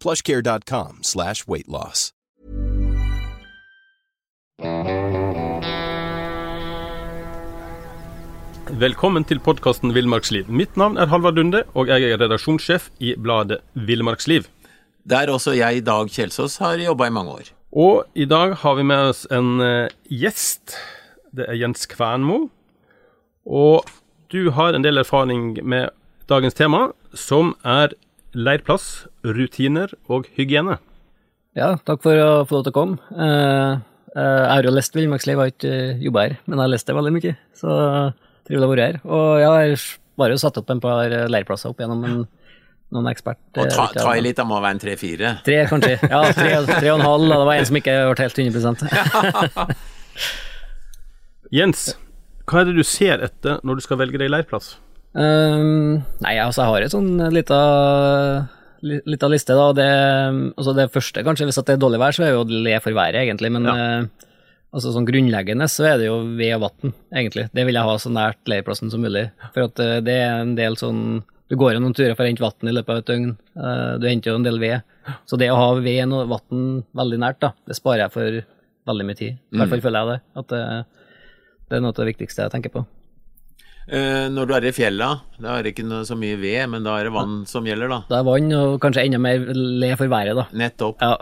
plushcare.com 0.00 1.02
slash 1.02 1.46
weightloss. 1.48 2.12
Velkommen 8.78 9.24
til 9.24 9.40
podkasten 9.40 9.94
Villmarksliv. 9.96 10.48
Mitt 10.52 10.76
navn 10.76 10.98
er 11.00 11.08
Halvard 11.08 11.38
Lunde, 11.38 11.62
og 11.74 11.88
jeg 11.88 12.04
er 12.04 12.18
redaksjonssjef 12.20 12.90
i 13.00 13.14
bladet 13.16 13.62
Villmarksliv. 13.72 14.44
Der 15.08 15.30
også 15.32 15.54
jeg, 15.56 15.86
Dag 15.86 16.10
Kjelsås, 16.12 16.58
har 16.60 16.76
jobba 16.76 17.06
i 17.08 17.14
mange 17.14 17.32
år. 17.32 17.48
Og 17.72 18.04
i 18.14 18.26
dag 18.28 18.52
har 18.60 18.74
vi 18.76 18.84
med 18.84 19.12
oss 19.12 19.24
en 19.32 19.60
eh, 19.64 19.88
gjest. 20.10 20.76
Det 21.32 21.46
er 21.48 21.56
Jens 21.56 21.88
Kvernmo. 21.88 22.50
Og 23.48 23.88
du 24.28 24.50
har 24.52 24.76
en 24.76 24.84
del 24.84 25.00
erfaring 25.00 25.56
med 25.64 25.88
dagens 26.28 26.54
tema, 26.54 26.90
som 27.14 27.54
er 27.64 27.96
leirplass, 28.36 29.06
rutiner 29.24 29.92
og 30.10 30.28
hygiene. 30.36 30.78
Ja, 31.58 31.74
takk 31.88 32.02
for 32.04 32.18
å 32.20 32.30
få 32.46 32.58
lov 32.58 32.66
til 32.66 32.74
å 32.74 32.76
komme. 32.76 32.98
Eh, 33.12 33.78
eh, 34.14 34.22
jeg 34.22 34.50
har 34.52 34.68
jo 34.68 34.74
lest 34.74 34.96
Villmarksliv, 34.96 35.40
har 35.40 35.52
ikke 35.52 35.72
uh, 35.72 36.02
jobba 36.04 36.26
her, 36.26 36.34
men 36.46 36.58
jeg 36.58 36.64
har 36.64 36.72
lest 36.74 36.90
det 36.90 36.96
veldig 36.98 37.14
mye. 37.16 37.36
Så 37.58 37.76
trivelig 38.48 38.66
å 38.66 38.72
være 38.72 38.88
her. 38.88 38.98
Og 39.06 39.28
jeg 39.42 39.52
har 39.54 39.86
bare 40.18 40.40
satt 40.40 40.58
opp 40.60 40.74
en 40.74 40.82
par 40.82 41.14
leirplasser 41.30 41.72
opp 41.72 41.80
gjennom 41.82 42.04
en, 42.06 42.18
noen 42.94 43.10
ekspert... 43.10 43.40
Og 43.56 43.70
ta, 43.74 43.88
ta 43.96 44.16
i 44.16 44.24
litt, 44.24 44.38
det 44.38 44.46
må 44.48 44.58
være 44.60 44.76
en 44.76 44.82
tre-fire? 44.82 45.32
Tre, 45.46 45.60
kanskje. 45.70 45.94
Ja, 46.02 46.22
tre, 46.36 46.50
tre 46.68 46.92
og 46.92 46.98
en 46.98 47.06
halv. 47.06 47.30
Det 47.32 47.46
var 47.50 47.54
en 47.54 47.70
som 47.70 47.80
ikke 47.80 47.96
ble 48.12 48.26
helt 48.26 48.42
100% 48.44 49.78
Jens, 51.58 51.86
hva 52.48 52.60
er 52.60 52.68
det 52.68 52.76
du 52.76 52.84
ser 52.84 53.22
etter 53.24 53.62
når 53.64 53.78
du 53.78 53.84
skal 53.86 54.00
velge 54.02 54.20
deg 54.20 54.30
leirplass? 54.30 54.74
Um, 55.16 56.04
nei, 56.22 56.36
altså 56.42 56.62
jeg 56.62 56.72
har 56.72 56.84
et 56.84 56.92
sånn 56.92 57.10
lita, 57.32 57.58
lita 58.84 59.30
liste, 59.30 59.56
da. 59.56 59.68
Det, 59.76 59.88
altså 60.54 60.74
det 60.76 60.88
første, 60.94 61.24
kanskje, 61.26 61.48
hvis 61.48 61.60
det 61.62 61.76
er 61.76 61.80
dårlig 61.82 62.00
vær, 62.02 62.16
så 62.16 62.24
er 62.24 62.30
det 62.30 62.36
jo 62.36 62.44
å 62.44 62.62
le 62.66 62.74
for 62.84 62.96
været, 62.96 63.22
egentlig. 63.24 63.50
Men 63.54 63.68
ja. 63.68 63.76
eh, 63.78 64.28
altså 64.74 64.92
sånn 64.94 65.08
grunnleggende 65.08 65.68
så 65.72 65.88
er 65.92 65.96
det 66.02 66.10
jo 66.10 66.20
ved 66.38 66.58
og 66.58 66.66
vann, 66.66 66.94
egentlig. 67.14 67.48
Det 67.56 67.64
vil 67.68 67.80
jeg 67.80 67.88
ha 67.88 67.96
så 68.02 68.12
nært 68.12 68.52
leirplassen 68.52 68.92
som 68.92 69.02
mulig. 69.04 69.28
For 69.54 69.70
at 69.70 69.82
uh, 69.82 69.96
det 70.04 70.20
er 70.26 70.44
en 70.44 70.54
del 70.58 70.78
sånn 70.80 71.02
Du 71.48 71.56
går 71.56 71.74
jo 71.74 71.80
noen 71.80 71.96
turer 71.96 72.12
for 72.12 72.26
å 72.26 72.28
hente 72.28 72.44
vann 72.44 72.68
i 72.68 72.74
løpet 72.76 72.92
av 72.92 72.98
et 73.00 73.06
døgn. 73.08 73.30
Eh, 73.56 73.92
du 73.96 74.02
henter 74.04 74.28
jo 74.28 74.36
en 74.36 74.42
del 74.44 74.58
ved. 74.60 74.82
Så 75.24 75.38
det 75.40 75.46
å 75.48 75.56
ha 75.56 75.70
ved 75.80 76.12
og 76.12 76.28
vann 76.34 76.66
veldig 77.00 77.20
nært, 77.22 77.38
da, 77.40 77.54
det 77.64 77.78
sparer 77.78 78.02
jeg 78.02 78.12
for 78.12 78.36
veldig 78.92 79.06
mye 79.08 79.16
tid. 79.16 79.38
I 79.40 79.62
hvert 79.62 79.72
fall 79.72 79.80
mm. 79.80 79.84
føler 79.86 80.02
jeg 80.02 80.10
det. 80.10 80.18
At 80.42 80.52
det, 80.52 80.60
det 81.64 81.78
er 81.78 81.86
noe 81.86 81.96
av 81.96 82.02
det 82.02 82.10
viktigste 82.10 82.44
jeg 82.44 82.52
tenker 82.52 82.74
på. 82.76 82.84
Eh, 83.88 84.26
når 84.28 84.48
du 84.48 84.54
er 84.58 84.68
i 84.68 84.74
fjella, 84.76 85.08
da 85.40 85.56
er 85.56 85.64
det 85.64 85.72
ikke 85.72 86.02
så 86.04 86.16
mye 86.18 86.36
ved, 86.40 86.60
men 86.74 86.84
da 86.84 86.98
er 86.98 87.08
det 87.08 87.14
vann 87.14 87.40
som 87.48 87.64
gjelder, 87.64 87.88
da? 87.88 88.02
Det 88.10 88.18
er 88.18 88.26
vann, 88.28 88.52
og 88.58 88.78
kanskje 88.82 89.06
enda 89.08 89.20
mer 89.22 89.48
le 89.48 89.92
for 89.96 90.12
været, 90.12 90.36
da. 90.36 90.44
Nettopp. 90.52 91.00
Ja, 91.00 91.16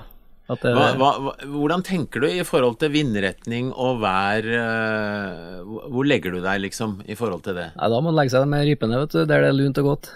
det, 0.47 0.73
hva, 0.77 1.09
hva, 1.19 1.33
hvordan 1.51 1.83
tenker 1.83 2.23
du 2.23 2.29
i 2.31 2.45
forhold 2.47 2.77
til 2.79 2.93
vindretning 2.95 3.73
og 3.75 3.99
vær? 4.03 4.47
Eh, 4.47 5.63
hvor 5.91 6.07
legger 6.07 6.37
du 6.37 6.39
deg, 6.43 6.61
liksom, 6.67 7.01
i 7.07 7.19
forhold 7.19 7.43
til 7.47 7.59
det? 7.59 7.73
Ja, 7.75 7.89
da 7.91 7.99
må 7.99 8.11
man 8.11 8.19
legge 8.19 8.35
seg 8.35 8.47
med 8.51 8.67
rypene, 8.67 9.01
vet 9.03 9.15
du, 9.15 9.25
der 9.25 9.43
det 9.43 9.51
er 9.51 9.59
lunt 9.59 9.83
og 9.83 9.91
godt. 9.93 10.13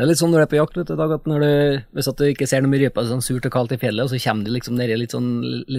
Det 0.00 0.06
er 0.06 0.08
litt 0.10 0.18
sånn 0.22 0.30
når 0.32 0.40
du 0.40 0.46
er 0.46 0.50
på 0.54 0.56
jakt, 0.56 0.78
vet 0.80 0.90
du, 0.90 0.96
Dag, 0.96 1.12
at 1.12 1.26
når 1.28 1.42
du, 1.44 1.52
hvis 1.98 2.08
at 2.08 2.18
du 2.18 2.26
ikke 2.30 2.46
ser 2.48 2.62
noe 2.64 2.78
ryper, 2.80 3.06
sånn 3.10 3.22
surt 3.22 3.46
og 3.46 3.52
kaldt 3.52 3.74
i 3.76 3.78
fjellet, 3.82 4.06
og 4.06 4.10
så 4.14 4.22
kommer 4.22 4.46
du 4.46 4.54
liksom 4.54 4.78
nedi 4.78 4.96
litt 4.96 5.14
sånn, 5.14 5.30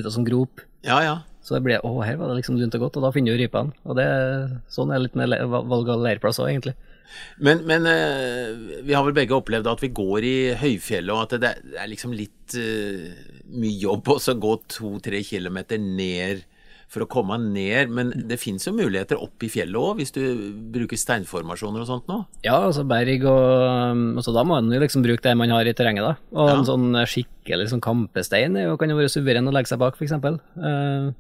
sånn 0.07 0.27
grop. 0.27 0.63
Ja, 0.85 1.00
ja. 1.03 1.16
Så 1.41 1.57
det 1.57 1.63
ble 1.66 1.79
å, 1.81 1.96
her 2.06 2.19
var 2.19 2.29
det 2.29 2.38
liksom 2.41 2.59
lunt 2.59 2.75
og 2.78 2.85
godt, 2.85 3.00
og 3.00 3.07
da 3.07 3.13
finner 3.16 3.34
du 3.34 3.41
rypene. 3.41 3.74
Og 3.90 3.97
det, 3.97 4.07
sånn 4.69 4.91
er 4.91 5.00
det 5.00 5.07
litt 5.07 5.18
med 5.18 5.34
valg 5.50 5.90
av 5.90 6.03
leirplass 6.06 6.41
òg, 6.44 6.52
egentlig. 6.52 6.75
Men, 7.44 7.63
men 7.68 7.88
uh, 7.90 8.84
vi 8.85 8.96
har 8.96 9.03
vel 9.07 9.16
begge 9.16 9.35
opplevd 9.35 9.68
at 9.68 9.81
vi 9.84 9.91
går 9.96 10.28
i 10.28 10.38
høyfjellet, 10.62 11.12
og 11.16 11.25
at 11.25 11.41
det, 11.41 11.56
er 11.75 11.90
liksom 11.91 12.13
litt 12.16 12.56
uh, 12.56 13.09
mye 13.51 13.75
jobb 13.81 14.13
å 14.13 14.22
gå 14.46 14.56
to-tre 14.78 15.24
kilometer 15.28 15.81
ned 15.81 16.46
for 16.91 17.06
å 17.06 17.09
komme 17.09 17.38
ned. 17.41 17.91
Men 17.96 18.12
det 18.28 18.38
fins 18.41 18.68
jo 18.68 18.75
muligheter 18.75 19.19
opp 19.19 19.44
i 19.46 19.50
fjellet 19.51 19.80
òg, 19.80 20.01
hvis 20.01 20.13
du 20.16 20.22
bruker 20.75 21.00
steinformasjoner 21.00 21.84
og 21.84 21.90
sånt 21.90 22.12
nå? 22.12 22.19
Ja, 22.46 22.57
altså 22.68 22.84
berg 22.88 23.25
og 23.31 24.19
altså 24.19 24.35
Da 24.35 24.44
må 24.46 24.57
man 24.57 24.72
jo 24.75 24.81
liksom 24.84 25.06
bruke 25.06 25.24
det 25.24 25.38
man 25.40 25.56
har 25.56 25.68
i 25.68 25.75
terrenget, 25.78 26.06
da. 26.06 26.13
Og 26.35 26.51
ja. 26.51 26.59
en 26.59 26.68
sånn 26.68 27.01
skikkelig 27.07 27.72
sånn 27.72 27.84
kampestein 27.84 28.59
kan 28.59 28.94
jo 28.94 29.00
være 29.00 29.13
suveren 29.13 29.47
å 29.47 29.56
legge 29.56 29.72
seg 29.72 29.81
bak, 29.81 29.97
f.eks. 29.97 30.18
Uh, 30.59 31.12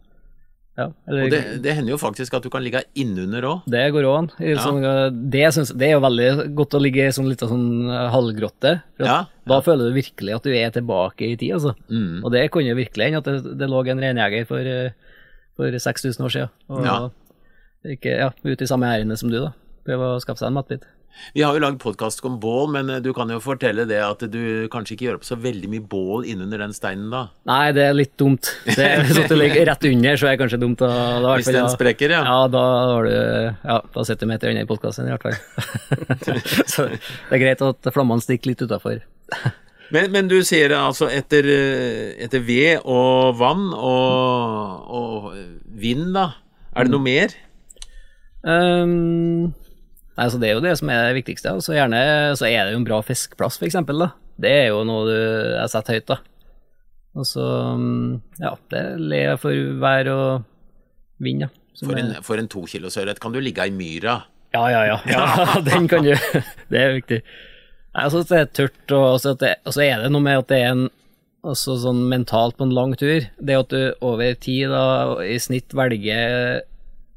ja, 0.79 0.85
eller, 1.09 1.25
og 1.25 1.33
det, 1.33 1.39
det, 1.65 1.73
hender 1.75 1.91
jo 1.91 1.97
faktisk 1.99 2.35
at 2.37 2.45
du 2.45 2.49
kan 2.51 2.63
ligge 2.63 2.79
innunder 2.95 3.43
òg. 3.47 3.65
Det 3.69 3.81
går 3.91 4.05
òg 4.07 4.17
an. 4.21 4.29
Ja. 4.39 4.63
Det, 4.63 5.41
det, 5.75 5.87
er 5.89 5.93
jo 5.97 6.03
veldig 6.05 6.29
godt 6.57 6.77
å 6.77 6.81
ligge 6.81 7.09
i 7.09 7.15
sånn 7.15 7.27
lita 7.27 7.49
sånn 7.49 7.89
eh, 7.91 8.07
halvgrotte. 8.13 8.77
Ja, 9.03 9.17
da 9.51 9.57
føler 9.65 9.89
du 9.89 9.97
virkelig 9.99 10.37
at 10.37 10.47
du 10.47 10.55
er 10.55 10.71
tilbake 10.71 11.27
i 11.27 11.35
tid, 11.35 11.57
altså. 11.57 11.75
Mm. 11.91 12.21
Og 12.23 12.31
det 12.31 12.45
kunne 12.55 12.71
jo 12.71 12.79
virkelig 12.79 13.09
hende 13.09 13.19
at 13.19 13.27
det, 13.27 13.57
det, 13.59 13.69
lå 13.71 13.83
en 13.83 14.03
reinjeger 14.05 14.47
for, 14.47 14.71
eh, 14.71 15.19
for 15.59 15.81
6000 15.87 16.27
år 16.29 16.35
siden. 16.37 16.55
Og 16.71 17.91
ikke 17.97 18.15
ja, 18.23 18.31
ute 18.45 18.63
i 18.63 18.71
samme 18.71 18.87
ærend 18.87 19.19
som 19.19 19.33
du, 19.33 19.41
da. 19.43 19.51
Prøve 19.87 20.13
å 20.15 20.23
skaffe 20.23 20.39
seg 20.39 20.53
en 20.53 20.59
matbit. 20.61 20.87
Vi 21.33 21.43
har 21.43 21.55
jo 21.55 21.61
lagd 21.63 21.79
podkast 21.81 22.23
om 22.27 22.37
bål, 22.41 22.71
men 22.73 22.89
eh, 22.91 23.01
du 23.03 23.11
kan 23.15 23.29
jo 23.31 23.39
fortelle 23.43 23.85
det 23.89 23.99
at 24.03 24.23
du 24.31 24.67
kanskje 24.73 24.95
ikke 24.95 25.07
gjør 25.07 25.19
opp 25.19 25.27
så 25.27 25.37
veldig 25.39 25.69
mye 25.71 25.85
bål 25.93 26.25
innunder 26.31 26.63
den 26.63 26.75
steinen 26.75 27.11
da? 27.13 27.23
Nei, 27.49 27.71
det 27.75 27.85
er 27.87 27.95
litt 27.97 28.13
dumt. 28.19 28.51
Det, 28.67 28.87
hvis 29.07 29.29
du 29.31 29.35
ligger 29.37 29.69
rett 29.71 29.87
under, 29.91 30.19
så 30.19 30.29
er 30.29 30.35
det 30.35 30.41
kanskje 30.43 30.61
dumt. 30.61 30.81
Da, 30.81 30.91
da, 31.23 31.35
hvis 31.39 31.51
den 31.53 31.71
sprekker, 31.73 32.15
ja. 32.17 32.21
Ja, 32.27 32.41
da 32.51 32.65
har 32.93 33.07
du 33.07 33.15
Ja, 33.15 33.79
da 33.95 34.05
sitter 34.07 34.27
du 34.27 34.33
meter 34.33 34.51
unna 34.51 34.65
i 34.65 34.69
podkasten 34.69 35.09
i 35.09 35.15
hvert 35.15 35.27
fall. 35.27 35.39
så 36.73 36.87
det 36.91 37.37
er 37.37 37.43
greit 37.45 37.65
at 37.65 37.91
flammene 37.93 38.23
stikker 38.23 38.53
litt 38.53 38.65
utafor. 38.65 39.01
Men, 39.91 40.11
men, 40.13 40.27
du 40.31 40.37
sier 40.47 40.71
altså 40.77 41.09
etter, 41.11 41.47
etter 42.23 42.43
ved 42.47 42.85
og 42.87 43.35
vann 43.39 43.71
og, 43.75 44.91
og, 44.99 45.31
vind, 45.75 46.13
da. 46.15 46.29
Er 46.71 46.87
det 46.87 46.93
noe 46.93 47.03
mer? 47.03 47.35
Um, 48.41 49.51
Nei, 50.17 50.27
så 50.27 50.39
Det 50.41 50.49
er 50.49 50.57
jo 50.57 50.63
det 50.63 50.73
som 50.79 50.91
er 50.91 51.07
det 51.07 51.19
viktigste. 51.21 51.53
Og 51.55 51.63
så 51.65 51.77
gjerne 51.77 52.01
så 52.39 52.49
er 52.49 52.65
det 52.65 52.75
jo 52.75 52.81
en 52.81 52.87
bra 52.87 52.99
fiskeplass, 53.05 53.59
f.eks. 53.61 53.79
Det 54.41 54.51
er 54.51 54.67
jo 54.71 54.83
noe 54.87 55.07
du 55.07 55.15
jeg 55.15 55.71
sett 55.71 55.91
høyt, 55.93 56.07
da. 56.11 56.19
Og 57.19 57.27
så 57.27 57.45
ja, 58.39 58.53
det 58.71 58.83
ler 59.01 59.35
for 59.39 59.55
vær 59.81 60.09
og 60.13 60.45
vind, 61.23 61.45
da. 61.45 61.51
For 61.81 61.97
en, 61.97 62.13
for 62.23 62.37
en 62.37 62.49
to 62.51 62.65
kilos 62.69 62.97
ørret 62.99 63.19
kan 63.23 63.33
du 63.33 63.39
ligge 63.41 63.65
i 63.65 63.73
myra. 63.73 64.21
Ja, 64.53 64.65
ja, 64.69 64.81
ja. 64.85 64.97
ja 65.07 65.61
den 65.69 65.87
kan 65.91 66.05
du. 66.05 66.13
Det 66.71 66.79
er 66.79 66.97
viktig. 66.97 67.21
Nei, 67.91 68.03
altså 68.05 68.23
det 68.27 68.37
er 68.39 68.49
tørt, 68.55 68.95
og 68.95 69.19
så, 69.23 69.35
er 69.83 70.03
det 70.03 70.11
noe 70.11 70.23
med 70.23 70.43
at 70.43 70.51
det 70.51 70.59
er 70.61 70.73
en 70.75 70.87
altså 71.41 71.75
sånn 71.81 72.03
mentalt 72.11 72.57
på 72.59 72.67
en 72.67 72.75
lang 72.75 72.93
tur. 72.99 73.25
Det 73.39 73.57
at 73.57 73.73
du 73.73 74.03
over 74.05 74.35
tid 74.39 74.71
da, 74.71 74.83
i 75.25 75.39
snitt 75.41 75.73
velger 75.75 76.61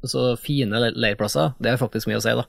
så 0.05 0.33
fine 0.37 0.91
leirplasser, 0.93 1.55
det 1.63 1.71
er 1.71 1.81
faktisk 1.81 2.09
mye 2.09 2.19
å 2.19 2.25
si, 2.25 2.33
da. 2.37 2.45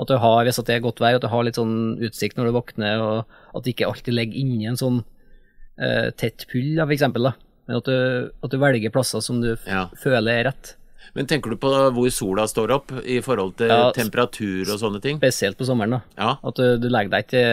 At 0.00 0.08
du 0.08 0.16
har, 0.22 0.42
hvis 0.46 0.58
det 0.64 0.74
er 0.74 0.82
godt 0.84 1.02
vær, 1.02 1.18
at 1.18 1.24
du 1.24 1.28
har 1.28 1.44
litt 1.44 1.58
sånn 1.60 2.00
utsikt 2.00 2.38
når 2.38 2.48
du 2.48 2.56
våkner, 2.56 3.02
og 3.04 3.56
at 3.56 3.64
du 3.64 3.70
ikke 3.72 3.88
alltid 3.90 4.16
ligger 4.16 4.40
inni 4.40 4.68
en 4.70 4.80
sånn 4.80 5.02
uh, 5.04 6.08
tett 6.16 6.46
pull, 6.48 6.72
da, 6.78 6.86
for 6.86 6.96
eksempel. 6.96 7.28
Da. 7.28 7.34
Men 7.68 7.80
at 7.82 7.88
du, 7.90 7.96
at 8.42 8.52
du 8.54 8.60
velger 8.62 8.94
plasser 8.94 9.22
som 9.24 9.42
du 9.44 9.52
ja. 9.54 9.84
føler 10.00 10.40
er 10.40 10.46
rett. 10.50 10.74
Men 11.16 11.28
tenker 11.28 11.52
du 11.52 11.58
på 11.60 11.70
hvor 11.94 12.12
sola 12.14 12.46
står 12.48 12.72
opp 12.74 12.92
i 13.02 13.18
forhold 13.24 13.56
til 13.60 13.70
ja, 13.72 13.88
temperatur 13.94 14.68
og 14.68 14.78
sånne 14.80 15.00
ting? 15.04 15.18
Spesielt 15.20 15.58
på 15.58 15.66
sommeren, 15.68 15.98
da. 15.98 16.00
Ja. 16.18 16.34
At 16.46 16.60
du, 16.60 16.76
du, 16.80 16.86
legger 16.92 17.14
deg 17.14 17.26
ikke 17.26 17.46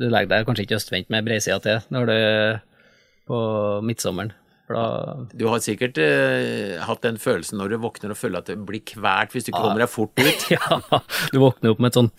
Du 0.00 0.06
legger 0.08 0.30
deg 0.30 0.46
kanskje 0.48 0.64
ikke 0.66 0.78
østvendt 0.78 1.12
med 1.12 1.26
breisida 1.26 1.58
til 1.62 1.82
når 1.94 2.08
du 2.08 2.16
på 3.28 3.38
midtsommeren. 3.84 4.32
For 4.64 4.76
da 4.78 4.84
Du 5.36 5.44
har 5.50 5.60
sikkert 5.60 5.98
eh, 6.00 6.80
hatt 6.80 7.02
den 7.04 7.18
følelsen 7.20 7.58
når 7.60 7.74
du 7.74 7.76
våkner 7.82 8.14
og 8.14 8.18
føler 8.18 8.40
at 8.40 8.48
det 8.48 8.56
blir 8.64 8.80
kvært 8.86 9.34
hvis 9.34 9.44
du 9.44 9.50
ikke 9.52 9.60
kommer 9.60 9.84
deg 9.84 9.90
fort 9.92 10.16
ut. 10.16 10.46
Ja, 10.54 10.78
du 11.34 11.40
våkner 11.42 11.74
opp 11.74 11.82
med 11.84 11.92
et 11.92 11.98
sånn 11.98 12.10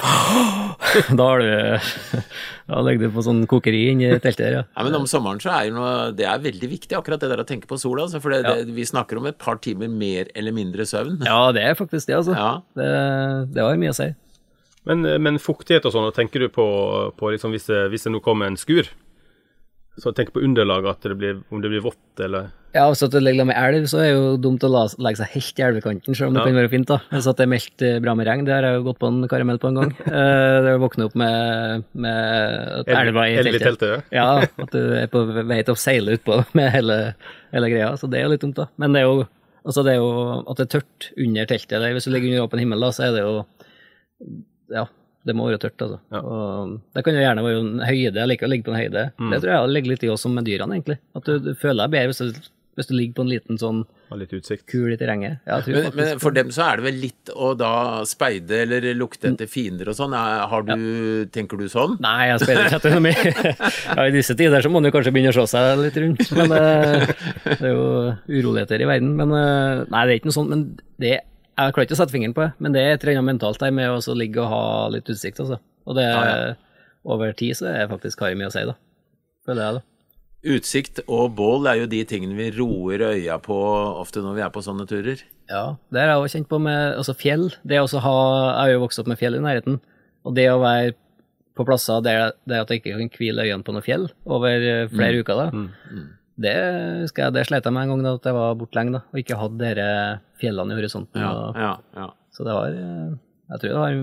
Da 1.17 1.29
har 1.31 1.41
du 1.41 1.87
Da 2.69 2.81
ligger 2.85 3.07
du 3.07 3.15
på 3.15 3.23
sånn 3.25 3.43
kokeri 3.49 3.81
inni 3.91 4.09
teltet 4.17 4.43
der, 4.43 4.57
ja. 4.59 4.63
Ja, 4.75 4.85
men 4.85 4.97
om 4.97 5.07
sommeren 5.09 5.41
så 5.41 5.53
er 5.55 5.69
jo 5.69 5.77
noe, 5.77 5.95
det 6.17 6.27
er 6.29 6.43
veldig 6.43 6.69
viktig 6.69 6.97
akkurat 6.97 7.21
det 7.21 7.29
der 7.31 7.41
å 7.43 7.47
tenke 7.47 7.69
på 7.69 7.77
sola. 7.81 8.07
Altså, 8.07 8.21
for 8.23 8.33
det, 8.33 8.41
det, 8.45 8.73
vi 8.73 8.85
snakker 8.89 9.19
om 9.21 9.29
et 9.29 9.37
par 9.41 9.59
timer 9.61 9.91
mer 9.91 10.31
eller 10.33 10.55
mindre 10.55 10.87
søvn. 10.89 11.19
Ja, 11.27 11.51
det 11.53 11.61
er 11.61 11.77
faktisk 11.77 12.09
det, 12.09 12.17
altså. 12.17 12.33
Ja. 12.33 12.51
Det, 12.77 12.89
det 13.53 13.65
har 13.65 13.77
mye 13.77 13.93
å 13.93 13.97
si. 13.97 14.09
Men, 14.89 15.05
men 15.21 15.37
fuktighet 15.41 15.85
og 15.85 15.93
sånn, 15.93 16.09
tenker 16.17 16.45
du 16.45 16.49
på, 16.53 16.65
på 17.17 17.33
liksom 17.33 17.53
hvis, 17.53 17.69
det, 17.69 17.85
hvis 17.93 18.05
det 18.05 18.13
nå 18.13 18.21
kommer 18.25 18.49
en 18.49 18.57
skur? 18.57 18.89
Så 20.01 20.11
tenk 20.11 20.33
på 20.35 20.41
underlaget, 20.43 20.89
at 20.97 21.05
det 21.07 21.15
blir, 21.17 21.37
om 21.55 21.61
det 21.63 21.69
blir 21.71 21.83
vått 21.85 22.19
eller 22.19 22.49
Ja, 22.75 22.89
hvis 22.91 22.99
det 23.07 23.21
ligger 23.23 23.45
med 23.47 23.55
elv, 23.55 23.85
så 23.87 24.01
er 24.03 24.09
det 24.09 24.15
jo 24.17 24.31
dumt 24.43 24.63
å 24.67 24.69
legge 24.99 25.15
seg 25.21 25.29
helt 25.31 25.59
i 25.61 25.63
elvekanten, 25.63 26.15
selv 26.17 26.27
om 26.27 26.33
det 26.35 26.41
Ja. 26.41 26.47
kan 26.49 26.57
være 26.59 26.71
fint. 26.73 26.87
da. 26.89 26.97
Hvis 27.13 27.23
det 27.29 27.39
er 27.45 27.47
meldt 27.47 27.81
eh, 27.87 27.99
bra 28.03 28.15
med 28.19 28.27
regn, 28.27 28.43
det 28.43 28.51
har 28.51 28.67
jeg 28.67 28.75
jo 28.81 28.83
gått 28.89 28.99
på 28.99 29.07
en 29.07 29.27
karamell 29.31 29.59
på 29.63 29.69
en 29.71 29.79
gang. 29.79 29.93
Eh, 30.05 30.57
det 30.65 30.73
å 30.75 30.81
våkne 30.83 31.05
opp 31.07 31.15
med, 31.15 31.85
med 31.95 32.83
elva 32.91 33.23
i 33.31 33.37
teltet. 33.39 33.63
teltet, 33.79 34.03
Ja, 34.11 34.41
at 34.43 34.71
du 34.75 34.81
er 34.99 35.07
på 35.07 35.23
vei 35.47 35.61
til 35.63 35.73
å 35.73 35.79
seile 35.79 36.17
utpå 36.19 36.41
med 36.59 36.71
hele, 36.75 36.99
hele 37.55 37.69
greia, 37.71 37.93
så 37.95 38.09
det 38.11 38.19
er 38.19 38.27
jo 38.27 38.33
litt 38.35 38.43
dumt, 38.43 38.59
da. 38.59 38.67
Men 38.77 38.91
det 38.91 39.05
er 39.05 39.07
jo, 39.07 39.23
altså 39.63 39.85
det 39.87 39.93
er 39.95 40.01
jo 40.03 40.11
at 40.43 40.57
det 40.59 40.67
er 40.67 40.73
tørt 40.75 41.09
under 41.15 41.45
teltet, 41.45 41.87
hvis 41.95 42.03
du 42.03 42.11
ligger 42.11 42.33
under 42.35 42.43
åpen 42.49 42.59
himmel, 42.65 42.83
da, 42.83 42.91
så 42.91 43.07
er 43.07 43.15
det 43.15 43.23
jo 43.23 43.45
Ja, 44.75 44.87
det 45.25 45.33
må 45.37 45.47
være 45.49 45.57
tørt, 45.65 45.81
altså. 45.81 45.99
Ja. 46.13 46.19
Og 46.21 46.75
det 46.93 47.05
kan 47.05 47.15
jo 47.17 47.23
gjerne 47.25 47.45
være 47.45 47.61
en 47.63 47.79
høyde, 47.81 48.19
jeg 48.21 48.29
liker 48.33 48.45
å 48.45 48.51
ligge 48.53 48.67
på 48.69 48.75
en 48.75 48.81
høyde. 48.83 49.07
Det 49.31 49.39
tror 49.41 49.55
jeg 49.55 49.71
ligger 49.77 49.95
litt 49.95 50.03
i 50.05 50.11
oss 50.13 50.21
som 50.27 50.35
med 50.37 50.45
dyrene, 50.45 50.77
egentlig. 50.77 50.99
At 51.17 51.25
du, 51.25 51.39
du 51.41 51.55
føler 51.57 51.85
deg 51.87 51.95
bedre 51.97 52.11
hvis 52.13 52.21
du, 52.21 52.51
hvis 52.75 52.89
du 52.89 52.93
ligger 52.93 53.15
på 53.17 53.23
en 53.23 53.29
liten 53.31 53.57
sånn 53.57 53.77
har 54.11 54.19
litt 54.19 54.33
utsikt? 54.37 54.65
kul 54.69 54.91
i 54.93 54.97
terrenget. 54.99 55.39
Ja, 55.49 55.57
Men, 55.65 55.87
men 55.97 56.19
for 56.21 56.35
dem 56.35 56.51
så 56.53 56.65
er 56.67 56.77
det 56.77 56.85
vel 56.85 56.97
litt 57.07 57.31
å 57.33 57.53
da 57.57 57.71
speide 58.05 58.59
eller 58.67 58.85
lukte 58.99 59.31
etter 59.31 59.47
fiender 59.49 59.89
og 59.89 59.95
sånn. 59.97 60.13
Er- 60.13 60.43
Har 60.51 60.65
du, 60.67 60.75
Tenker 61.33 61.57
du 61.57 61.65
sånn? 61.71 61.95
Nei, 62.03 62.27
jeg 62.29 62.43
speider 62.43 62.67
ikke 62.67 62.79
etter 62.83 62.93
noe 62.93 63.05
mye. 63.07 63.33
Ja, 63.95 64.05
I 64.05 64.13
disse 64.13 64.35
tider 64.37 64.61
så 64.61 64.69
må 64.69 64.77
man 64.77 64.91
jo 64.91 64.93
kanskje 64.93 65.13
begynne 65.15 65.31
å 65.33 65.37
se 65.39 65.47
seg 65.55 65.81
litt 65.87 65.97
rundt. 66.03 66.27
Men 66.37 66.53
eh, 66.59 67.07
det 67.47 67.57
er 67.63 67.71
jo 67.71 67.87
uroligheter 68.29 68.83
i 68.85 68.89
verden. 68.91 69.15
Men 69.23 69.33
eh, 69.39 69.85
nei, 69.89 70.03
det 70.05 70.11
er 70.11 70.19
ikke 70.21 70.29
noe 70.29 70.37
sånt. 70.37 70.51
Men 70.53 70.67
det, 71.01 71.15
jeg 71.55 71.73
klarer 71.75 71.87
ikke 71.87 71.95
å 71.95 71.99
sette 72.01 72.13
fingeren 72.15 72.35
på 72.35 72.43
det, 72.43 72.51
men 72.59 72.75
det 72.75 72.83
er 72.83 72.93
et 72.95 73.03
eller 73.03 73.19
annet 73.19 73.31
mentalt 73.33 73.61
der 73.61 73.73
med 73.75 73.89
å 73.95 74.15
ligge 74.17 74.43
og 74.43 74.51
ha 74.51 74.63
litt 74.93 75.09
utsikt, 75.11 75.39
altså. 75.43 75.59
Og 75.85 75.97
det 75.97 76.05
Ja, 76.05 76.53
over 77.05 77.35
tid 77.37 77.55
så 77.59 77.69
er 77.69 77.87
faktisk 77.91 78.23
har 78.23 78.33
jeg 78.33 78.39
mye 78.41 78.49
å 78.49 78.55
si, 78.55 78.63
da. 78.65 78.73
Føler 79.45 79.61
jeg, 79.63 79.77
da. 79.77 79.85
Utsikt 80.45 80.99
og 81.09 81.31
bål 81.37 81.69
er 81.71 81.79
jo 81.79 81.87
de 81.89 82.03
tingene 82.05 82.35
vi 82.37 82.51
roer 82.53 83.01
øya 83.07 83.39
på 83.41 83.55
ofte 84.01 84.21
når 84.21 84.35
vi 84.37 84.43
er 84.45 84.51
på 84.53 84.61
sånne 84.65 84.85
turer. 84.89 85.23
Ja, 85.49 85.77
det 85.93 86.01
har 86.01 86.11
jeg 86.11 86.21
også 86.21 86.37
kjent 86.37 86.51
på 86.51 86.59
med 86.61 86.97
altså 86.99 87.15
fjell. 87.17 87.47
Det 87.65 87.79
å 87.81 87.87
ha, 88.03 88.17
jeg 88.51 88.59
har 88.59 88.73
jo 88.75 88.83
vokst 88.83 89.01
opp 89.01 89.09
med 89.09 89.21
fjell 89.21 89.37
i 89.39 89.41
nærheten, 89.41 89.79
og 90.25 90.37
det 90.37 90.45
å 90.51 90.61
være 90.61 90.93
på 91.55 91.65
plasser 91.65 92.03
der, 92.05 92.35
der 92.45 92.65
at 92.65 92.73
jeg 92.73 92.81
ikke 92.81 92.97
kan 92.97 93.11
hvile 93.15 93.45
øynene 93.47 93.65
på 93.65 93.73
noe 93.73 93.85
fjell 93.85 94.09
over 94.25 94.59
flere 94.59 94.89
flere 94.91 95.21
uker, 95.23 95.39
da, 95.39 95.65
det 96.37 96.55
husker 97.03 97.23
jeg, 97.23 97.33
det 97.33 97.45
sleit 97.47 97.63
jeg 97.63 97.73
med 97.73 97.83
en 97.83 97.89
gang 97.95 98.03
da 98.03 98.15
at 98.17 98.23
jeg 98.27 98.33
var 98.35 98.55
borte 98.59 98.75
lenge 98.79 98.91
da, 98.97 99.03
og 99.13 99.21
ikke 99.21 99.37
hadde 99.39 99.59
disse 99.75 100.19
fjellene 100.41 100.73
i 100.75 100.79
horisonten. 100.81 101.21
Ja, 101.21 101.31
Og, 101.31 101.55
ja, 101.55 101.75
ja. 101.95 102.09
Så 102.35 102.43
det 102.43 102.53
var, 102.57 102.73
jeg 102.75 103.59
tror 103.61 103.69
det 103.69 103.83
har 103.85 104.01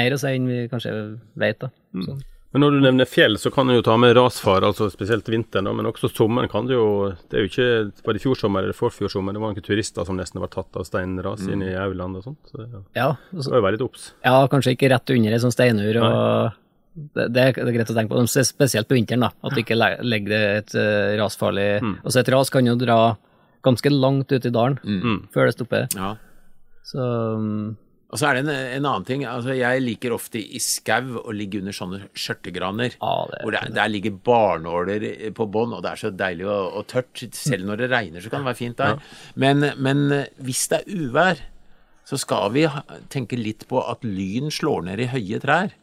mer 0.00 0.12
å 0.12 0.18
si 0.20 0.34
enn 0.36 0.46
vi 0.50 0.68
kanskje 0.68 0.92
vet 1.40 1.58
da. 1.62 1.70
Mm. 1.96 2.20
Men 2.52 2.64
når 2.64 2.70
du 2.74 2.80
nevner 2.82 3.06
fjell, 3.06 3.36
så 3.38 3.52
kan 3.54 3.68
du 3.70 3.76
jo 3.76 3.82
ta 3.86 3.94
med 3.96 4.16
rasfare, 4.18 4.66
altså 4.66 4.88
spesielt 4.90 5.28
vinteren, 5.30 5.68
da, 5.68 5.72
men 5.72 5.86
også 5.86 6.08
sommeren 6.10 6.50
kan 6.50 6.66
du 6.66 6.72
jo 6.74 6.86
Det 7.30 7.38
er 7.38 7.44
jo 7.44 7.50
ikke 7.52 7.68
Var 8.04 8.12
det 8.16 8.18
i 8.18 8.24
fjor 8.24 8.34
sommer 8.40 8.64
eller 8.66 8.74
forfjor 8.74 9.08
sommer? 9.12 9.32
Det 9.32 9.40
var 9.40 9.52
noen 9.54 9.62
turister 9.62 10.04
som 10.08 10.18
nesten 10.18 10.42
var 10.42 10.50
tatt 10.50 10.74
av 10.76 10.82
steinras 10.88 11.46
inne 11.46 11.68
i 11.70 11.76
Auland 11.78 12.18
og 12.18 12.24
sånt. 12.26 12.40
Så 12.50 12.58
det 12.58 12.66
Ja, 12.98 13.12
og 13.32 13.38
så- 13.44 13.50
var 13.54 13.60
jo 13.62 13.66
veldig 13.68 13.84
obs. 13.86 14.12
ja, 14.24 14.46
kanskje 14.48 14.74
ikke 14.76 14.90
rett 14.90 15.10
under 15.14 15.30
ei 15.30 15.38
sånn 15.38 15.54
steinur, 15.54 16.02
og 16.02 16.52
det, 16.94 17.28
det 17.34 17.42
er 17.42 17.52
greit 17.74 17.90
å 17.92 17.94
tenke 17.96 18.12
på, 18.12 18.24
spesielt 18.44 18.88
på 18.90 18.96
vinteren 18.98 19.22
da, 19.26 19.30
at 19.46 19.54
du 19.54 19.60
ikke 19.62 19.78
legger 19.78 20.32
det 20.32 20.40
et 20.62 20.74
uh, 20.78 21.12
rasfarlig, 21.20 21.68
altså 22.02 22.22
et 22.22 22.32
ras 22.34 22.50
kan 22.50 22.66
jo 22.66 22.74
dra 22.80 22.98
ganske 23.62 23.92
langt 23.92 24.32
ut 24.32 24.46
i 24.48 24.50
dalen 24.54 24.80
før 25.34 25.50
det 25.50 25.54
stopper. 25.58 25.86
ja. 25.96 26.16
Så 26.90 26.98
um, 26.98 27.76
Og 28.10 28.18
så 28.18 28.26
er 28.26 28.38
det 28.38 28.40
en, 28.42 28.48
en 28.50 28.86
annen 28.88 29.04
ting. 29.06 29.22
altså 29.28 29.54
Jeg 29.54 29.82
liker 29.84 30.10
ofte 30.16 30.40
i 30.40 30.58
skau 30.58 31.20
å 31.20 31.30
ligge 31.36 31.60
under 31.60 31.76
sånne 31.76 32.00
skjørtegraner. 32.18 32.96
Ja, 32.96 33.12
det 33.30 33.36
er 33.36 33.44
hvor 33.44 33.54
det, 33.54 33.60
der 33.76 33.92
ligger 33.92 34.16
barnåler 34.26 35.04
på 35.36 35.46
bånn, 35.46 35.76
og 35.76 35.84
det 35.84 35.92
er 35.92 36.00
så 36.00 36.10
deilig 36.10 36.48
og, 36.48 36.80
og 36.80 36.88
tørt. 36.90 37.22
Selv 37.36 37.68
når 37.68 37.84
det 37.84 37.90
regner, 37.92 38.24
så 38.24 38.32
kan 38.32 38.42
det 38.42 38.50
være 38.50 38.58
fint 38.58 38.80
der. 38.80 38.98
Men, 39.38 39.68
men 39.78 40.02
hvis 40.42 40.64
det 40.72 40.80
er 40.80 41.04
uvær, 41.04 41.44
så 42.10 42.18
skal 42.18 42.50
vi 42.56 42.64
tenke 43.12 43.38
litt 43.38 43.68
på 43.70 43.78
at 43.86 44.02
lyn 44.02 44.50
slår 44.50 44.88
ned 44.88 45.04
i 45.04 45.10
høye 45.12 45.38
trær. 45.44 45.76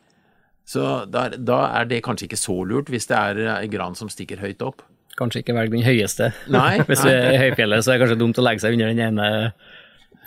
Så 0.68 0.84
da, 1.08 1.30
da 1.31 1.62
er 1.80 1.88
det 1.88 2.02
kanskje 2.04 2.28
ikke 2.28 2.40
så 2.42 2.58
lurt 2.68 2.90
hvis 2.92 3.08
det 3.08 3.16
er 3.18 3.42
ei 3.58 3.68
gran 3.72 3.96
som 3.96 4.10
stikker 4.12 4.42
høyt 4.44 4.62
opp. 4.66 4.84
kanskje 5.18 5.40
ikke 5.42 5.56
velg 5.56 5.72
den 5.74 5.86
høyeste. 5.86 6.28
Nei, 6.54 6.78
Hvis 6.90 7.02
du 7.02 7.10
er 7.10 7.31
i 7.34 7.40
høyfjellet, 7.48 7.86
så 7.86 7.94
er 7.94 7.98
det 7.98 8.04
kanskje 8.06 8.19
dumt 8.22 8.38
å 8.38 8.44
legge 8.46 8.62
seg 8.66 8.75
under 8.75 8.92
den 8.92 9.00
ene 9.02 9.30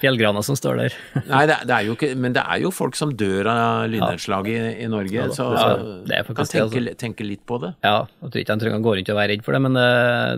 fjellgrana 0.01 0.41
som 0.43 0.57
står 0.57 0.81
der. 0.81 0.97
Nei, 1.29 1.43
det, 1.47 1.59
det 1.69 1.79
ikke, 1.93 2.09
men 2.17 2.33
det 2.35 2.43
er 2.43 2.63
jo 2.65 2.73
folk 2.73 2.97
som 2.99 3.13
dør 3.13 3.51
av 3.53 3.85
lynnedslag 3.93 4.49
i, 4.49 4.59
i 4.81 4.89
Norge, 4.91 5.29
så, 5.37 5.51
Ja, 5.53 5.61
så 5.77 5.95
det 6.09 6.17
er 6.17 6.27
kan 6.27 6.41
tenke, 6.41 6.65
altså. 6.65 6.97
tenke 7.05 7.29
litt 7.29 7.45
på 7.47 7.61
det. 7.63 7.75
Ja, 7.85 8.07
jeg 8.25 8.33
tror 8.33 8.43
ikke 8.43 8.57
han 8.57 8.65
trenger 8.65 8.81
å 8.81 8.87
gå 8.89 8.97
rundt 8.97 9.13
og 9.13 9.21
være 9.21 9.35
redd 9.35 9.45
for 9.47 9.55
det, 9.59 9.63
men 9.69 9.77
det, 9.77 9.87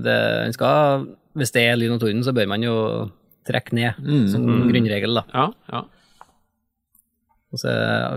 det, 0.04 0.18
skal, 0.58 1.06
hvis 1.38 1.54
det 1.54 1.64
er 1.70 1.78
lyn 1.78 1.94
og 1.94 2.02
torden, 2.02 2.26
så 2.26 2.34
bør 2.36 2.50
man 2.50 2.66
jo 2.66 2.76
trekke 3.48 3.78
ned, 3.78 4.02
som 4.34 4.44
grunnregel. 4.66 5.22
da. 5.22 5.24
Ja, 5.32 5.46
ja. 5.72 5.86
Og 7.52 7.60
så 7.60 7.72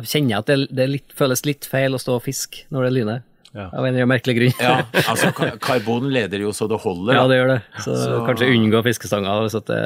kjenner 0.08 0.38
jeg 0.38 0.40
at 0.44 0.50
det, 0.52 0.60
det 0.80 0.90
litt, 0.90 1.16
føles 1.16 1.42
litt 1.48 1.66
feil 1.68 1.96
å 1.96 2.00
stå 2.02 2.20
og 2.20 2.24
fiske 2.24 2.66
når 2.72 2.88
det 2.88 2.92
lyner, 3.00 3.24
Ja. 3.56 3.70
av 3.72 3.86
en 3.86 3.94
eller 3.94 4.04
annen 4.04 4.10
merkelig 4.12 4.34
grunn. 4.36 4.54
Ja, 4.60 4.82
altså 5.12 5.30
karbon 5.64 6.10
leder 6.12 6.42
jo 6.44 6.50
så 6.56 6.68
det 6.68 6.76
holder. 6.84 7.16
Ja, 7.16 7.22
det 7.32 7.38
gjør 7.40 7.52
det. 7.54 7.60
Så, 7.84 7.94
Så- 8.02 8.18
kanskje 8.28 8.50
unngå 8.52 8.82
det, 8.84 9.80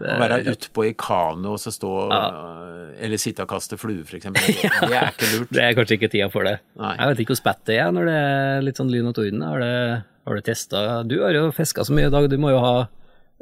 det, 0.00 0.10
Å 0.12 0.18
være 0.20 0.40
utpå 0.52 0.84
i 0.88 0.92
kano 0.92 1.54
og 1.56 1.60
så 1.62 1.72
stå 1.72 1.92
Eller 3.00 3.16
sitte 3.16 3.44
og 3.46 3.48
kaste 3.48 3.78
flue, 3.80 4.04
for 4.04 4.18
eksempel. 4.18 4.44
Det, 4.44 4.68
det 4.92 4.98
er 4.98 5.08
ikke 5.14 5.30
lurt. 5.38 5.52
det 5.56 5.64
er 5.64 5.76
kanskje 5.78 5.96
ikke 6.00 6.10
tida 6.12 6.28
for 6.32 6.44
det. 6.48 6.58
Nei. 6.76 6.94
Jeg 6.98 7.08
vet 7.12 7.22
ikke 7.24 7.32
hvor 7.36 7.40
spett 7.44 7.64
det 7.70 7.78
er 7.80 7.92
når 7.96 8.08
det 8.10 8.18
er 8.20 8.62
litt 8.68 8.80
sånn 8.80 8.92
lyn 8.92 9.08
og 9.08 9.16
torden. 9.16 9.44
Har, 9.46 9.64
det, 9.64 10.04
har 10.28 10.34
du 10.40 10.44
testa 10.48 10.84
Du 11.08 11.16
har 11.22 11.32
jo 11.36 11.48
fiska 11.56 11.84
så 11.88 11.96
mye 11.96 12.08
i 12.08 12.12
dag, 12.12 12.28
du 12.28 12.36
må 12.40 12.52
jo 12.52 12.60
ha 12.64 12.76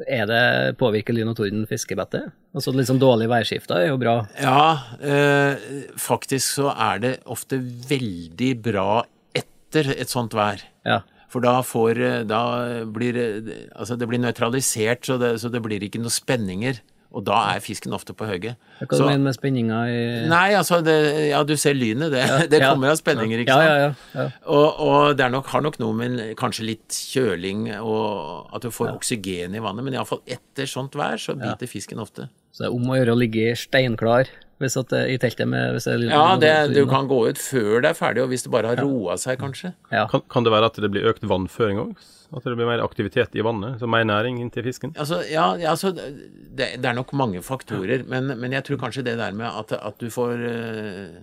er 0.04 0.28
det 0.28 0.76
Påvirker 0.80 1.16
lyn 1.16 1.30
og 1.30 1.38
torden 1.38 1.64
fiskebettet? 1.68 2.32
Altså 2.56 2.72
litt 2.76 2.88
sånn 2.90 3.00
dårlig 3.00 3.28
værskifte 3.32 3.78
er 3.80 3.90
jo 3.90 3.98
bra. 4.00 4.16
Ja, 4.40 4.96
eh, 5.00 5.66
faktisk 6.00 6.58
så 6.58 6.72
er 6.72 7.02
det 7.02 7.12
ofte 7.24 7.58
veldig 7.60 8.52
bra 8.64 9.04
etter 9.36 9.92
et 9.96 10.12
sånt 10.12 10.36
vær. 10.36 10.60
Ja. 10.86 11.00
For 11.32 11.44
da 11.44 11.58
får 11.66 11.98
eh, 12.00 12.20
Da 12.28 12.42
blir 12.86 13.16
det 13.16 13.26
Altså, 13.74 13.96
det 13.96 14.08
blir 14.08 14.22
nøytralisert, 14.22 15.04
så 15.08 15.18
det, 15.20 15.36
så 15.42 15.50
det 15.52 15.62
blir 15.64 15.82
ikke 15.82 16.00
noen 16.02 16.14
spenninger. 16.14 16.82
Og 17.14 17.24
da 17.24 17.36
er 17.54 17.60
fisken 17.64 17.94
ofte 17.96 18.12
på 18.16 18.26
hugget. 18.28 18.56
Hva 18.80 18.88
du 18.90 18.96
Så- 18.96 19.06
mener 19.06 19.22
med 19.24 19.34
spenninga 19.36 19.78
i 19.88 20.00
Nei, 20.28 20.52
altså 20.58 20.82
det, 20.84 21.30
Ja, 21.30 21.42
du 21.44 21.54
ser 21.56 21.74
lynet. 21.74 22.10
Det, 22.12 22.24
det 22.52 22.60
ja. 22.60 22.72
kommer 22.72 22.90
av 22.92 22.96
spenninger, 23.00 23.38
ikke 23.44 23.54
sant? 23.56 23.64
ja, 23.64 23.76
ja. 23.76 23.92
ja. 24.14 24.30
Og, 24.46 24.80
og 24.80 25.16
det 25.16 25.24
er 25.24 25.30
nok, 25.30 25.46
har 25.46 25.62
nok 25.64 25.78
noe 25.80 25.94
med 25.94 26.36
kanskje 26.36 26.66
litt 26.66 26.88
kjøling 27.12 27.68
og 27.80 28.50
at 28.54 28.62
du 28.62 28.70
får 28.70 28.92
oksygen 28.96 29.54
i 29.56 29.62
vannet, 29.64 29.84
men 29.86 29.94
iallfall 29.94 30.20
etter 30.26 30.66
sånt 30.68 30.92
vær 30.98 31.16
så 31.16 31.36
biter 31.38 31.66
fisken 31.70 31.98
ofte. 32.02 32.28
Så 32.52 32.64
det 32.64 32.70
er 32.70 32.76
om 32.76 32.90
å 32.90 32.96
gjøre 32.98 33.12
å 33.14 33.18
ligge 33.20 33.54
steinklar 33.56 34.28
hvis 34.62 34.76
at 34.80 34.92
i 34.96 35.16
teltet 35.20 35.48
med 35.50 35.74
hvis 35.76 35.84
det 35.88 35.94
er 35.94 36.04
Ja, 36.08 36.36
det, 36.40 36.52
du 36.72 36.86
kan 36.88 37.08
gå 37.10 37.18
ut 37.28 37.40
før 37.40 37.82
det 37.84 37.90
er 37.90 37.98
ferdig, 37.98 38.22
og 38.24 38.30
hvis 38.32 38.46
det 38.46 38.52
bare 38.54 38.72
har 38.72 38.80
roa 38.80 39.18
seg, 39.20 39.36
kanskje. 39.42 39.74
Ja. 39.92 40.06
Kan, 40.12 40.24
kan 40.32 40.46
det 40.46 40.54
være 40.54 40.70
at 40.72 40.80
det 40.80 40.90
blir 40.94 41.08
økt 41.10 41.26
vannføring 41.28 41.82
òg? 41.82 41.92
At 42.34 42.42
det 42.42 42.56
blir 42.58 42.66
mer 42.68 42.82
aktivitet 42.82 43.36
i 43.38 43.44
vannet? 43.44 43.78
Så 43.80 43.88
mer 43.90 44.06
næring 44.08 44.40
inn 44.42 44.50
til 44.50 44.64
fisken? 44.66 44.96
Altså, 44.98 45.20
ja, 45.30 45.52
ja, 45.60 45.70
altså, 45.76 45.92
det, 45.94 46.72
det 46.80 46.88
er 46.88 46.96
nok 46.96 47.12
mange 47.16 47.42
faktorer, 47.44 48.02
men, 48.08 48.32
men 48.40 48.56
jeg 48.56 48.66
tror 48.66 48.80
kanskje 48.82 49.04
det 49.06 49.18
der 49.20 49.36
med 49.36 49.46
at, 49.46 49.76
at 49.76 50.00
du 50.02 50.08
får 50.10 50.42
uh, 50.42 51.20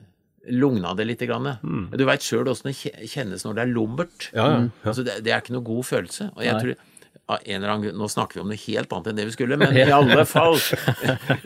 lugna 0.54 0.94
det 0.96 1.10
litt. 1.10 1.26
Grann. 1.28 1.56
Du 1.92 2.06
veit 2.08 2.24
sjøl 2.24 2.50
åssen 2.52 2.72
det 2.72 3.10
kjennes 3.12 3.46
når 3.46 3.58
det 3.58 3.66
er 3.66 3.74
lummert. 3.74 4.30
Ja, 4.32 4.48
ja, 4.48 4.64
ja. 4.64 4.72
Altså, 4.86 5.06
det, 5.08 5.20
det 5.26 5.34
er 5.34 5.44
ikke 5.44 5.58
noe 5.58 5.68
god 5.68 5.88
følelse. 5.90 6.30
Og 6.36 6.46
jeg 6.46 6.56
Nei. 6.56 6.64
tror 6.64 6.90
av 7.32 7.40
en 7.46 7.56
eller 7.56 7.70
annen 7.72 7.84
grunn, 7.88 7.98
Nå 8.02 8.08
snakker 8.12 8.36
vi 8.36 8.42
om 8.44 8.50
noe 8.52 8.60
helt 8.66 8.92
annet 8.92 9.08
enn 9.12 9.20
det 9.22 9.26
vi 9.30 9.36
skulle, 9.36 9.56
men 9.62 9.72
i 9.80 9.86
alle 9.96 10.26
fall 10.28 10.58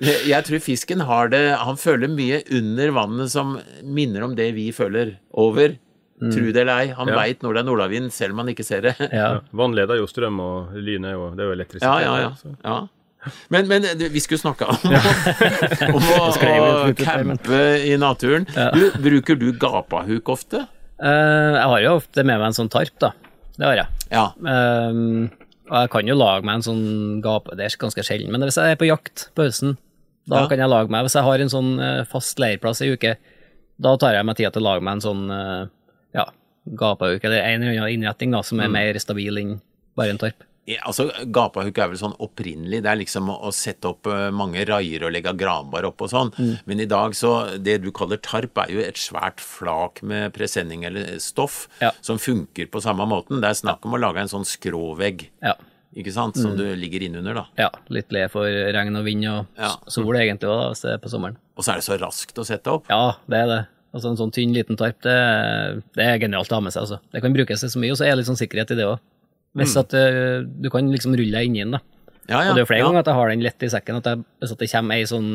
Jeg 0.01 0.39
tror 0.47 0.63
fisken 0.65 1.03
har 1.05 1.29
det 1.29 1.43
Han 1.61 1.77
føler 1.77 2.09
mye 2.09 2.39
under 2.57 2.93
vannet 2.95 3.29
som 3.33 3.57
minner 3.85 4.25
om 4.25 4.33
det 4.37 4.49
vi 4.57 4.71
føler 4.73 5.15
over. 5.37 5.75
Tro 6.17 6.47
det 6.49 6.63
eller 6.63 6.81
ei, 6.81 6.87
han 6.97 7.11
Ja. 7.11 7.17
veit 7.19 7.43
når 7.45 7.53
det 7.53 7.61
er 7.61 7.67
nordavind, 7.67 8.09
selv 8.13 8.33
om 8.33 8.39
han 8.41 8.49
ikke 8.49 8.65
ser 8.65 8.81
det. 8.87 8.95
Ja. 9.13 9.27
Vann 9.53 9.75
leder 9.77 9.99
jo 10.01 10.07
strøm, 10.09 10.39
og 10.41 10.73
lyn 10.81 11.05
er 11.05 11.13
jo, 11.13 11.27
det 11.37 11.45
er 11.45 11.51
jo 11.51 11.57
elektrisitet. 11.59 11.85
Ja, 11.85 12.15
ja, 12.23 12.31
ja. 12.31 12.55
ja. 12.65 13.33
Men, 13.53 13.67
men 13.69 13.85
du, 13.99 14.07
vi 14.09 14.21
skulle 14.23 14.41
snakke 14.41 14.65
om, 14.65 14.77
om 15.93 16.09
å, 16.15 16.27
å 16.31 16.93
campe 16.97 17.61
i 17.85 17.93
naturen. 18.01 18.47
Du, 18.73 18.87
bruker 19.03 19.37
du 19.37 19.51
gapahuk 19.61 20.29
ofte? 20.33 20.63
Uh, 20.97 21.53
jeg 21.53 21.65
har 21.69 21.81
jo 21.85 21.95
ofte 21.99 22.23
med 22.25 22.39
meg 22.41 22.47
en 22.49 22.57
sånn 22.63 22.71
tarp, 22.73 22.95
da. 23.03 23.11
Det 23.57 23.65
har 23.69 23.77
jeg. 23.83 24.07
Ja. 24.13 24.25
Ehm, 24.41 25.27
Og 25.29 25.46
jeg 25.69 25.89
kan 25.93 26.07
jo 26.07 26.15
lage 26.17 26.45
meg 26.47 26.55
en 26.59 26.65
sånn 26.65 26.85
gape, 27.23 27.55
det 27.57 27.65
er 27.67 27.77
ganske 27.81 28.03
sjelden, 28.05 28.31
men 28.31 28.41
hvis 28.47 28.57
jeg 28.59 28.71
er 28.75 28.79
på 28.79 28.87
jakt 28.89 29.29
på 29.35 29.45
høsten, 29.47 29.77
da 30.27 30.41
Ja. 30.43 30.47
kan 30.51 30.59
jeg 30.59 30.69
lage 30.69 30.89
meg, 30.91 31.05
hvis 31.05 31.15
jeg 31.15 31.23
har 31.23 31.39
en 31.39 31.49
sånn 31.53 31.79
eh, 31.79 32.03
fast 32.05 32.39
leirplass 32.39 32.81
i 32.83 32.91
uke, 32.93 33.15
da 33.79 33.95
tar 33.97 34.13
jeg 34.13 34.25
meg 34.25 34.35
tid 34.35 34.51
til 34.53 34.61
å 34.63 34.67
lage 34.71 34.83
meg 34.83 34.97
en 34.97 35.01
sånn, 35.05 35.23
eh, 35.31 35.67
ja, 36.15 36.25
gapehauk, 36.75 37.23
eller 37.23 37.41
en 37.43 37.63
eller 37.63 37.79
annen 37.81 37.93
innretning 37.95 38.31
da, 38.31 38.41
som 38.43 38.59
er 38.59 38.67
mer 38.69 38.93
stabil 38.99 39.37
enn 39.37 39.61
bare 39.95 40.09
en 40.09 40.17
tarp. 40.17 40.43
Ja, 40.67 40.81
altså, 40.83 41.05
Gapahuk 41.31 41.77
er 41.79 41.87
vel 41.87 41.95
sånn 41.97 42.15
opprinnelig, 42.19 42.81
det 42.83 42.89
er 42.91 42.97
liksom 42.99 43.29
å, 43.31 43.37
å 43.47 43.51
sette 43.55 43.87
opp 43.87 44.07
eh, 44.11 44.25
mange 44.35 44.65
raier 44.67 45.05
og 45.07 45.13
legge 45.15 45.31
granbar 45.39 45.85
opp 45.87 46.01
og 46.03 46.09
sånn, 46.11 46.33
Mm. 46.35 46.57
men 46.67 46.81
i 46.83 46.85
dag 46.91 47.15
så, 47.15 47.31
det 47.63 47.77
du 47.85 47.91
kaller 47.95 48.17
tarp 48.19 48.57
er 48.65 48.73
jo 48.73 48.79
et 48.83 48.99
svært 48.99 49.39
flak 49.39 50.01
med 50.03 50.33
presenning 50.35 50.83
eller 50.83 51.17
stoff, 51.23 51.69
Ja. 51.79 51.91
som 52.01 52.17
funker 52.19 52.67
på 52.67 52.81
samme 52.83 53.07
måten. 53.07 53.39
Det 53.39 53.47
er 53.49 53.61
snakk 53.63 53.85
om 53.87 53.95
å 53.95 53.99
lage 54.01 54.17
en 54.19 54.27
sånn 54.27 54.43
skråvegg, 54.45 55.29
Ja. 55.41 55.53
ikke 55.95 56.11
sant, 56.11 56.35
Mm. 56.35 56.41
som 56.41 56.57
du 56.57 56.75
ligger 56.75 56.99
innunder 57.07 57.33
da. 57.33 57.45
Ja, 57.57 57.69
litt 57.89 58.11
le 58.11 58.27
for 58.27 58.43
regn 58.43 58.95
og 58.97 59.05
vind 59.05 59.25
og 59.25 59.47
Ja. 59.57 59.75
sol 59.87 60.13
egentlig 60.15 60.41
da, 60.51 60.69
hvis 60.73 60.81
det 60.81 60.91
er 60.91 60.97
på 60.97 61.09
sommeren. 61.09 61.37
Og 61.55 61.63
så 61.63 61.71
er 61.71 61.75
det 61.75 61.83
så 61.85 61.97
raskt 61.97 62.35
å 62.35 62.45
sette 62.45 62.67
opp. 62.67 62.83
Ja, 62.89 63.13
det 63.29 63.37
er 63.37 63.47
det. 63.47 63.67
Altså 63.95 64.09
En 64.11 64.17
sånn 64.17 64.33
tynn, 64.33 64.53
liten 64.53 64.75
tarp, 64.75 64.99
det, 65.01 65.81
det 65.95 66.03
er 66.05 66.19
genialt 66.19 66.49
å 66.51 66.55
ha 66.55 66.59
med 66.59 66.73
seg. 66.73 66.81
altså. 66.83 66.99
Det 67.13 67.21
kan 67.21 67.33
brukes 67.33 67.61
til 67.61 67.69
så 67.69 67.79
mye, 67.79 67.91
og 67.91 67.97
så 67.97 68.03
er 68.05 68.11
det 68.15 68.17
litt 68.17 68.27
sånn 68.27 68.47
sikkerhet 68.47 68.71
i 68.71 68.75
det 68.75 68.85
òg. 68.85 68.99
Hvis 69.57 69.75
at 69.79 69.93
eh, 69.97 70.43
du 70.45 70.69
kan 70.73 70.89
liksom 70.93 71.15
rulle 71.17 71.33
deg 71.33 71.47
inni 71.49 71.63
den. 71.65 71.71
da. 71.77 71.79
Ja, 72.27 72.41
ja. 72.43 72.49
Og 72.51 72.55
det 72.57 72.61
er 72.61 72.65
jo 72.65 72.69
flere 72.69 72.81
ja. 72.83 72.87
ganger 72.89 72.99
at 73.05 73.07
jeg 73.09 73.15
har 73.17 73.29
den 73.31 73.43
lett 73.45 73.63
i 73.63 73.69
sekken. 73.71 73.95
at 74.01 74.05
jeg, 74.11 74.23
Hvis 74.41 74.51
at 74.53 74.59
det 74.59 74.69
kommer 74.71 74.95
ei 74.99 75.05
sånn 75.07 75.29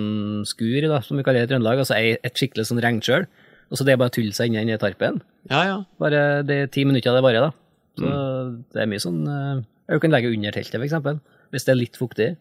skur, 0.46 0.88
da, 0.92 1.00
som 1.00 1.16
vi 1.16 1.24
kaller 1.24 1.40
det 1.42 1.48
i 1.48 1.52
Trøndelag, 1.54 1.78
altså 1.82 1.96
ei, 1.96 2.18
et 2.22 2.36
skikkelig 2.36 2.66
sånn 2.68 2.82
regnkjøl, 2.84 3.26
og 3.72 3.78
så 3.80 3.86
det 3.88 3.94
er 3.94 4.00
bare 4.02 4.12
å 4.12 4.14
tulle 4.14 4.34
seg 4.36 4.50
inn 4.52 4.60
i 4.60 4.64
den 4.68 4.78
tarpen. 4.82 5.22
Ja, 5.50 5.62
ja. 5.64 5.76
Bare, 5.98 6.42
det 6.44 6.56
er 6.62 6.66
ti 6.74 6.84
minutter 6.84 7.10
av 7.10 7.16
det 7.18 7.24
bare, 7.24 7.40
da. 7.48 7.50
Så 7.98 8.08
Mm. 8.08 8.64
det 8.72 8.80
er 8.82 8.86
mye 8.88 9.02
sånn 9.04 9.22
eh, 9.28 9.62
Jeg 9.92 10.00
kan 10.00 10.10
legge 10.12 10.30
under 10.32 10.52
teltet, 10.52 10.80
eksempel. 10.80 11.18
Hvis 11.52 11.64
det 11.66 11.72
er 11.72 11.80
litt 11.80 11.96
fuktig, 12.00 12.36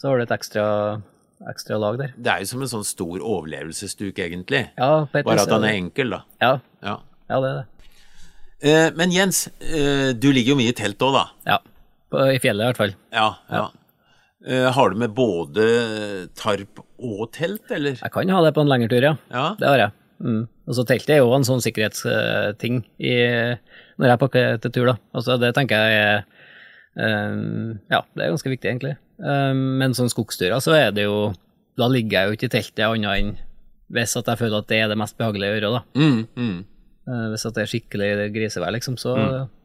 så 0.00 0.08
har 0.08 0.16
du 0.16 0.22
et 0.22 0.30
ekstra, 0.32 1.02
ekstra 1.50 1.76
lag 1.80 1.98
der. 1.98 2.12
Det 2.16 2.30
er 2.32 2.38
jo 2.44 2.48
som 2.52 2.62
en 2.62 2.68
sånn 2.70 2.84
stor 2.88 3.18
overlevelsesduk, 3.20 4.16
egentlig. 4.20 4.70
Ja, 4.78 5.06
Bare 5.12 5.40
at 5.40 5.48
den 5.48 5.64
er 5.64 5.74
enkel, 5.76 6.10
da. 6.10 6.22
Ja, 6.40 6.52
Ja. 6.84 6.94
ja, 7.28 7.40
det 7.40 7.50
er 7.50 7.56
det. 7.60 7.66
Eh, 8.60 8.88
men 8.96 9.12
Jens, 9.14 9.46
eh, 9.60 10.10
du 10.12 10.30
ligger 10.32 10.54
jo 10.54 10.60
mye 10.60 10.72
i 10.72 10.76
telt 10.76 11.00
òg, 11.00 11.16
da. 11.16 11.24
Ja, 11.48 11.58
I 12.34 12.40
fjellet 12.42 12.64
i 12.64 12.68
hvert 12.68 12.80
fall. 12.80 12.94
Ja, 13.14 13.28
ja. 13.48 13.68
Eh, 14.46 14.66
har 14.72 14.90
du 14.90 15.00
med 15.00 15.12
både 15.16 15.64
tarp 16.36 16.80
og 16.80 17.30
telt, 17.36 17.66
eller? 17.72 17.98
Jeg 18.00 18.12
kan 18.12 18.32
ha 18.32 18.42
det 18.44 18.54
på 18.56 18.64
en 18.64 18.72
lengre 18.72 18.88
tur, 18.92 19.04
ja. 19.04 19.14
Ja. 19.32 19.46
Det 19.60 19.68
har 19.68 19.84
jeg. 19.84 19.96
Mm. 20.20 20.42
Og 20.68 20.76
så 20.76 20.84
teltet 20.88 21.14
er 21.16 21.22
jo 21.22 21.32
en 21.32 21.46
sånn 21.48 21.62
sikkerhetsting 21.64 22.82
i, 23.00 23.14
når 24.00 24.12
jeg 24.12 24.20
pakker 24.20 24.58
til 24.64 24.74
tur, 24.76 24.90
da. 24.92 24.96
Altså, 25.16 25.36
det 25.40 25.54
tenker 25.56 25.80
jeg 25.80 26.00
er 26.00 27.30
um, 27.32 27.78
Ja, 27.92 28.02
det 28.16 28.26
er 28.26 28.34
ganske 28.34 28.52
viktig, 28.52 28.68
egentlig. 28.68 28.96
Um, 29.20 29.80
men 29.80 29.96
sånn 29.96 30.12
skogsturer, 30.12 30.60
så 30.64 30.72
er 30.78 30.94
det 30.96 31.02
jo 31.04 31.32
Da 31.76 31.90
ligger 31.92 32.14
jeg 32.14 32.28
jo 32.28 32.36
ikke 32.36 32.48
i 32.48 32.52
teltet 32.54 32.86
annet 32.86 33.18
enn 33.18 33.32
hvis 33.90 34.14
at 34.16 34.28
jeg 34.30 34.38
føler 34.38 34.62
at 34.62 34.68
det 34.70 34.78
er 34.78 34.90
det 34.92 34.96
mest 35.00 35.16
behagelige 35.18 35.50
å 35.50 35.56
gjøre, 35.56 35.70
da. 35.74 35.80
Mm, 35.98 36.20
mm. 36.38 36.58
Eh, 37.10 37.24
hvis 37.32 37.46
at 37.48 37.56
det 37.56 37.64
er 37.64 37.70
skikkelig 37.72 38.10
grisevær, 38.36 38.70
liksom, 38.76 38.94
så 39.00 39.16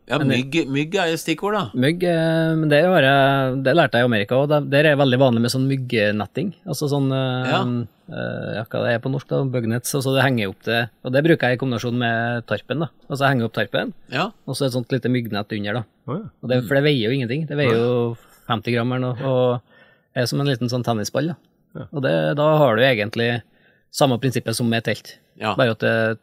Ja, 0.07 0.19
mygg, 0.21 0.53
mygg 0.69 0.93
er 1.01 1.07
jo 1.11 1.17
stikkord, 1.17 1.53
da. 1.57 1.63
Mygg, 1.73 2.03
eh, 2.05 2.53
men 2.57 2.69
det, 2.69 2.83
har 2.85 3.01
jeg, 3.05 3.55
det 3.65 3.73
lærte 3.75 3.97
jeg 3.97 4.05
i 4.05 4.09
Amerika, 4.09 4.37
og 4.37 4.49
der- 4.49 4.61
er 4.79 4.83
det 4.83 4.97
veldig 4.99 5.17
vanlig 5.17 5.41
med 5.41 5.49
sånn 5.53 5.65
myggnetting. 5.69 6.51
Altså 6.65 6.89
sånn 6.89 7.07
eh, 7.11 7.49
Ja. 7.49 7.61
ja, 8.59 8.63
hva 8.69 8.83
det 8.85 8.91
er 8.93 8.99
på 9.01 9.09
norsk, 9.09 9.27
da, 9.27 9.43
bugnets. 9.49 9.95
Altså 9.97 10.13
det 10.13 10.21
henger 10.23 10.49
opp 10.53 10.61
det, 10.63 10.89
og 11.03 11.11
det 11.11 11.23
bruker 11.25 11.49
jeg 11.49 11.57
i 11.57 11.61
kombinasjon 11.63 11.97
med 11.97 12.45
tarpen. 12.45 12.79
da. 12.85 12.89
Altså 13.09 13.21
jeg 13.25 13.31
henger 13.33 13.45
opp 13.49 13.53
tarpen, 13.57 13.93
Ja. 14.13 14.31
og 14.47 14.55
så 14.55 14.65
et 14.67 14.73
sånt 14.73 14.91
lite 14.93 15.09
myggnett 15.09 15.51
under, 15.57 15.73
da. 15.73 15.83
Oh, 16.07 16.17
ja. 16.21 16.29
Og 16.43 16.49
det, 16.49 16.63
for 16.67 16.75
det 16.75 16.83
veier 16.83 17.09
jo 17.09 17.15
ingenting. 17.17 17.47
Det 17.47 17.57
veier 17.57 17.73
jo 17.73 18.17
50 18.47 18.73
gram 18.73 18.91
eller 18.93 19.13
noe, 19.15 19.23
og 19.25 19.61
er 20.15 20.25
som 20.27 20.39
en 20.39 20.45
liten 20.47 20.69
sånn 20.69 20.83
tennisball, 20.85 21.33
da. 21.33 21.87
Og 21.91 22.01
det, 22.03 22.35
da 22.37 22.57
har 22.57 22.75
du 22.77 22.83
egentlig 22.83 23.41
samme 23.91 24.19
prinsippet 24.21 24.53
som 24.55 24.69
med 24.69 24.83
telt, 24.83 25.17
Ja. 25.35 25.55
bare 25.55 25.71
at 25.71 25.79
det, 25.79 26.19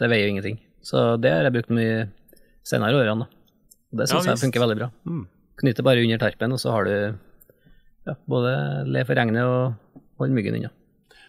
det 0.00 0.08
veier 0.10 0.26
jo 0.26 0.34
ingenting. 0.34 0.58
Så 0.82 1.04
det 1.22 1.32
har 1.34 1.46
jeg 1.46 1.54
brukt 1.56 1.72
mye 1.74 2.06
senere 2.66 2.98
årene, 2.98 3.26
da. 3.26 3.40
Og 3.92 4.00
det 4.00 4.08
Ja, 4.10 4.22
jeg 4.32 4.40
funker 4.40 4.64
veldig 4.64 4.78
bra. 4.78 4.90
Knyter 5.62 5.86
bare 5.86 6.02
under 6.02 6.18
tarpen, 6.22 6.54
og 6.54 6.60
så 6.62 6.72
har 6.74 6.88
du 6.88 6.94
ja, 8.08 8.14
både 8.26 8.54
le 8.88 9.04
for 9.06 9.18
regnet 9.18 9.44
og 9.46 9.98
holde 10.18 10.34
myggen 10.36 10.56
unna. 10.58 10.72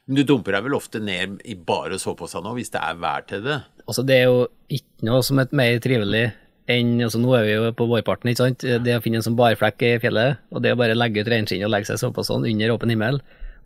Men 0.08 0.20
du 0.20 0.24
dumper 0.28 0.58
deg 0.58 0.66
vel 0.66 0.76
ofte 0.76 1.00
ned 1.00 1.38
i 1.48 1.56
bare 1.56 2.00
soveposer 2.02 2.44
nå, 2.44 2.56
hvis 2.58 2.74
det 2.74 2.82
er 2.82 2.98
vær 3.00 3.24
til 3.28 3.44
det? 3.46 3.60
Altså, 3.86 4.04
det 4.08 4.18
er 4.20 4.26
jo 4.28 4.48
ikke 4.74 5.08
noe 5.08 5.22
som 5.24 5.40
er 5.40 5.54
mer 5.56 5.78
trivelig 5.84 6.26
enn 6.72 6.96
altså, 7.04 7.20
Nå 7.20 7.34
er 7.36 7.44
vi 7.44 7.54
jo 7.56 7.72
på 7.76 7.88
vårparten, 7.92 8.30
ikke 8.32 8.42
sant. 8.46 8.64
Det 8.64 8.96
å 8.96 9.04
finne 9.04 9.20
en 9.20 9.26
sånn 9.26 9.40
barflekk 9.40 9.84
i 9.84 9.94
fjellet, 10.04 10.40
og 10.52 10.64
det 10.64 10.74
å 10.74 10.80
bare 10.80 10.96
legge 10.96 11.24
ut 11.24 11.32
reinskinnet 11.32 11.68
og 11.68 11.74
legge 11.74 11.90
seg 11.90 12.00
i 12.00 12.04
soveposen 12.04 12.48
under 12.48 12.76
åpen 12.76 12.94
himmel, 12.94 13.20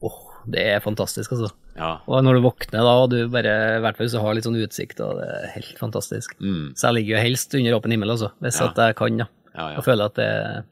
åh, 0.06 0.20
det 0.50 0.64
er 0.76 0.84
fantastisk, 0.84 1.36
altså. 1.36 1.52
Ja. 1.78 1.92
Og 2.10 2.24
når 2.26 2.40
du 2.40 2.42
våkner 2.48 2.82
da, 2.88 2.94
og 3.04 3.12
du 3.14 3.18
bare, 3.30 3.52
i 3.78 3.82
hvert 3.84 3.98
fall 4.00 4.08
hvis 4.08 4.16
du 4.18 4.22
har 4.24 4.34
litt 4.38 4.48
sånn 4.48 4.58
utsikt, 4.58 5.00
og 5.06 5.20
det 5.22 5.28
er 5.30 5.52
helt 5.56 5.78
fantastisk. 5.78 6.34
Så 6.42 6.88
jeg 6.90 6.96
ligger 6.98 7.16
jo 7.18 7.24
helst 7.28 7.54
under 7.60 7.78
åpen 7.78 7.94
himmel, 7.94 8.16
altså, 8.16 8.32
hvis 8.42 8.58
Ja. 8.62 8.72
at 8.72 8.82
jeg 8.82 8.96
kan, 8.98 9.18
da. 9.22 9.28
Ja, 9.54 9.68
ja. 9.72 9.78
Og 9.78 9.86
føler 9.86 10.10
at 10.10 10.16
det 10.18 10.26
er 10.26 10.64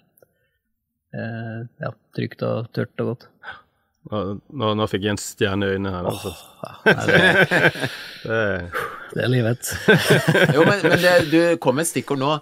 eh, 1.13 1.61
ja, 1.85 1.91
trygt 2.17 2.43
og 2.45 2.71
tørt 2.75 2.99
og 3.03 3.11
godt. 3.13 3.27
Nå, 4.11 4.19
nå, 4.53 4.73
nå 4.77 4.85
fikk 4.91 5.07
Jens 5.07 5.23
stjerne 5.33 5.65
i 5.65 5.77
øynene 5.77 5.93
her. 5.95 6.09
Altså. 6.11 6.33
Oh, 6.61 6.81
det, 6.85 7.89
Det, 8.25 8.41
det 9.15 9.23
er 9.25 9.31
livet. 9.33 9.71
Jo, 10.55 10.65
men, 10.67 10.83
men 10.85 10.99
det, 11.01 11.15
du 11.31 11.39
kom 11.63 11.79
med 11.79 11.87
et 11.87 11.93
stikkord 11.93 12.21
nå. 12.21 12.35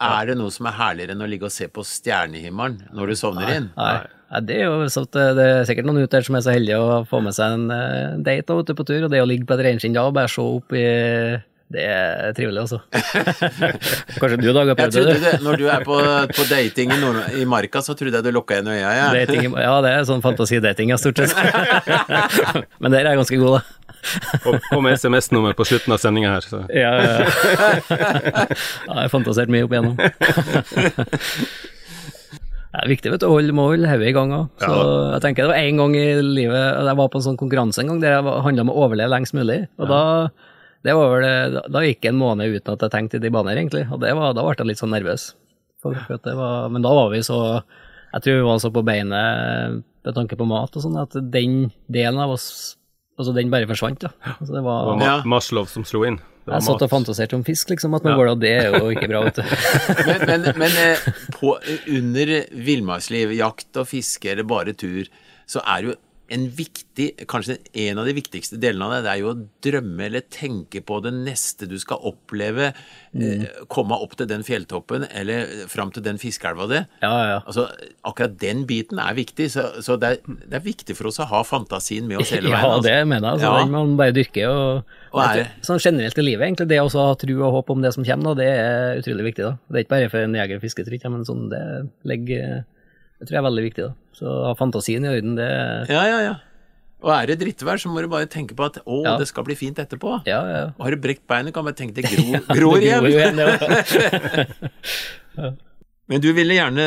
Er 0.00 0.30
det 0.30 0.36
noe 0.38 0.52
som 0.54 0.68
er 0.70 0.76
herligere 0.78 1.16
enn 1.16 1.24
å 1.24 1.28
ligge 1.28 1.48
og 1.48 1.52
se 1.52 1.66
på 1.74 1.82
stjernehimmelen 1.84 2.84
når 2.94 3.10
du 3.12 3.18
sovner 3.18 3.50
inn? 3.56 3.66
Nei. 3.76 4.06
Nei, 4.28 4.40
det 4.44 4.56
er 4.60 4.66
jo 4.68 4.88
så 4.92 5.06
at 5.06 5.14
det, 5.16 5.26
det 5.38 5.44
er 5.48 5.68
sikkert 5.68 5.86
noen 5.88 6.02
ute 6.02 6.12
der 6.12 6.24
som 6.26 6.36
er 6.36 6.42
så 6.44 6.52
heldige 6.52 6.78
å 6.80 7.04
få 7.08 7.22
med 7.24 7.36
seg 7.36 7.54
en 7.56 7.70
eh, 7.72 8.16
date 8.26 8.56
ute 8.58 8.74
på 8.76 8.84
tur, 8.88 9.06
og 9.06 9.12
det 9.12 9.22
å 9.24 9.28
ligge 9.28 9.48
på 9.48 9.56
et 9.56 9.62
reinskinn 9.64 9.96
da 9.96 10.04
og 10.08 10.16
bare 10.18 10.28
se 10.28 10.44
opp 10.44 10.74
i 10.76 10.84
Det 11.72 11.84
er 11.84 12.34
trivelig, 12.36 12.66
altså. 12.66 12.78
Kanskje 14.20 14.38
du, 14.40 14.50
Dag, 14.52 14.68
har 14.68 14.76
prøvd 14.76 14.98
det? 15.08 15.16
det, 15.20 15.32
Når 15.44 15.60
du 15.60 15.66
er 15.68 15.84
på, 15.84 15.96
på 16.36 16.46
dating 16.48 16.92
i, 16.92 17.00
Nord 17.00 17.18
i 17.40 17.44
Marka, 17.48 17.82
så 17.84 17.96
trodde 17.96 18.20
jeg 18.20 18.24
du 18.24 18.30
lukka 18.36 18.56
igjen 18.56 18.70
øya. 18.72 18.92
Ja. 18.96 19.08
Dating, 19.16 19.48
ja, 19.52 19.74
det 19.84 19.94
er 19.96 20.06
sånn 20.08 20.24
fantasidating, 20.24 20.92
ja, 20.92 21.00
stort 21.00 21.20
sett. 21.20 21.36
Men 22.80 22.92
der 22.92 23.04
er 23.04 23.12
jeg 23.12 23.20
ganske 23.20 23.40
god, 23.40 23.58
da. 23.58 23.62
og, 24.44 24.60
og 24.76 24.84
med 24.84 24.96
SMS-nummer 24.96 25.56
på 25.56 25.68
slutten 25.68 25.92
av 25.96 26.00
sendinga 26.00 26.36
her. 26.36 26.48
Så. 26.48 26.62
Ja, 26.72 26.92
ja, 27.00 27.16
ja. 27.16 27.26
ja, 27.96 28.46
jeg 28.46 29.00
har 29.02 29.12
fantasert 29.12 29.52
mye 29.52 29.68
opp 29.68 29.76
igjennom. 29.76 29.96
Det 32.68 32.82
er 32.82 32.90
viktig 32.90 33.12
vet 33.14 33.22
du, 33.22 33.26
å 33.30 33.36
holde, 33.38 33.54
må 33.56 33.70
holde 33.70 33.88
hodet 33.88 34.10
i 34.10 34.14
gang 34.16 34.32
òg. 34.36 34.48
Ja. 34.60 34.72
jeg 35.14 35.24
tenker 35.24 35.46
det 35.46 35.52
var 35.54 35.62
en 35.64 35.80
gang 35.80 35.94
i 35.96 36.06
livet 36.20 36.58
Jeg 36.60 36.98
var 37.00 37.08
på 37.08 37.20
en 37.20 37.24
sånn 37.24 37.38
konkurranse 37.40 37.80
en 37.80 37.92
gang 37.92 38.02
der 38.02 38.18
det 38.20 38.34
handla 38.44 38.66
om 38.66 38.72
å 38.74 38.78
overleve 38.84 39.12
lengst 39.14 39.36
mulig. 39.36 39.62
Og 39.80 39.88
da, 39.88 40.00
det 40.84 40.94
da, 40.94 41.84
gikk 41.86 42.10
en 42.10 42.20
måned 42.20 42.58
uten 42.58 42.74
at 42.74 42.84
jeg 42.84 42.94
tenkte 42.94 43.20
i 43.20 43.24
de 43.24 43.32
baner, 43.32 43.56
egentlig. 43.56 43.86
Og 43.88 44.02
det 44.04 44.12
var, 44.18 44.36
da 44.36 44.44
ble 44.44 44.56
jeg 44.58 44.68
litt 44.68 44.82
sånn 44.82 44.92
nervøs. 44.92 45.30
Var, 45.84 46.68
men 46.74 46.82
da 46.82 46.90
var 46.90 47.12
vi 47.12 47.20
så 47.22 47.38
Jeg 48.10 48.22
tror 48.24 48.34
vi 48.34 48.46
var 48.48 48.58
så 48.58 48.70
på 48.74 48.82
beinet 48.82 49.84
med 50.04 50.16
tanke 50.16 50.36
på 50.40 50.46
mat 50.48 50.74
og 50.74 50.82
sånn, 50.82 50.96
at 51.00 51.14
den 51.32 51.68
delen 51.92 52.20
av 52.20 52.32
oss 52.36 52.77
Altså, 53.18 53.34
den 53.34 53.50
bare 53.50 53.66
forsvant, 53.66 54.00
da. 54.04 54.12
Altså, 54.38 54.52
det 54.52 54.58
Det 54.60 54.64
var, 54.64 54.84
var 54.94 55.02
Ja. 55.04 55.14
Maslov 55.26 55.66
som 55.68 55.84
slo 55.84 56.04
inn. 56.06 56.18
Det 56.18 56.52
var 56.52 56.60
jeg 56.62 56.68
satt 56.68 56.82
og 56.86 56.90
fantaserte 56.92 57.34
om 57.36 57.42
fisk, 57.44 57.68
liksom, 57.74 57.94
at 57.98 58.04
man 58.06 58.16
går 58.16 58.24
det, 58.24 58.32
og 58.32 58.40
det 58.40 58.52
er 58.56 58.76
jo 58.78 58.90
ikke 58.94 59.08
bra, 59.10 59.24
vet 59.26 59.36
du. 59.36 59.42
Men, 60.08 60.22
men, 60.30 60.46
men 60.62 60.76
eh, 60.80 61.08
på, 61.36 61.56
under 61.98 62.32
villmarksliv, 62.54 63.34
jakt 63.36 63.76
og 63.82 63.88
fiske 63.90 64.30
eller 64.32 64.46
bare 64.48 64.72
tur, 64.72 65.10
så 65.48 65.60
er 65.66 65.90
jo 65.90 65.96
en 66.30 66.42
viktig, 66.52 67.26
kanskje 67.30 67.54
en 67.86 67.98
av 68.02 68.04
de 68.04 68.12
viktigste 68.12 68.58
delene 68.60 68.84
av 68.84 68.90
det, 68.92 68.98
det 69.06 69.12
er 69.14 69.20
jo 69.22 69.30
å 69.32 69.38
drømme 69.64 70.04
eller 70.10 70.24
tenke 70.28 70.82
på 70.84 70.98
det 71.04 71.12
neste 71.16 71.64
du 71.70 71.78
skal 71.80 72.02
oppleve. 72.04 72.66
Eh, 73.16 73.46
komme 73.72 73.96
opp 73.96 74.12
til 74.18 74.28
den 74.28 74.42
fjelltoppen 74.44 75.06
eller 75.08 75.64
fram 75.72 75.88
til 75.94 76.04
den 76.04 76.18
fiskeelva 76.20 76.66
di. 76.68 76.82
Ja, 77.00 77.12
ja. 77.30 77.38
Altså, 77.48 77.64
akkurat 78.04 78.36
den 78.42 78.66
biten 78.68 79.00
er 79.00 79.16
viktig, 79.16 79.46
så, 79.54 79.64
så 79.80 79.96
det, 79.96 80.10
er, 80.18 80.38
det 80.50 80.58
er 80.60 80.64
viktig 80.66 80.96
for 80.98 81.08
oss 81.08 81.18
å 81.24 81.28
ha 81.30 81.40
fantasien 81.48 82.04
med 82.10 82.20
oss 82.20 82.34
hele 82.36 82.50
Ja, 82.52 82.58
veien. 82.60 82.72
altså. 82.76 82.88
det 82.90 82.98
mener 83.08 83.24
jeg. 83.24 83.32
Altså, 83.38 83.46
Ja. 83.48 83.62
Den 83.64 83.72
man 83.78 83.96
bare 83.96 84.12
dyrker. 84.16 84.48
Og, 84.52 84.96
Og 85.14 85.22
er- 85.24 85.36
Jeg 85.46 85.64
sånn 85.64 85.80
generelt 85.80 86.18
i 86.20 86.26
livet, 86.28 86.44
egentlig, 86.48 86.68
det 86.68 86.82
å 86.84 86.88
ha 86.92 87.14
tro 87.24 87.38
og 87.40 87.52
håp 87.56 87.70
om 87.72 87.80
det 87.86 87.94
som 87.96 88.04
kommer, 88.04 88.34
da, 88.34 88.42
det 88.42 88.50
er 88.52 89.00
utrolig 89.00 89.30
viktig. 89.32 89.44
da. 89.48 89.54
Det 89.70 89.76
er 89.80 89.84
ikke 89.86 89.96
bare 89.96 90.10
for 90.12 90.18
en 90.28 90.36
jeger- 90.36 90.60
og 90.60 90.66
fisketrykk, 90.68 91.08
men 91.14 91.24
sånn, 91.24 91.48
det 91.48 91.62
legger 92.04 92.64
Det 93.18 93.26
tror 93.26 93.34
jeg 93.34 93.40
er 93.40 93.48
veldig 93.50 93.64
viktig. 93.64 93.84
da. 93.88 93.94
Så 94.18 94.26
ha 94.48 94.52
fantasien 94.58 95.04
i 95.06 95.08
orden, 95.12 95.36
det 95.38 95.48
Ja, 95.92 96.02
ja, 96.10 96.18
ja. 96.26 96.34
Og 96.98 97.12
er 97.14 97.28
det 97.30 97.36
drittvær, 97.38 97.78
så 97.78 97.86
må 97.92 98.00
du 98.02 98.08
bare 98.10 98.26
tenke 98.26 98.56
på 98.58 98.64
at 98.66 98.80
å, 98.82 98.96
Ja. 99.04 99.12
det 99.20 99.28
skal 99.30 99.44
bli 99.46 99.54
fint 99.54 99.78
etterpå. 99.78 100.16
Ja, 100.26 100.40
ja. 100.50 100.62
Og 100.74 100.82
har 100.88 100.96
du 100.96 101.02
brekt 101.04 101.22
beinet, 101.30 101.54
kan 101.54 101.62
du 101.62 101.70
bare 101.70 101.78
tenke 101.78 101.94
deg 101.94 102.08
gro, 102.10 102.40
gror 102.50 102.80
Det 102.82 102.90
går 102.90 103.06
igjen. 103.06 103.06
igjen, 103.06 103.36
det. 103.38 104.48
Men 106.08 106.22
du 106.24 106.30
ville 106.32 106.56
gjerne, 106.56 106.84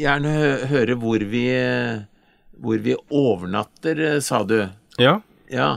gjerne 0.00 0.30
høre 0.70 0.96
hvor 0.98 1.22
vi, 1.30 1.44
hvor 2.58 2.78
vi 2.82 2.94
overnatter, 3.12 4.00
sa 4.24 4.40
du. 4.48 4.58
Ja. 4.98 5.18
Ja. 5.52 5.68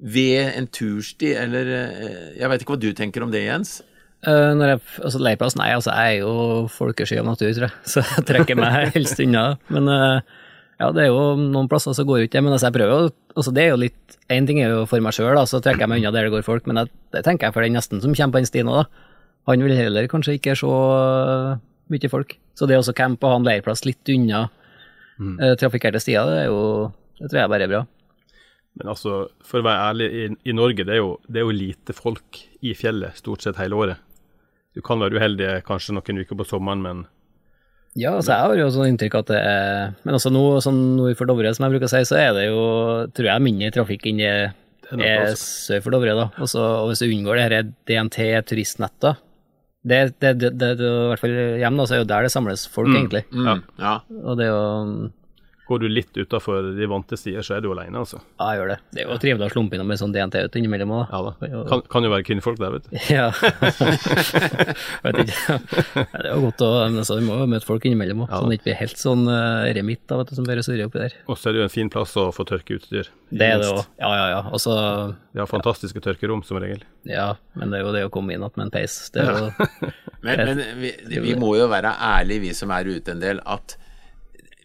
Ved 0.00 0.54
en 0.56 0.66
tursti, 0.72 1.34
eller 1.36 1.68
eh, 1.74 2.38
Jeg 2.38 2.48
veit 2.50 2.62
ikke 2.62 2.74
hva 2.76 2.80
du 2.80 2.92
tenker 2.96 3.22
om 3.26 3.30
det, 3.34 3.44
Jens? 3.44 3.76
Eh, 4.26 4.50
når 4.58 4.72
jeg, 4.72 4.82
altså 5.06 5.20
leirplass, 5.22 5.54
nei, 5.60 5.70
altså 5.76 5.94
jeg 5.94 6.18
er 6.18 6.24
jo 6.24 6.66
folkesky 6.74 7.20
av 7.20 7.28
natur, 7.28 7.52
tror 7.54 7.68
jeg, 7.68 7.74
så 7.92 8.02
jeg 8.02 8.26
trekker 8.26 8.58
meg 8.58 8.92
helst 8.96 9.20
unna. 9.22 9.44
Men 9.70 9.90
uh, 9.92 10.38
ja, 10.78 10.90
det 10.94 11.04
er 11.04 11.12
jo 11.12 11.36
noen 11.38 11.70
plasser 11.70 11.94
som 11.94 12.06
går 12.08 12.26
ut 12.26 12.34
det, 12.34 12.42
men 12.42 12.54
altså 12.54 12.68
jeg 12.68 12.78
prøver 12.78 12.94
jo, 12.94 13.12
altså 13.38 13.54
det 13.54 13.64
er 13.64 13.70
jo 13.72 13.82
litt, 13.84 14.18
en 14.34 14.48
ting 14.48 14.58
er 14.62 14.74
jo 14.74 14.82
for 14.90 15.02
meg 15.04 15.14
sjøl, 15.14 15.38
så 15.50 15.62
trekker 15.62 15.86
jeg 15.86 15.92
meg 15.92 16.02
unna 16.02 16.12
der 16.14 16.28
det 16.28 16.34
går 16.34 16.46
folk, 16.46 16.66
men 16.70 16.82
jeg, 16.82 16.92
det 17.14 17.22
tenker 17.26 17.48
jeg 17.48 17.56
for 17.56 17.66
den 17.66 17.78
nesten 17.78 18.02
som 18.02 18.14
kommer 18.14 18.36
på 18.36 18.42
den 18.42 18.50
stien 18.50 18.70
òg, 18.70 18.82
da. 18.82 19.14
Han 19.48 19.64
vil 19.64 19.78
heller 19.78 20.04
kanskje 20.12 20.34
ikke 20.36 20.52
se 20.60 20.68
eh, 20.68 21.60
mye 21.88 22.08
folk. 22.12 22.34
Så 22.58 22.66
det 22.68 22.76
å 22.76 22.92
campe 22.92 23.24
og 23.24 23.32
ha 23.32 23.38
en 23.38 23.46
leirplass 23.46 23.86
litt 23.86 24.10
unna 24.12 24.42
eh, 25.16 25.54
trafikkerte 25.56 26.02
stier, 26.04 26.28
det 26.28 26.42
er 26.42 26.50
jo, 26.50 26.90
det 27.16 27.30
tror 27.30 27.40
jeg 27.40 27.52
bare 27.54 27.64
er 27.64 27.72
bra. 27.72 27.80
Men 28.76 28.92
altså, 28.92 29.22
for 29.40 29.62
å 29.62 29.64
være 29.64 29.86
ærlig, 29.88 30.08
i, 30.12 30.26
i 30.52 30.54
Norge 30.54 30.84
det 30.84 30.98
er, 30.98 31.00
jo, 31.00 31.14
det 31.26 31.40
er 31.40 31.48
jo 31.48 31.56
lite 31.56 31.96
folk 31.96 32.42
i 32.60 32.74
fjellet 32.76 33.16
stort 33.18 33.46
sett 33.46 33.56
hele 33.62 33.78
året. 33.78 34.04
Du 34.76 34.82
kan 34.84 35.00
være 35.00 35.18
uheldig 35.18 35.52
kanskje 35.66 35.96
noen 35.96 36.22
uker 36.22 36.38
på 36.38 36.46
sommeren, 36.48 36.84
men 36.84 37.06
Ja, 37.98 38.14
altså 38.18 38.34
jeg 38.34 38.44
har 38.44 38.60
jo 38.60 38.70
sånn 38.74 38.92
inntrykk 38.92 39.16
at 39.22 39.30
det 39.32 39.38
er 39.40 39.94
Men 40.04 40.18
også 40.18 40.30
nå, 40.30 40.42
sånn 40.62 40.80
nord 40.98 41.16
for 41.18 41.30
Dovre, 41.30 41.52
som 41.56 41.66
jeg 41.66 41.76
bruker 41.76 41.88
å 41.88 41.92
si, 41.92 42.02
så 42.06 42.18
er 42.20 42.32
det 42.36 42.48
jo, 42.50 42.64
tror 43.16 43.30
jeg, 43.32 43.46
mindre 43.48 43.72
trafikk 43.74 44.10
enn 44.10 44.22
det 44.88 45.04
er 45.04 45.32
også. 45.34 45.48
sør 45.68 45.82
for 45.84 45.96
Dovre, 45.96 46.14
da. 46.16 46.28
Også, 46.40 46.60
og 46.62 46.90
hvis 46.90 47.02
du 47.02 47.10
unngår 47.10 47.36
det 47.36 47.44
her 47.44 47.72
DNT-turistnetta, 47.88 49.16
det, 49.88 49.98
det, 50.20 50.32
det, 50.40 50.52
det, 50.58 50.70
det, 50.80 50.88
i 50.88 51.10
hvert 51.10 51.22
fall 51.22 51.34
hjemme, 51.60 51.80
da, 51.80 51.86
så 51.88 51.96
er 51.96 52.00
jo 52.02 52.08
der 52.08 52.26
det 52.26 52.32
samles 52.32 52.64
folk, 52.72 52.88
egentlig. 52.92 53.24
Mm, 53.32 53.62
ja. 53.80 53.94
Og 54.22 54.38
det 54.40 54.48
er 54.48 54.54
jo 54.54 55.10
går 55.68 55.82
du 55.82 55.88
litt 55.92 56.16
utafor 56.16 56.70
de 56.76 56.86
vante 56.88 57.16
stier, 57.20 57.44
så 57.44 57.58
er 57.58 57.64
du 57.64 57.68
alene, 57.74 58.00
altså. 58.00 58.20
Ja, 58.38 58.50
jeg 58.54 58.60
gjør 58.62 58.70
det. 58.72 58.76
Det 58.96 59.02
er 59.02 59.10
jo 59.10 59.18
trivelig 59.20 59.48
å 59.48 59.52
slumpe 59.52 59.76
innom 59.76 59.90
med 59.92 60.00
sånn 60.00 60.14
DNT 60.14 60.40
ut 60.48 60.56
innimellom 60.60 60.94
òg. 60.96 61.12
Ja 61.12 61.20
da. 61.26 61.62
Kan, 61.68 61.82
kan 61.92 62.06
jo 62.08 62.12
være 62.14 62.26
kvinnfolk 62.28 62.60
der, 62.62 62.78
vet 62.78 62.88
du. 62.88 62.96
Ja. 63.12 63.28
Vet 65.04 65.20
ikke. 65.22 65.36
Ja, 65.38 66.04
Det 66.08 66.24
er 66.24 66.30
jo 66.32 66.40
godt 66.48 66.62
å 66.64 66.68
altså, 66.86 67.18
Vi 67.18 67.26
må 67.26 67.36
jo 67.40 67.46
møte 67.50 67.68
folk 67.68 67.84
innimellom 67.88 68.24
òg, 68.24 68.32
Ja. 68.32 68.40
så 68.40 68.50
det 68.50 68.58
ikke 68.58 68.68
blir 68.70 68.78
helt 68.80 69.00
sånn 69.00 69.24
uh, 69.28 69.68
remitt 69.76 70.04
da, 70.08 70.18
vet 70.20 70.32
du, 70.32 70.36
som 70.38 70.48
bare 70.48 70.64
surrer 70.66 70.88
oppi 70.88 71.02
der. 71.04 71.16
Og 71.28 71.38
så 71.38 71.50
er 71.50 71.56
det 71.56 71.62
jo 71.62 71.68
en 71.68 71.74
fin 71.74 71.92
plass 71.92 72.16
å 72.20 72.28
få 72.34 72.46
tørke 72.48 72.78
utstyr. 72.78 73.10
Det 73.28 73.50
er 73.54 73.62
det 73.62 73.68
òg. 73.70 73.82
Ja, 74.00 74.12
ja, 74.16 74.26
ja. 74.36 74.40
Også, 74.56 74.74
Vi 75.34 75.42
har 75.42 75.50
fantastiske 75.50 76.02
tørkerom, 76.04 76.42
som 76.46 76.60
regel. 76.62 76.84
Ja, 77.08 77.34
men 77.58 77.72
det 77.72 77.80
er 77.80 77.86
jo 77.86 77.94
det 77.96 78.06
å 78.08 78.12
komme 78.14 78.32
inn 78.34 78.42
igjen 78.42 78.56
med 78.56 78.68
en 78.68 78.74
peis. 78.74 79.00
Det 79.14 79.24
er 79.24 79.36
jo 79.36 79.92
Men, 80.26 80.40
men 80.48 80.62
vi, 80.80 80.90
vi 81.22 81.34
må 81.38 81.52
jo 81.54 81.68
være 81.70 81.92
ærlige, 82.02 82.48
vi 82.48 82.54
som 82.56 82.72
er 82.74 82.88
ute 82.90 83.12
en 83.14 83.20
del, 83.22 83.38
at 83.46 83.76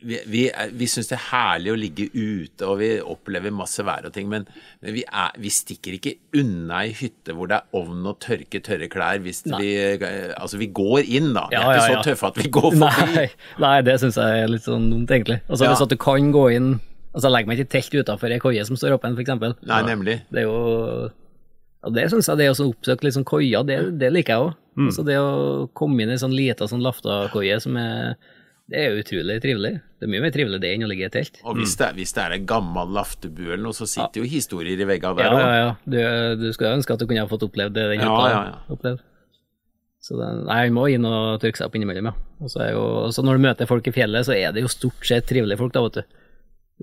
vi, 0.03 0.19
vi, 0.29 0.41
vi 0.77 0.88
syns 0.89 1.10
det 1.10 1.15
er 1.17 1.24
herlig 1.29 1.72
å 1.74 1.77
ligge 1.79 2.07
ute, 2.13 2.67
og 2.67 2.77
vi 2.81 2.89
opplever 3.00 3.53
masse 3.55 3.83
vær 3.86 4.07
og 4.10 4.13
ting, 4.15 4.29
men, 4.31 4.45
men 4.83 4.95
vi, 4.95 5.05
er, 5.07 5.33
vi 5.41 5.51
stikker 5.53 5.98
ikke 5.98 6.15
unna 6.39 6.83
ei 6.83 6.93
hytte 6.98 7.36
hvor 7.36 7.50
det 7.51 7.60
er 7.62 7.79
ovn 7.79 8.05
og 8.12 8.19
tørke 8.24 8.62
tørre 8.65 8.89
klær 8.91 9.24
hvis 9.24 9.43
Nei. 9.50 9.62
vi 9.63 9.72
Altså, 10.38 10.60
vi 10.62 10.69
går 10.75 11.07
inn, 11.07 11.31
da. 11.36 11.48
Vi 11.50 11.57
Ja, 11.57 11.63
er 11.65 11.79
ikke 11.79 11.89
ja, 11.95 12.00
så 12.03 12.07
tøffe 12.12 12.31
at 12.31 12.39
vi 12.41 12.51
går 12.53 12.69
forbi. 12.69 13.17
Nei, 13.17 13.27
nei 13.63 13.75
det 13.88 13.98
syns 14.03 14.19
jeg 14.19 14.43
er 14.43 14.51
litt 14.51 14.67
sånn 14.67 14.89
dumt, 14.91 15.12
egentlig. 15.12 15.41
Altså 15.48 15.67
Ja. 15.67 15.74
Hvis 15.74 15.86
at 15.86 15.93
du 15.93 16.00
kan 16.00 16.31
gå 16.36 16.48
inn 16.53 16.74
Altså 17.13 17.27
Jeg 17.27 17.33
legger 17.36 17.50
meg 17.51 17.60
ikke 17.60 17.67
i 17.67 17.74
telt 17.75 17.95
utafor 18.01 18.33
ei 18.33 18.39
koie 18.41 18.63
som 18.65 18.77
står 18.79 18.95
åpen, 18.95 19.13
eksempel. 19.22 19.51
Nei, 19.69 19.83
nemlig. 19.86 20.15
Det 20.33 20.41
er 20.41 20.48
jo 20.48 21.12
og 21.83 21.91
Det 21.93 22.05
syns 22.10 22.29
jeg 22.31 22.39
det 22.39 22.48
å 22.50 22.69
oppsøke 22.69 23.12
sånn 23.12 23.27
koier, 23.27 23.65
det, 23.67 23.77
det 24.00 24.12
liker 24.15 24.33
jeg 24.33 24.45
òg. 24.45 24.53
Mm. 24.79 24.86
Altså 24.88 25.03
det 25.05 25.17
å 25.19 25.67
komme 25.77 26.05
inn 26.05 26.13
i 26.13 26.19
sånn 26.19 26.33
lita 26.33 26.67
sånn 26.69 26.81
laftakoie 26.81 27.60
som 27.62 27.75
er 27.77 28.15
Det 28.72 28.79
er 28.79 28.93
jo 28.93 29.01
utrolig 29.03 29.36
trivelig. 29.43 29.74
Det 30.00 30.05
er 30.08 30.12
mye 30.13 30.22
mer 30.24 30.32
trivelig 30.32 30.60
det 30.63 30.70
enn 30.74 30.86
å 30.86 30.88
ligge 30.88 31.03
i 31.03 31.08
et 31.10 31.15
telt. 31.17 31.39
Og 31.43 31.58
hvis 31.60 31.74
det, 31.77 31.88
er- 31.89 31.93
hvis 31.98 32.13
det 32.15 32.22
er 32.24 32.32
en 32.38 32.46
gammel 32.48 32.93
laftebu 32.96 33.41
eller 33.51 33.63
noe, 33.65 33.75
så 33.75 33.86
sitter 33.89 34.22
jo 34.24 34.29
historier 34.32 34.79
i 34.79 34.88
veggene 34.88 35.17
der 35.20 35.25
Ja, 35.25 35.32
òg. 35.34 35.41
ja, 35.43 35.55
ja. 35.60 35.74
Du, 35.86 36.46
du 36.46 36.53
skulle 36.55 36.72
ønske 36.77 36.93
at 36.96 37.00
du 37.00 37.05
kunne 37.10 37.20
ha 37.25 37.27
fått 37.27 37.43
opplevd 37.43 37.74
det 37.75 37.89
den 37.91 38.00
Ja, 38.00 38.08
hytta 38.08 38.29
ja, 38.32 38.43
ja. 38.48 38.62
opplevd. 38.77 39.03
Så 40.03 40.17
det, 40.20 40.29
nei, 40.48 40.58
han 40.65 40.74
må 40.75 40.86
inn 40.91 41.05
og 41.08 41.39
tørke 41.43 41.60
seg 41.60 41.67
opp 41.70 41.75
innimellom, 41.79 42.10
ja. 42.12 42.15
Og 42.43 42.50
så 42.51 42.63
er 42.65 42.72
jo, 42.75 42.86
så 43.15 43.24
når 43.24 43.38
du 43.39 43.43
møter 43.46 43.70
folk 43.70 43.86
i 43.88 43.93
fjellet, 43.96 44.25
så 44.27 44.34
er 44.36 44.51
det 44.55 44.63
jo 44.65 44.72
stort 44.72 45.05
sett 45.08 45.27
trivelige 45.29 45.60
folk, 45.60 45.72
da, 45.75 45.84
vet 45.86 46.00
du. 46.01 46.17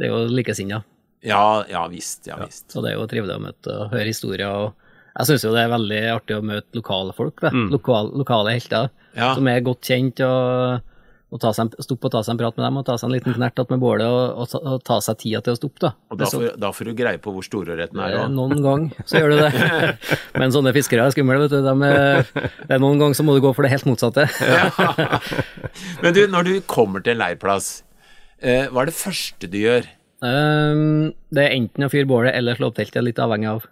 Det 0.00 0.06
er 0.06 0.12
jo 0.14 0.20
likesinna. 0.36 0.82
Ja, 1.24 1.64
ja 1.68 1.82
visst. 1.92 2.28
Ja 2.30 2.38
visst. 2.40 2.70
Så 2.72 2.80
det 2.84 2.92
er 2.92 2.96
jo 3.00 3.08
trivelig 3.10 3.36
å 3.36 3.42
møte 3.44 3.74
og 3.76 3.90
høre 3.92 4.06
historier. 4.08 4.48
og 4.48 4.72
Jeg 5.18 5.26
syns 5.32 5.44
jo 5.44 5.52
det 5.52 5.64
er 5.66 5.72
veldig 5.74 6.00
artig 6.14 6.36
å 6.38 6.44
møte 6.44 6.76
lokale 6.80 7.12
folk, 7.16 7.40
mm. 7.44 7.66
Lokal, 7.72 8.12
lokale 8.16 8.52
helter 8.56 8.88
Ja. 9.16 9.34
som 9.34 9.48
er 9.48 9.60
godt 9.60 9.82
kjent, 9.84 10.20
og, 10.24 10.80
en- 11.30 11.70
stoppe 11.78 12.08
og 12.08 12.12
ta 12.12 12.22
seg 12.26 12.32
en 12.34 12.40
prat 12.40 12.56
med 12.58 12.64
dem, 12.66 12.78
og 12.80 12.86
ta 12.86 12.96
seg 12.98 13.08
en 13.08 13.14
liten 13.14 13.34
knert 13.36 13.60
med 13.70 13.78
bålet, 13.82 14.06
og, 14.06 14.40
og, 14.42 14.54
og 14.66 14.82
ta 14.84 14.98
seg 15.04 15.18
tida 15.20 15.40
til 15.46 15.54
å 15.54 15.58
stoppe, 15.60 15.78
da. 15.84 15.92
Og 16.10 16.18
da 16.18 16.26
får, 16.26 16.46
da 16.58 16.72
får 16.74 16.90
du 16.90 16.94
greie 16.98 17.20
på 17.22 17.34
hvor 17.34 17.46
storørreten 17.46 18.02
er 18.02 18.16
da. 18.16 18.24
Noen 18.32 18.62
gang 18.64 18.88
så 19.04 19.22
gjør 19.22 19.34
du 19.34 19.42
det. 19.44 19.94
Men 20.40 20.54
sånne 20.54 20.74
fiskere 20.74 21.06
er 21.06 21.14
skumle, 21.14 21.38
vet 21.44 21.54
du. 21.54 21.60
De 21.62 21.74
det 21.80 22.74
er 22.74 22.82
noen 22.82 22.98
ganger 22.98 23.14
så 23.18 23.26
må 23.26 23.36
du 23.36 23.44
gå 23.44 23.54
for 23.54 23.66
det 23.66 23.72
helt 23.74 23.86
motsatte. 23.86 24.26
Men 26.02 26.16
du, 26.16 26.24
når 26.30 26.50
du 26.50 26.52
kommer 26.66 27.04
til 27.04 27.14
en 27.14 27.22
leirplass, 27.22 27.72
eh, 28.42 28.66
hva 28.70 28.82
er 28.84 28.90
det 28.90 28.98
første 28.98 29.50
du 29.50 29.58
gjør? 29.62 29.86
Um, 30.20 31.12
det 31.32 31.46
er 31.46 31.54
enten 31.56 31.86
å 31.86 31.92
fyre 31.92 32.08
bålet 32.08 32.34
eller 32.36 32.58
slå 32.58 32.68
opp 32.68 32.76
teltet, 32.76 33.04
litt 33.06 33.20
avhengig 33.22 33.48
av 33.54 33.70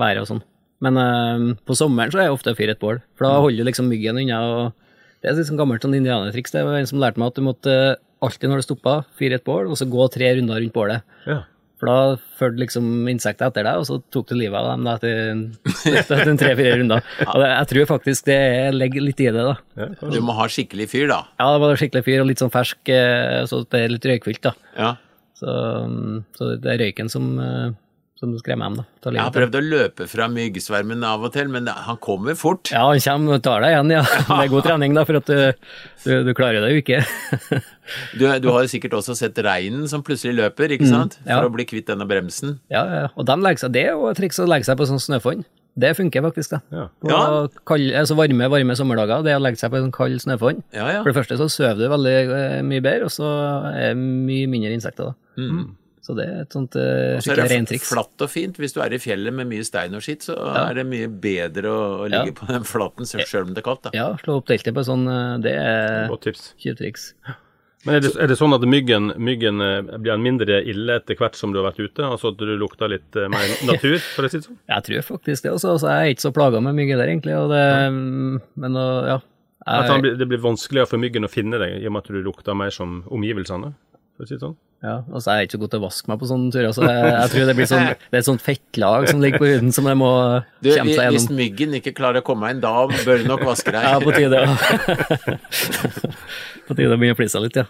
været 0.00 0.22
og 0.22 0.30
sånn. 0.30 0.44
Men 0.84 0.98
um, 1.00 1.46
på 1.66 1.76
sommeren 1.76 2.12
så 2.12 2.20
er 2.20 2.28
jeg 2.28 2.36
ofte 2.36 2.52
å 2.52 2.58
fyre 2.58 2.76
et 2.76 2.80
bål, 2.80 3.00
for 3.16 3.28
da 3.28 3.40
holder 3.42 3.64
du 3.64 3.68
liksom 3.68 3.88
myggen 3.90 4.20
unna. 4.22 4.40
og 4.46 4.85
Det 5.26 5.32
er 5.32 5.40
litt 5.40 5.48
sånn 5.48 5.58
gammelt 5.58 5.82
sånn 5.82 5.96
indianertriks. 5.98 6.52
Det 6.54 6.60
var 6.62 6.76
en 6.78 6.86
som 6.86 7.00
lærte 7.02 7.18
meg 7.18 7.32
at 7.32 7.38
du 7.38 7.42
måtte 7.42 7.72
alltid 8.22 8.46
når 8.46 8.60
du 8.62 8.64
stoppa, 8.68 8.92
fyre 9.18 9.40
et 9.40 9.44
bål, 9.46 9.66
og 9.66 9.78
så 9.80 9.88
gå 9.90 10.04
tre 10.14 10.28
runder 10.36 10.60
rundt 10.62 10.74
bålet. 10.76 11.02
Ja. 11.26 11.40
For 11.82 11.90
da 11.90 11.96
fulgte 12.38 12.62
liksom 12.62 13.08
insekter 13.10 13.50
etter 13.50 13.66
deg, 13.66 13.80
og 13.82 13.88
så 13.88 13.98
tok 14.14 14.30
du 14.30 14.36
livet 14.38 14.54
av 14.54 14.68
dem 14.70 14.86
da 14.86 14.94
etter, 14.94 15.42
etter 16.00 16.30
tre-fire 16.38 16.76
runder. 16.78 17.02
Og 17.26 17.42
det, 17.42 17.48
jeg 17.50 17.70
tror 17.72 17.88
faktisk 17.90 18.28
det 18.30 18.38
ligger 18.76 19.04
litt 19.08 19.24
i 19.24 19.26
det, 19.34 19.48
da. 19.50 19.56
Ja. 19.82 19.88
Du 20.14 20.20
må 20.22 20.36
ha 20.38 20.46
skikkelig 20.46 20.86
fyr, 20.94 21.08
da. 21.10 21.18
Ja, 21.42 21.50
det 21.56 21.64
var 21.64 21.82
skikkelig 21.82 22.06
fyr 22.06 22.22
og 22.22 22.30
litt 22.30 22.44
sånn 22.44 22.54
fersk, 22.54 22.78
eh, 22.94 23.42
så 23.50 23.64
det 23.66 23.82
er 23.82 23.92
litt 23.96 24.08
røykfylt, 24.08 24.46
da. 24.46 24.54
Ja. 24.78 24.92
Så, 25.42 25.58
mm, 25.90 26.22
så 26.38 26.54
det 26.62 26.70
er 26.70 26.84
røyken 26.86 27.10
som, 27.12 27.26
eh, 28.22 28.28
du 28.32 28.38
skremmer 28.40 28.70
dem, 28.70 28.76
da. 28.80 28.84
Tar 29.04 29.12
Jeg 29.16 29.22
har 29.22 29.32
prøvd 29.34 29.58
å 29.58 29.62
løpe 29.66 30.06
fra 30.08 30.26
myggsvermen 30.32 31.04
av 31.04 31.24
og 31.28 31.32
til, 31.34 31.48
men 31.52 31.66
han 31.68 31.98
kommer 32.02 32.34
fort. 32.38 32.70
Ja, 32.72 32.86
han 32.88 33.00
kommer 33.04 33.36
og 33.38 33.42
tar 33.44 33.60
deg 33.64 33.74
igjen, 33.76 33.92
ja. 33.98 34.02
Det 34.28 34.38
er 34.46 34.52
god 34.54 34.64
trening, 34.68 34.94
da, 34.96 35.04
for 35.08 35.20
at 35.20 35.26
du, 35.26 35.72
du, 36.06 36.12
du 36.30 36.32
klarer 36.38 36.64
det 36.64 36.72
jo 36.74 36.80
ikke. 36.84 37.02
Du, 38.18 38.24
du 38.42 38.48
har 38.50 38.64
jo 38.64 38.70
sikkert 38.72 38.96
også 38.98 39.14
sett 39.18 39.36
reinen 39.46 39.84
som 39.90 40.02
plutselig 40.06 40.34
løper, 40.40 40.72
ikke 40.74 40.88
sant? 40.90 41.18
ja. 41.26 41.36
For 41.38 41.50
å 41.50 41.54
bli 41.54 41.68
kvitt 41.68 41.86
denne 41.92 42.06
bremsen. 42.08 42.56
Ja, 42.72 42.82
ja. 43.04 43.04
Og 43.14 43.28
de 43.28 43.36
legger 43.44 43.66
seg, 43.66 43.76
det 43.76 43.84
er 43.86 43.94
jo 43.94 44.08
et 44.10 44.18
triks 44.18 44.40
å 44.42 44.48
legge 44.48 44.66
seg 44.66 44.80
på 44.80 44.88
sånn 44.90 45.02
snøfonn. 45.02 45.44
Det 45.76 45.90
funker 45.92 46.22
faktisk, 46.24 46.54
da. 46.56 46.58
Ja. 46.72 46.84
På 47.04 47.10
Ja. 47.12 47.24
kald- 47.68 47.92
altså 48.00 48.14
varme, 48.16 48.46
varme 48.48 48.74
sommerdager, 48.78 49.22
det 49.26 49.34
å 49.36 49.42
legge 49.44 49.60
seg 49.60 49.70
på 49.70 49.76
en 49.76 49.84
sånn 49.90 49.92
kald 49.92 50.22
snøfonn. 50.24 50.62
Ja, 50.72 50.86
ja. 50.88 51.02
For 51.04 51.12
det 51.12 51.18
første 51.18 51.36
så 51.36 51.50
sover 51.52 51.76
du 51.82 51.90
veldig 51.92 52.14
eh, 52.32 52.62
mye 52.64 52.80
bedre, 52.80 53.10
og 53.10 53.12
så 53.12 53.28
er 53.74 53.90
det 53.92 53.98
mye 54.00 54.48
mindre 54.48 54.72
insekter, 54.72 55.12
da. 55.12 55.36
Mm. 55.36 55.66
Så 56.06 56.14
det 56.14 56.26
er 56.30 56.42
et 56.44 56.54
sånt 56.54 56.76
uh, 56.78 57.16
Og 57.16 57.24
så 57.24 57.32
er 57.32 57.40
skikkelig 57.40 57.48
det 57.50 57.54
rent 57.56 57.70
triks. 57.72 57.88
flatt 57.90 58.22
og 58.22 58.30
fint. 58.30 58.58
Hvis 58.62 58.76
du 58.76 58.78
er 58.84 58.92
i 58.94 59.00
fjellet 59.02 59.34
med 59.34 59.48
mye 59.50 59.64
stein 59.66 59.96
og 59.98 60.04
skitt, 60.06 60.22
så 60.28 60.36
er 60.54 60.76
det 60.78 60.84
mye 60.86 61.08
bedre 61.10 61.72
å, 61.72 61.80
å 62.04 62.06
ligge 62.06 62.30
Ja. 62.30 62.36
på 62.38 62.46
den 62.52 62.68
flatten 62.68 63.08
selv 63.10 63.48
om 63.48 63.56
det 63.56 63.64
er 63.64 63.66
kaldt. 63.66 63.88
Da. 63.88 63.90
Ja, 63.96 64.12
slå 64.22 64.36
opp 64.38 64.46
teltet 64.46 64.76
på 64.76 64.84
sånn, 64.86 65.02
eh, 65.10 65.32
det 65.42 65.56
er 65.58 66.06
Godt 66.12 66.28
tips. 66.28 66.44
triks. 66.78 67.08
Men 67.86 67.98
er 67.98 68.00
det, 68.02 68.10
er 68.18 68.30
det 68.30 68.36
sånn 68.38 68.54
at 68.54 68.64
myggen, 68.66 69.12
myggen 69.22 69.62
eh, 69.62 69.98
blir 70.02 70.18
mindre 70.18 70.60
ille 70.66 70.96
etter 70.98 71.18
hvert 71.18 71.36
som 71.38 71.52
du 71.54 71.60
har 71.60 71.68
vært 71.68 71.82
ute? 71.84 72.02
Altså 72.06 72.32
at 72.32 72.38
du 72.40 72.54
lukter 72.58 72.90
litt 72.90 73.18
eh, 73.18 73.28
mer 73.30 73.52
natur, 73.70 73.98
for 74.14 74.26
å 74.26 74.30
si 74.30 74.40
det 74.40 74.46
sånn? 74.48 74.58
Jeg 74.70 74.86
tror 74.88 75.06
faktisk 75.10 75.46
det, 75.46 75.52
også. 75.58 75.74
Altså, 75.76 75.90
jeg 75.90 76.02
er 76.10 76.14
ikke 76.16 76.26
så 76.28 76.32
plaga 76.34 76.62
med 76.62 76.74
mygg 76.78 76.94
der, 76.96 77.06
egentlig. 77.10 77.34
Og 77.38 77.50
det, 77.50 77.64
men 78.62 78.78
å, 78.78 78.86
ja. 79.06 79.18
Jeg, 79.66 79.90
han 79.90 80.06
det 80.22 80.26
blir 80.30 80.38
vanskeligere 80.42 80.86
for 80.86 81.02
myggen 81.02 81.26
å 81.26 81.30
finne 81.30 81.58
deg, 81.58 81.80
i 81.82 81.86
og 81.90 81.94
med 81.96 82.04
at 82.06 82.10
du 82.14 82.22
lukter 82.22 82.54
mer 82.58 82.70
som 82.74 83.00
omgivelsene? 83.10 83.72
For 84.16 84.26
å 84.26 84.28
si 84.30 84.36
det 84.36 84.42
sånn. 84.44 84.56
Ja, 84.84 84.98
altså, 85.08 85.30
jeg 85.32 85.38
er 85.38 85.42
ikke 85.46 85.56
så 85.56 85.60
god 85.62 85.70
til 85.72 85.80
å 85.80 85.84
vaske 85.86 86.06
meg 86.10 86.18
på 86.20 86.26
sånne 86.28 86.50
turer, 86.52 86.68
så 86.76 86.82
jeg, 86.84 86.98
jeg 87.14 87.28
tror 87.32 87.44
det 87.48 87.54
blir 87.56 87.68
sånn 87.70 87.86
Det 88.10 88.12
er 88.12 88.20
et 88.20 88.28
sånt 88.28 88.44
fettlag 88.44 89.06
som 89.08 89.22
ligger 89.24 89.40
på 89.42 89.48
huden 89.48 89.72
som 89.74 89.88
jeg 89.88 89.96
må 89.98 90.10
Du, 90.60 90.68
kjempe 90.68 90.92
seg 90.92 91.00
gjennom. 91.00 91.16
hvis 91.16 91.28
myggen 91.40 91.70
ikke 91.80 91.94
klarer 91.96 92.20
å 92.20 92.26
komme 92.26 92.50
inn, 92.52 92.60
da 92.62 92.74
bør 92.92 93.16
du 93.24 93.26
nok 93.30 93.42
vaske 93.48 93.72
deg. 93.74 93.82
Ja, 93.88 93.96
på 94.04 94.12
tide 94.14 94.36
Ja. 94.44 94.52
På 96.66 96.74
tide 96.74 96.96
å 96.96 96.98
begynne 96.98 97.14
å 97.14 97.18
flise 97.20 97.38
litt, 97.38 97.54
ja. 97.60 97.62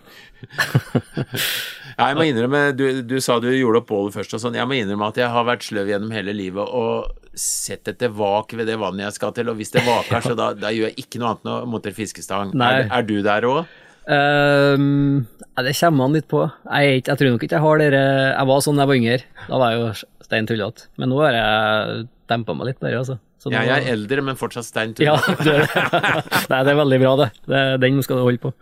Ja, 1.97 2.07
jeg 2.11 2.17
må 2.17 2.25
innrømme, 2.29 2.61
du, 2.77 2.85
du 3.09 3.17
sa 3.25 3.37
du 3.41 3.49
gjorde 3.53 3.81
opp 3.83 3.89
bålet 3.91 4.13
først 4.17 4.33
og 4.37 4.41
sånn. 4.43 4.57
Jeg 4.57 4.69
må 4.69 4.75
innrømme 4.77 5.09
at 5.13 5.17
jeg 5.21 5.29
har 5.33 5.45
vært 5.49 5.65
sløv 5.65 5.89
gjennom 5.93 6.13
hele 6.17 6.33
livet 6.37 6.65
og 6.65 7.13
sett 7.37 7.89
etter 7.93 8.09
vak 8.17 8.53
ved 8.57 8.65
det 8.69 8.77
vannet 8.81 9.05
jeg 9.07 9.17
skal 9.19 9.33
til, 9.37 9.49
og 9.53 9.57
hvis 9.61 9.73
det 9.75 9.83
vaker, 9.85 10.21
så 10.25 10.33
da, 10.37 10.47
da 10.57 10.69
gjør 10.73 10.89
jeg 10.91 10.97
ikke 11.05 11.21
noe 11.21 11.29
annet 11.35 11.45
enn 11.45 11.53
å 11.55 11.59
montere 11.73 11.97
fiskestang. 11.97 12.53
Er, 12.57 12.87
er 12.89 13.03
du 13.09 13.19
der 13.25 13.45
òg? 13.49 13.61
Ehm, 14.07 15.27
det 15.59 15.75
kommer 15.81 16.07
an 16.07 16.17
litt 16.17 16.29
på. 16.31 16.45
Jeg, 16.47 16.87
er 16.87 16.99
jeg 17.01 17.19
tror 17.19 17.33
nok 17.35 17.47
ikke 17.47 17.57
jeg 17.57 17.65
har 17.65 17.81
dere 17.81 18.03
Jeg 18.31 18.49
var 18.51 18.61
sånn 18.63 18.79
da 18.79 18.85
jeg 18.85 18.91
var 18.93 19.01
yngre. 19.01 19.19
Da 19.47 19.61
var 19.61 19.73
jeg 19.73 19.81
jo 19.81 20.27
stein 20.27 20.49
tullete. 20.49 20.89
Men 21.01 21.11
nå 21.13 21.23
har 21.25 21.39
jeg 21.39 22.05
dempa 22.31 22.57
meg 22.59 22.71
litt, 22.71 22.83
bare, 22.83 23.01
altså. 23.03 23.19
Så 23.43 23.53
Ja, 23.53 23.63
jeg 23.67 23.85
er 23.85 23.93
eldre, 23.95 24.23
men 24.27 24.39
fortsatt 24.39 24.67
stein 24.67 24.95
Ja, 25.03 25.17
tullete. 25.23 25.69
det, 25.69 26.49
nei, 26.53 26.63
det 26.67 26.73
er 26.73 26.81
veldig 26.81 27.01
bra, 27.03 27.13
det. 27.23 27.29
det 27.51 27.63
den 27.85 28.03
skal 28.03 28.21
du 28.21 28.27
holde 28.27 28.43
på. 28.43 28.53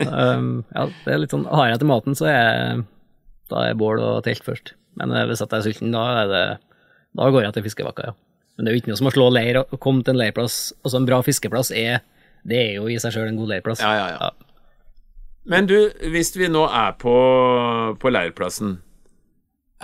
Um, 0.00 0.64
ja, 0.74 0.88
det 1.04 1.14
er 1.14 1.22
litt 1.22 1.34
sånn, 1.34 1.46
Har 1.50 1.70
jeg 1.70 1.82
til 1.82 1.90
maten, 1.90 2.18
så 2.18 2.30
er 2.30 2.84
da 3.52 3.66
er 3.68 3.78
bål 3.78 4.00
og 4.02 4.22
telt 4.26 4.46
først. 4.46 4.72
Men 4.98 5.12
eh, 5.12 5.26
hvis 5.28 5.42
jeg 5.42 5.52
er 5.52 5.66
sulten, 5.66 5.92
da, 5.94 6.04
er 6.22 6.30
det, 6.30 6.44
da 7.18 7.28
går 7.34 7.44
jeg 7.44 7.56
til 7.56 7.66
fiskevakka, 7.66 8.10
ja. 8.10 8.16
Men 8.54 8.66
det 8.66 8.70
er 8.70 8.76
jo 8.76 8.82
ikke 8.84 8.92
noe 8.92 9.00
som 9.00 9.10
å 9.10 9.14
slå 9.14 9.28
leir 9.34 9.58
og 9.64 9.72
komme 9.82 10.04
til 10.06 10.14
en 10.14 10.20
leirplass. 10.20 10.58
Altså 10.86 11.00
en 11.00 11.08
bra 11.08 11.18
fiskeplass 11.26 11.72
er 11.74 12.04
Det 12.46 12.58
er 12.60 12.76
jo 12.76 12.84
i 12.86 12.94
seg 13.02 13.16
sjøl 13.16 13.26
en 13.32 13.38
god 13.40 13.50
leirplass. 13.50 13.82
Ja, 13.82 13.90
ja, 13.98 14.06
ja. 14.14 14.28
Men 15.44 15.68
du, 15.68 15.76
hvis 16.12 16.32
vi 16.38 16.48
nå 16.48 16.64
er 16.72 16.94
på, 17.00 17.14
på 18.00 18.12
leirplassen, 18.12 18.78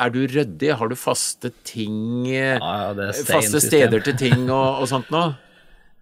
er 0.00 0.12
du 0.14 0.22
ryddig? 0.24 0.70
Har 0.80 0.88
du 0.88 0.96
faste 0.96 1.50
ting 1.66 2.24
ja, 2.24 2.54
Ja, 2.56 2.92
det 2.96 3.10
er 3.10 3.26
Faste 3.28 3.60
steder 3.60 4.00
til 4.06 4.16
ting 4.16 4.46
og, 4.46 4.80
og 4.80 4.88
sånt 4.88 5.10
nå? 5.12 5.26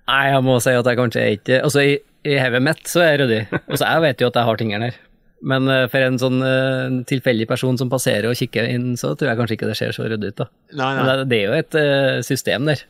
Nei, 0.09 0.23
jeg 0.31 0.45
må 0.47 0.55
si 0.63 0.75
at 0.77 0.87
jeg 0.87 0.99
kanskje 1.01 1.25
er 1.25 1.35
ikke 1.35 1.59
Altså, 1.67 1.83
i, 1.83 1.97
i 2.29 2.39
hodet 2.39 2.63
mitt 2.65 2.87
så 2.89 3.03
er 3.03 3.11
jeg 3.11 3.21
ryddig. 3.25 3.43
Altså, 3.65 3.83
jeg 3.85 4.05
vet 4.07 4.23
jo 4.23 4.31
at 4.31 4.39
jeg 4.39 4.49
har 4.49 4.61
tingene 4.61 4.91
her. 4.91 5.01
Men 5.49 5.71
uh, 5.71 5.85
for 5.91 6.03
en 6.03 6.19
sånn 6.19 6.39
uh, 6.43 7.03
tilfeldig 7.11 7.47
person 7.51 7.79
som 7.79 7.91
passerer 7.91 8.27
og 8.31 8.39
kikker 8.39 8.67
inn, 8.71 8.93
så 8.99 9.13
tror 9.15 9.33
jeg 9.33 9.41
kanskje 9.41 9.59
ikke 9.59 9.69
det 9.71 9.77
ser 9.79 9.95
så 9.95 10.07
ryddig 10.11 10.33
ut, 10.33 10.41
da. 10.41 10.49
Nei, 10.81 10.89
Men 10.99 11.11
det, 11.11 11.27
det 11.31 11.39
er 11.39 11.45
jo 11.45 11.59
et 11.59 11.79
uh, 11.79 12.23
system 12.27 12.67
der. 12.71 12.83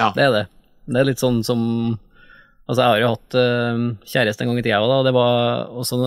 Ja. 0.00 0.12
Det 0.16 0.24
er 0.24 0.36
det. 0.36 0.46
Det 0.88 1.00
er 1.02 1.08
litt 1.10 1.22
sånn 1.22 1.42
som 1.46 1.60
Altså, 2.68 2.78
jeg 2.82 2.88
har 2.92 3.00
jo 3.02 3.10
hatt 3.12 3.36
uh, 3.36 3.80
kjæreste 4.06 4.44
en 4.44 4.52
gang 4.52 4.60
i 4.60 4.64
tida 4.64 4.78
òg, 4.80 4.88
da. 4.92 4.98
Det 5.08 5.12
var 5.16 5.66
også 5.82 5.98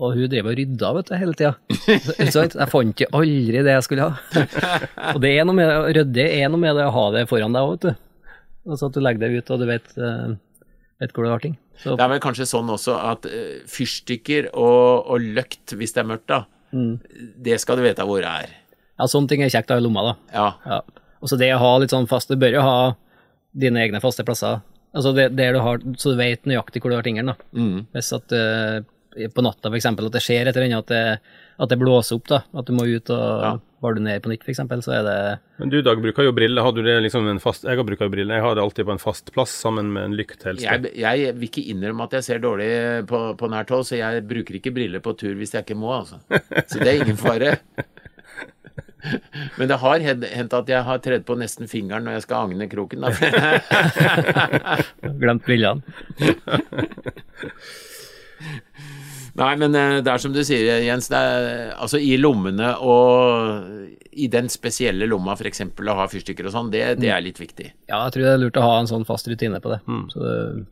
Og 0.00 0.14
hun 0.16 0.28
drev 0.32 0.46
og 0.48 0.54
rydda, 0.56 0.90
vet 0.96 1.08
du, 1.10 1.14
hele 1.20 1.34
tida. 1.36 1.54
Jeg 2.20 2.68
fant 2.72 2.92
ikke 2.94 3.08
aldri 3.16 3.60
det 3.66 3.74
jeg 3.74 3.84
skulle 3.84 4.06
ha. 4.08 4.44
Og 5.14 5.18
det 5.20 5.32
er 5.36 5.44
noe 5.48 5.56
med 5.58 5.72
ryddig 5.96 6.24
er 6.40 6.48
noe 6.52 6.60
med 6.62 6.78
det 6.78 6.86
å 6.88 6.92
ha 6.94 7.02
det 7.16 7.26
foran 7.28 7.52
deg 7.56 7.66
òg, 7.66 7.74
vet 7.74 7.88
du. 7.90 8.06
Altså 8.70 8.88
at 8.88 8.96
du 8.96 9.00
legger 9.04 9.20
det 9.26 9.30
ut, 9.42 9.50
og 9.52 9.60
du 9.60 9.66
vet, 9.68 9.90
eh, 10.00 10.30
vet 11.04 11.12
hvor 11.16 11.26
du 11.26 11.30
har 11.32 11.42
ting. 11.44 11.58
Så 11.80 11.96
Det 11.96 12.04
er 12.06 12.12
vel 12.14 12.20
kanskje 12.24 12.46
sånn 12.48 12.68
også 12.72 12.94
at 13.10 13.28
eh, 13.28 13.60
fyrstikker 13.68 14.50
og, 14.54 15.04
og 15.12 15.20
løkt, 15.36 15.72
hvis 15.80 15.92
det 15.96 16.04
er 16.04 16.10
mørkt, 16.14 16.26
da, 16.32 16.42
Mm. 16.70 17.00
det 17.42 17.56
skal 17.58 17.80
du 17.80 17.82
vite 17.82 18.04
hvor 18.06 18.20
det 18.22 18.28
er. 18.30 18.50
ja, 18.94 19.06
sånne 19.10 19.26
ting 19.32 19.40
er 19.42 19.48
kjekt 19.50 19.72
å 19.72 19.74
ha 19.74 19.80
i 19.80 19.82
lomma, 19.82 20.04
da. 20.06 20.12
Ja. 20.32 20.44
Ja. 20.70 20.76
Og 21.18 21.28
så 21.32 21.36
det 21.40 21.48
å 21.50 21.58
ha 21.58 21.70
litt 21.82 21.90
sånn 21.90 22.06
fast 22.06 22.30
Du 22.30 22.36
bør 22.38 22.52
jo 22.54 22.60
ha 22.62 22.76
dine 23.58 23.82
egne 23.82 23.98
faste 24.00 24.22
plasser. 24.22 24.60
Altså 24.94 25.12
det, 25.14 25.28
det 25.38 25.52
du 25.54 25.60
har, 25.62 25.82
så 25.98 26.14
du 26.14 26.18
vet 26.18 26.48
nøyaktig 26.50 26.82
hvor 26.82 26.90
du 26.90 26.98
har 26.98 27.06
tingene. 27.06 27.34
da. 27.36 27.50
Mm. 27.54 27.84
Hvis 27.94 28.12
at 28.16 28.32
uh, 28.34 28.80
på 29.34 29.42
natta 29.42 29.68
for 29.70 29.78
eksempel, 29.78 30.06
at 30.06 30.14
det 30.16 30.22
skjer 30.22 30.46
et 30.50 30.56
eller 30.56 30.68
annet, 30.68 30.86
at 30.86 30.90
det, 30.90 31.34
at 31.60 31.70
det 31.72 31.78
blåser 31.80 32.18
opp, 32.18 32.28
da. 32.30 32.40
At 32.56 32.66
du 32.66 32.72
må 32.74 32.86
ut 32.86 33.10
og 33.10 33.42
Ja. 33.44 33.52
var 33.82 33.94
du 33.96 34.00
ned 34.04 34.22
på 34.22 34.30
nytt, 34.30 34.42
for 34.44 34.52
eksempel, 34.52 34.82
så 34.84 34.92
er 34.98 35.02
det 35.06 35.16
Men 35.58 35.70
du, 35.72 35.78
Dag, 35.82 36.00
bruker 36.02 36.24
jo 36.24 36.32
briller. 36.36 36.62
Har 36.62 36.72
du 36.72 36.82
det 36.82 36.94
liksom 37.02 37.26
en 37.28 37.40
fast 37.42 37.64
Jeg 37.64 37.84
bruker 37.86 38.06
jo 38.06 38.12
briller. 38.12 38.38
Jeg 38.38 38.42
har 38.44 38.54
det 38.54 38.62
alltid 38.62 38.86
på 38.86 38.92
en 38.94 39.02
fast 39.02 39.32
plass 39.34 39.50
sammen 39.50 39.92
med 39.92 40.04
en 40.08 40.16
lykt 40.16 40.42
helst. 40.46 40.62
Jeg, 40.64 40.92
jeg 40.96 41.34
vil 41.36 41.48
ikke 41.50 41.66
innrømme 41.74 42.06
at 42.06 42.18
jeg 42.18 42.24
ser 42.24 42.42
dårlig 42.42 42.70
på, 43.10 43.22
på 43.36 43.50
nært 43.52 43.70
hold, 43.74 43.84
så 43.88 43.98
jeg 43.98 44.24
bruker 44.30 44.58
ikke 44.60 44.72
briller 44.74 45.02
på 45.04 45.14
tur 45.18 45.34
hvis 45.38 45.54
jeg 45.54 45.66
ikke 45.66 45.78
må, 45.78 45.92
altså. 46.00 46.18
Så 46.66 46.78
det 46.80 46.88
er 46.88 47.02
ingen 47.04 47.20
fare. 47.20 47.58
Men 49.58 49.68
det 49.70 49.78
har 49.82 50.02
hen- 50.04 50.26
hendt 50.32 50.54
at 50.56 50.68
jeg 50.70 50.82
har 50.86 50.98
tredd 51.04 51.24
på 51.28 51.36
nesten 51.40 51.68
fingeren 51.70 52.04
når 52.06 52.12
jeg 52.18 52.24
skal 52.26 52.48
agne 52.48 52.66
kroken. 52.70 53.06
Glemt 55.22 55.44
brillene. 55.46 55.82
Nei, 59.40 59.52
men 59.56 59.74
eh, 59.78 60.00
det 60.04 60.10
er 60.10 60.18
som 60.20 60.32
du 60.34 60.40
sier, 60.44 60.80
Jens. 60.84 61.06
Det 61.08 61.16
er, 61.16 61.70
altså 61.80 62.00
I 62.02 62.16
lommene 62.18 62.72
og 62.82 63.86
i 64.10 64.26
den 64.32 64.48
spesielle 64.52 65.06
lomma 65.08 65.32
f.eks. 65.38 65.62
å 65.70 65.94
ha 65.96 66.06
fyrstikker 66.10 66.48
og 66.48 66.52
sånn, 66.54 66.70
det, 66.74 66.82
det 67.00 67.12
er 67.14 67.22
litt 67.24 67.38
viktig. 67.40 67.70
Ja, 67.88 68.02
jeg 68.08 68.12
tror 68.16 68.24
det 68.26 68.32
er 68.34 68.42
lurt 68.42 68.58
å 68.60 68.64
ha 68.66 68.74
en 68.82 68.90
sånn 68.90 69.06
fast 69.08 69.28
rutine 69.30 69.60
på 69.62 69.70
det. 69.72 69.78
Så 70.12 70.18
du 70.20 70.64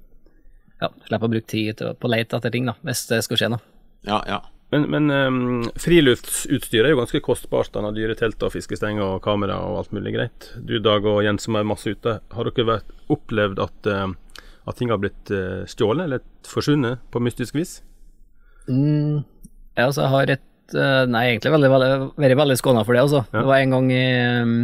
ja, 0.83 0.91
slipper 1.07 1.29
å 1.31 1.33
bruke 1.33 1.49
tid 1.51 1.81
på 1.81 2.11
å 2.11 2.12
lete 2.12 2.37
etter 2.41 2.53
ting, 2.55 2.67
da, 2.69 2.75
hvis 2.87 3.07
det 3.12 3.23
skulle 3.25 3.41
skje 3.41 3.53
noe. 3.55 3.62
Ja, 4.07 4.19
ja. 4.29 4.41
Men, 4.70 4.85
men 4.92 5.11
um, 5.11 5.38
friluftsutstyr 5.81 6.85
er 6.85 6.92
jo 6.92 7.00
ganske 7.00 7.22
kostbart. 7.24 7.72
da, 7.72 7.92
Dyre 7.94 8.16
telt 8.18 8.42
og 8.44 8.52
fiskestenger 8.52 9.04
og 9.04 9.22
kamera 9.24 9.57
og 9.64 9.83
alt 9.83 9.94
mulig 9.96 10.12
greit. 10.18 10.50
Du 10.61 10.76
Dag 10.85 11.07
og 11.09 11.22
Jens 11.24 11.48
som 11.48 11.57
er 11.57 11.68
masse 11.68 11.88
ute, 11.88 12.18
har 12.20 12.50
dere 12.50 12.68
vært, 12.74 12.96
opplevd 13.09 13.62
at, 13.64 13.88
uh, 13.88 14.44
at 14.68 14.81
ting 14.81 14.92
har 14.92 15.00
blitt 15.00 15.33
uh, 15.33 15.64
stjålet 15.68 16.04
eller 16.04 16.24
forsvunnet 16.48 17.00
på 17.12 17.22
mystisk 17.24 17.57
vis? 17.57 17.78
Mm, 18.68 19.24
jeg, 19.72 19.87
altså, 19.87 20.02
jeg 20.04 20.12
har 20.12 20.35
et 20.37 20.76
uh, 20.76 21.04
Nei, 21.09 21.24
egentlig 21.31 21.54
veldig, 21.54 21.70
veldig, 21.72 21.92
vært 22.20 22.40
veldig 22.42 22.59
skåna 22.61 22.85
for 22.85 22.96
det, 22.98 23.07
altså. 23.07 23.24
Ja. 23.33 23.40
Det 23.40 23.48
var 23.48 23.62
en 23.62 23.76
gang 23.78 23.88
i, 23.94 24.04
um, 24.44 24.59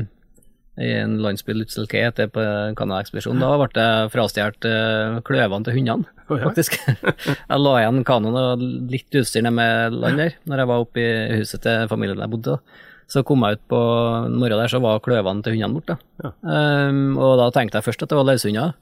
i 0.80 0.88
en 0.98 1.18
landsby 1.22 1.54
Lutzelke 1.54 2.00
etter 2.02 2.30
på 2.32 2.42
en 2.42 2.74
Canada-ekspedisjon. 2.78 3.38
Da 3.42 3.52
ble 3.60 3.68
jeg 3.78 4.10
frastjålet 4.14 4.66
uh, 4.66 5.20
kløvene 5.26 5.66
til 5.66 5.76
hundene, 5.78 6.08
ja. 6.26 6.40
faktisk. 6.42 6.78
jeg 7.50 7.60
la 7.60 7.74
igjen 7.80 8.02
kanoen 8.08 8.40
og 8.40 8.64
litt 8.90 9.20
utstyr 9.20 9.46
nede 9.46 9.54
med 9.54 9.94
land 9.94 10.18
der, 10.22 10.40
når 10.50 10.62
jeg 10.62 10.70
var 10.72 10.86
oppe 10.86 11.04
i 11.04 11.38
huset 11.38 11.62
til 11.62 11.86
familien 11.90 12.24
jeg 12.24 12.34
bodde. 12.34 12.56
da. 12.56 12.90
Så 13.14 13.22
kom 13.26 13.44
jeg 13.44 13.58
ut 13.58 13.66
på 13.70 13.80
morgenen 14.32 14.64
der, 14.64 14.72
så 14.72 14.80
var 14.82 15.02
kløvene 15.04 15.44
til 15.44 15.54
hundene 15.54 15.78
borte. 15.78 15.98
Ja. 16.24 16.32
Um, 16.42 17.20
og 17.20 17.36
da 17.42 17.50
tenkte 17.54 17.78
jeg 17.78 17.86
først 17.90 18.02
at 18.02 18.10
det 18.10 18.18
var 18.18 18.26
løshunder. 18.32 18.74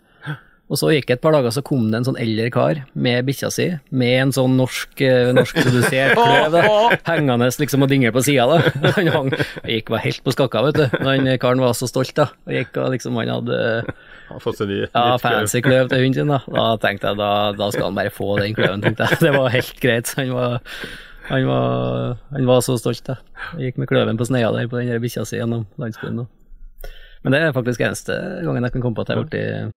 Og 0.72 0.78
så 0.80 0.88
gikk 0.94 1.10
det 1.10 1.18
et 1.18 1.20
par 1.20 1.34
dager, 1.36 1.52
så 1.52 1.60
kom 1.60 1.90
det 1.92 1.98
en 1.98 2.06
sånn 2.06 2.16
eldre 2.20 2.46
kar 2.52 2.78
med 2.96 3.26
bikkja 3.28 3.50
si, 3.52 3.66
med 3.92 4.12
en 4.22 4.30
sånn 4.32 4.54
norsk, 4.56 5.02
eh, 5.04 5.28
norskprodusert 5.36 6.16
kløv, 6.16 6.56
hengende 7.04 7.50
liksom 7.60 7.84
og 7.84 7.90
dingle 7.92 8.12
på 8.14 8.22
sida. 8.24 8.56
Han 8.96 9.10
hang, 9.12 9.28
gikk 9.68 9.92
var 9.92 10.00
helt 10.06 10.22
på 10.24 10.32
skakka, 10.32 10.62
vet 10.70 10.78
du. 10.80 10.86
Men 11.02 11.28
Han 11.28 11.42
karen 11.42 11.60
var 11.60 11.76
så 11.76 11.90
stolt, 11.90 12.14
da. 12.16 12.30
Og 12.48 12.56
gikk 12.56 12.80
og 12.80 12.88
liksom, 12.94 13.20
han 13.20 13.34
hadde 13.34 13.58
ny, 14.70 14.78
ja, 14.86 15.04
fancy 15.20 15.60
kløv 15.60 15.90
til 15.92 16.06
hunden 16.06 16.16
sin, 16.22 16.32
da. 16.32 16.40
Da 16.48 16.64
tenkte 16.80 17.12
jeg, 17.12 17.20
da, 17.20 17.30
da 17.58 17.68
skal 17.74 17.90
han 17.90 18.00
bare 18.00 18.14
få 18.16 18.30
den 18.40 18.56
kløven, 18.56 18.86
tenkte 18.86 19.10
jeg. 19.10 19.20
Det 19.26 19.34
var 19.36 19.52
helt 19.52 19.76
greit. 19.84 20.14
Han 20.16 20.32
var, 20.32 20.56
han 21.28 21.46
var, 21.50 22.16
han 22.32 22.48
var 22.48 22.64
så 22.64 22.78
stolt, 22.80 23.04
da. 23.10 23.18
Jeg 23.58 23.74
gikk 23.74 23.84
med 23.84 23.92
kløven 23.92 24.16
på 24.16 24.30
sneia 24.30 24.48
der 24.56 24.72
på 24.72 24.80
den 24.80 25.04
bikkja 25.04 25.28
si 25.28 25.36
gjennom 25.36 25.68
landsbyen. 25.76 26.24
da. 26.24 26.90
Men 27.22 27.36
det 27.36 27.44
er 27.44 27.54
faktisk 27.54 27.84
eneste 27.84 28.16
gangen 28.42 28.64
jeg 28.64 28.74
kan 28.74 28.82
komme 28.88 28.96
på 28.96 29.04
at 29.04 29.12
jeg 29.12 29.20
har 29.20 29.28
blitt 29.28 29.76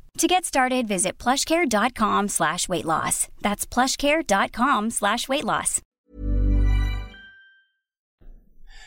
To 0.21 0.27
get 0.27 0.45
started, 0.45 0.87
visit 0.87 1.17
plushcare.com 1.17 2.27
slash 2.27 2.69
weight 2.69 2.85
loss. 2.85 3.27
That's 3.41 3.65
plushcare.com 3.65 4.91
slash 4.91 5.27
weight 5.27 5.43
loss. 5.43 5.79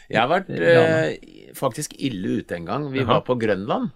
Jeg 0.07 0.21
har 0.21 0.29
vært 0.31 0.53
eh, 0.55 1.17
faktisk 1.59 1.97
ille 1.99 2.37
ute 2.39 2.55
en 2.55 2.69
gang. 2.69 2.87
Vi 2.93 3.03
Aha. 3.03 3.17
var 3.17 3.25
på 3.27 3.35
Grønland. 3.43 3.91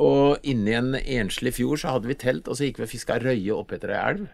Og 0.00 0.40
inni 0.40 0.72
en 0.78 0.94
enslig 0.96 1.58
fjord 1.58 1.82
så 1.82 1.98
hadde 1.98 2.08
vi 2.08 2.16
telt, 2.24 2.48
og 2.48 2.56
så 2.56 2.70
gikk 2.70 2.80
vi 2.80 2.88
og 2.88 2.92
fiska 2.94 3.20
røye 3.20 3.60
oppetter 3.60 3.92
ei 3.92 4.00
elv. 4.14 4.26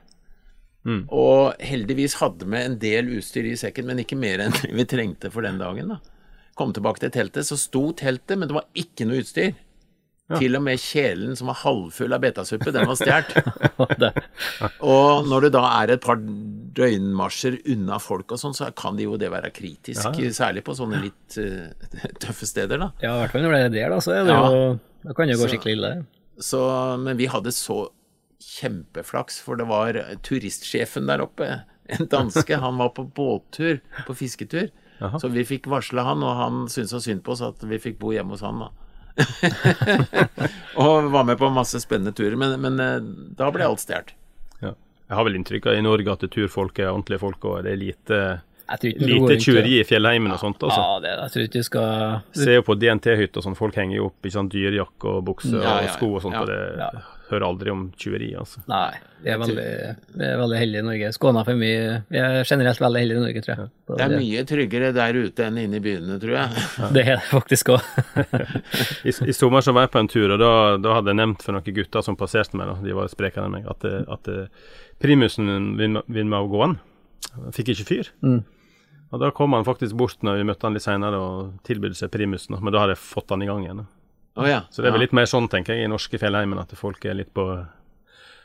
Mm. 0.86 1.04
Og 1.10 1.58
heldigvis 1.58 2.20
hadde 2.22 2.46
vi 2.46 2.64
en 2.68 2.78
del 2.86 3.10
utstyr 3.18 3.50
i 3.50 3.58
sekken, 3.58 3.90
men 3.90 4.06
ikke 4.06 4.20
mer 4.20 4.46
enn 4.46 4.54
vi 4.78 4.86
trengte 4.86 5.34
for 5.34 5.42
den 5.42 5.58
dagen. 5.58 5.96
da. 5.96 5.98
Kom 6.54 6.70
tilbake 6.70 7.02
til 7.02 7.16
teltet, 7.18 7.50
så 7.50 7.58
sto 7.58 7.88
teltet, 7.98 8.38
men 8.38 8.46
det 8.46 8.62
var 8.62 8.70
ikke 8.78 9.10
noe 9.10 9.26
utstyr. 9.26 9.56
Til 10.26 10.56
og 10.58 10.62
med 10.66 10.80
kjelen 10.82 11.36
som 11.38 11.46
var 11.52 11.60
halvfull 11.60 12.10
av 12.16 12.22
betasuppe, 12.24 12.72
den 12.74 12.88
var 12.90 12.96
stjålet. 12.98 14.16
Og 14.92 15.28
når 15.30 15.44
du 15.46 15.48
da 15.54 15.60
er 15.84 15.92
et 15.94 16.02
par 16.02 16.18
døgnmarsjer 16.18 17.60
unna 17.72 17.98
folk 18.02 18.34
og 18.34 18.40
sånn, 18.40 18.56
så 18.56 18.72
kan 18.74 18.98
det 18.98 19.06
jo 19.06 19.14
det 19.20 19.28
være 19.30 19.52
kritisk. 19.54 20.18
Særlig 20.34 20.64
på 20.66 20.74
sånne 20.74 20.98
litt 21.04 21.36
uh, 21.38 21.68
tøffe 22.24 22.48
steder, 22.50 22.80
da. 22.82 22.88
Ja, 23.04 23.12
i 23.14 23.20
hvert 23.22 23.36
fall 23.36 23.46
når 23.46 23.54
det 23.54 23.60
er 23.60 23.74
der, 23.76 23.94
da, 23.94 24.00
så 24.02 24.16
er 24.16 24.26
det 24.26 24.34
Ja. 24.34 24.48
jo 24.50 24.64
Da 25.06 25.14
kan 25.14 25.30
det 25.30 25.36
jo 25.36 25.44
gå 25.44 25.50
skikkelig 25.52 25.76
ille. 25.78 25.92
Så, 26.42 26.60
men 27.04 27.20
vi 27.20 27.28
hadde 27.30 27.52
så 27.54 27.78
kjempeflaks, 28.42 29.38
for 29.46 29.56
det 29.60 29.68
var 29.70 29.96
turistsjefen 30.26 31.06
der 31.08 31.22
oppe, 31.24 31.52
en 31.86 32.10
danske, 32.10 32.58
han 32.66 32.82
var 32.82 32.90
på 32.98 33.06
båttur, 33.14 33.78
på 34.08 34.16
fisketur. 34.18 34.72
Aha. 34.98 35.20
Så 35.20 35.28
vi 35.30 35.44
fikk 35.46 35.68
varsle 35.70 36.02
han, 36.02 36.22
og 36.24 36.34
han 36.40 36.64
syntes 36.72 36.96
så 36.96 37.00
synd 37.04 37.22
på 37.22 37.34
oss 37.36 37.44
at 37.44 37.62
vi 37.68 37.78
fikk 37.78 37.98
bo 38.02 38.10
hjemme 38.16 38.34
hos 38.34 38.42
han. 38.42 38.58
da. 38.64 38.72
og 40.82 41.10
var 41.12 41.24
med 41.24 41.38
på 41.40 41.48
masse 41.54 41.80
spennende 41.80 42.12
turer, 42.16 42.36
men, 42.40 42.56
men 42.60 42.80
eh, 42.82 42.98
da 43.38 43.50
ble 43.54 43.66
alt 43.66 43.82
stjålet. 43.82 44.12
Ja. 44.60 44.74
Jeg 45.08 45.18
har 45.18 45.28
vel 45.28 45.38
inntrykk 45.38 45.70
av 45.70 45.78
i 45.78 45.84
Norge 45.86 46.16
at 46.16 46.26
turfolk 46.32 46.78
er 46.82 46.90
ordentlige 46.92 47.22
folk, 47.22 47.44
og 47.48 47.64
det 47.66 47.74
er 47.74 47.80
lite, 47.80 48.20
lite 48.82 49.38
tjuveri 49.40 49.80
i 49.80 49.84
fjellheimen 49.88 50.34
og 50.34 50.40
sånt. 50.42 50.62
altså. 50.66 50.80
Ja, 50.82 51.00
det, 51.04 51.12
jeg 51.22 51.34
tror 51.34 51.48
ikke 51.48 51.60
du 51.64 51.68
skal 51.68 52.16
Se 52.44 52.56
jo 52.58 52.64
på 52.66 52.78
DNT-hytter 52.80 53.44
sånn, 53.44 53.58
folk 53.58 53.78
henger 53.78 54.00
jo 54.00 54.08
opp 54.10 54.26
i 54.26 54.34
sånn 54.34 54.50
dyrejakke 54.52 55.12
og 55.18 55.28
bukse 55.30 55.54
Ja, 55.54 55.78
ja, 55.80 55.92
og 55.92 55.94
sko 55.96 56.10
og 56.16 56.24
sånt, 56.26 56.36
ja. 56.36 56.42
og 56.44 56.50
det 56.52 56.60
Ja. 56.82 56.90
Hører 57.30 57.44
aldri 57.46 57.72
om 57.72 57.82
tjuveri, 57.98 58.28
altså. 58.38 58.60
Nei, 58.70 58.94
vi 59.24 59.32
er 59.32 59.40
veldig, 59.40 59.66
vi 60.14 60.26
er 60.26 60.40
veldig 60.40 60.58
heldige 60.60 60.82
i 60.82 60.86
Norge. 60.86 61.10
Skåna 61.16 61.42
for 61.46 61.58
mye 61.58 61.98
Vi 62.12 62.20
er 62.22 62.38
generelt 62.46 62.82
veldig 62.82 63.02
heldige 63.02 63.18
i 63.18 63.24
Norge, 63.24 63.42
tror 63.44 63.52
jeg. 63.54 63.70
Så 63.86 63.98
Det 63.98 64.06
er 64.06 64.14
mye 64.14 64.44
tryggere 64.52 64.90
der 64.96 65.18
ute 65.18 65.46
enn 65.46 65.60
inne 65.64 65.80
i 65.80 65.84
byene, 65.84 66.18
tror 66.22 66.34
jeg. 66.38 66.66
Det 66.96 67.04
er 67.04 67.12
det 67.18 67.28
faktisk 67.30 67.72
òg. 67.74 67.92
I, 69.08 69.14
I 69.14 69.36
sommer 69.36 69.64
så 69.66 69.74
var 69.76 69.88
jeg 69.88 69.94
på 69.96 70.02
en 70.02 70.10
tur, 70.12 70.34
og 70.36 70.42
da, 70.42 70.52
da 70.82 70.98
hadde 70.98 71.14
jeg 71.14 71.20
nevnt 71.22 71.46
for 71.46 71.56
noen 71.56 71.78
gutter 71.80 72.06
som 72.06 72.18
passerte 72.20 72.58
meg, 72.58 72.70
da, 72.70 72.78
de 72.86 72.98
var 72.98 73.10
sprekere 73.12 73.48
enn 73.48 73.56
meg, 73.58 73.70
at, 73.70 73.86
at 73.86 74.30
primusen 75.02 75.74
vinner 75.80 76.06
vil 76.06 76.36
å 76.36 76.46
gå 76.50 76.62
an. 76.68 76.78
Fikk 77.56 77.74
ikke 77.74 77.88
fyr. 77.90 78.12
Mm. 78.24 78.44
Og 79.14 79.22
da 79.22 79.30
kom 79.34 79.54
han 79.54 79.66
faktisk 79.66 79.94
bort 79.98 80.22
når 80.26 80.40
vi 80.40 80.46
møtte 80.48 80.66
han 80.66 80.74
litt 80.74 80.84
seinere 80.84 81.18
og 81.20 81.52
tilbød 81.66 81.94
seg 81.98 82.10
primusen, 82.14 82.58
men 82.58 82.74
da 82.74 82.82
hadde 82.82 82.96
jeg 82.96 83.04
fått 83.04 83.30
han 83.34 83.44
i 83.44 83.48
gang 83.48 83.62
igjen. 83.66 83.84
da. 83.84 83.95
Å 84.36 84.46
ja. 84.48 84.60
Så 84.70 84.82
det 84.82 84.90
er 84.90 84.96
vel 84.96 85.02
ja. 85.02 85.06
litt 85.06 85.16
mer 85.16 85.28
sånn, 85.30 85.48
tenker 85.52 85.74
jeg, 85.76 85.86
i 85.86 85.90
norske 85.90 86.20
fjellheimen, 86.20 86.60
at 86.60 86.74
folk 86.76 87.04
er 87.08 87.16
litt 87.16 87.32
på, 87.36 87.46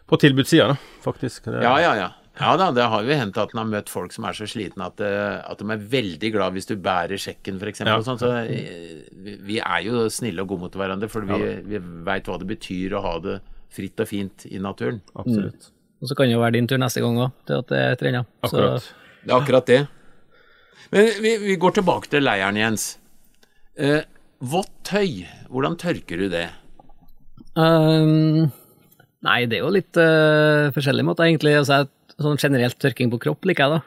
på 0.07 0.19
tilbudssida, 0.23 0.71
da, 0.71 0.79
faktisk. 1.03 1.49
Det, 1.51 1.61
Ja, 1.65 1.75
ja, 1.83 1.93
ja. 1.99 2.09
Ja 2.39 2.53
da, 2.55 2.69
det 2.71 2.85
har 2.87 3.03
jo 3.03 3.15
hendt 3.19 3.35
at 3.41 3.51
en 3.51 3.59
har 3.59 3.67
møtt 3.67 3.89
folk 3.91 4.13
som 4.15 4.23
er 4.25 4.33
så 4.37 4.45
slitne 4.47 4.85
at, 4.87 5.01
eh, 5.03 5.41
at 5.51 5.59
de 5.59 5.65
er 5.75 5.81
veldig 5.91 6.29
glad 6.31 6.55
hvis 6.55 6.69
du 6.69 6.77
bærer 6.79 7.19
sjekken, 7.19 7.59
f.eks. 7.59 7.83
Ja. 7.83 7.89
Ja. 7.91 7.97
Sånn, 8.07 8.21
så 8.21 8.29
eh, 8.39 9.03
vi- 9.45 9.59
er 9.59 9.81
jo 9.83 10.05
snille 10.09 10.45
og 10.45 10.53
gode 10.53 10.63
mot 10.65 10.77
hverandre, 10.79 11.09
for 11.11 11.27
vi, 11.27 11.41
vi 11.67 11.81
veit 12.07 12.31
hva 12.31 12.39
det 12.39 12.47
betyr 12.53 12.95
å 12.95 13.03
ha 13.03 13.13
det 13.21 13.35
fritt 13.71 13.99
og 13.99 14.07
fint 14.09 14.47
i 14.47 14.61
naturen. 14.63 15.01
Absolutt. 15.13 15.69
Og 16.01 16.09
så 16.09 16.15
kan 16.17 16.31
det 16.31 16.37
jo 16.37 16.41
være 16.41 16.55
din 16.55 16.71
tur 16.71 16.79
neste 16.81 17.03
gang 17.03 17.19
òg, 17.19 17.35
til 17.45 17.59
at 17.61 17.67
det 17.69 17.81
er 17.83 17.99
trena. 17.99 18.23
Akkurat. 18.47 18.87
Det 19.21 19.29
er 19.29 19.37
akkurat 19.37 19.67
det. 19.69 19.81
Men 20.91 21.11
vi, 21.23 21.35
vi 21.45 21.59
går 21.61 21.77
tilbake 21.77 22.09
til 22.11 22.25
leiren, 22.25 22.57
Jens. 22.57 22.87
Eh, 23.77 24.01
vått 24.41 24.71
tøy, 24.87 25.27
hvordan 25.51 25.77
tørker 25.81 26.17
du 26.21 26.27
det? 26.31 26.47
Um, 27.59 28.51
nei, 29.25 29.39
det 29.49 29.59
er 29.59 29.65
jo 29.65 29.73
litt 29.75 29.97
uh, 29.99 30.69
forskjellige 30.75 31.07
måter, 31.07 31.27
egentlig. 31.27 31.57
Altså, 31.59 31.83
sånn 32.21 32.39
generelt 32.41 32.77
tørking 32.81 33.11
på 33.11 33.19
kropp 33.25 33.47
liker 33.49 33.65
jeg, 33.67 33.79
da. 33.79 33.81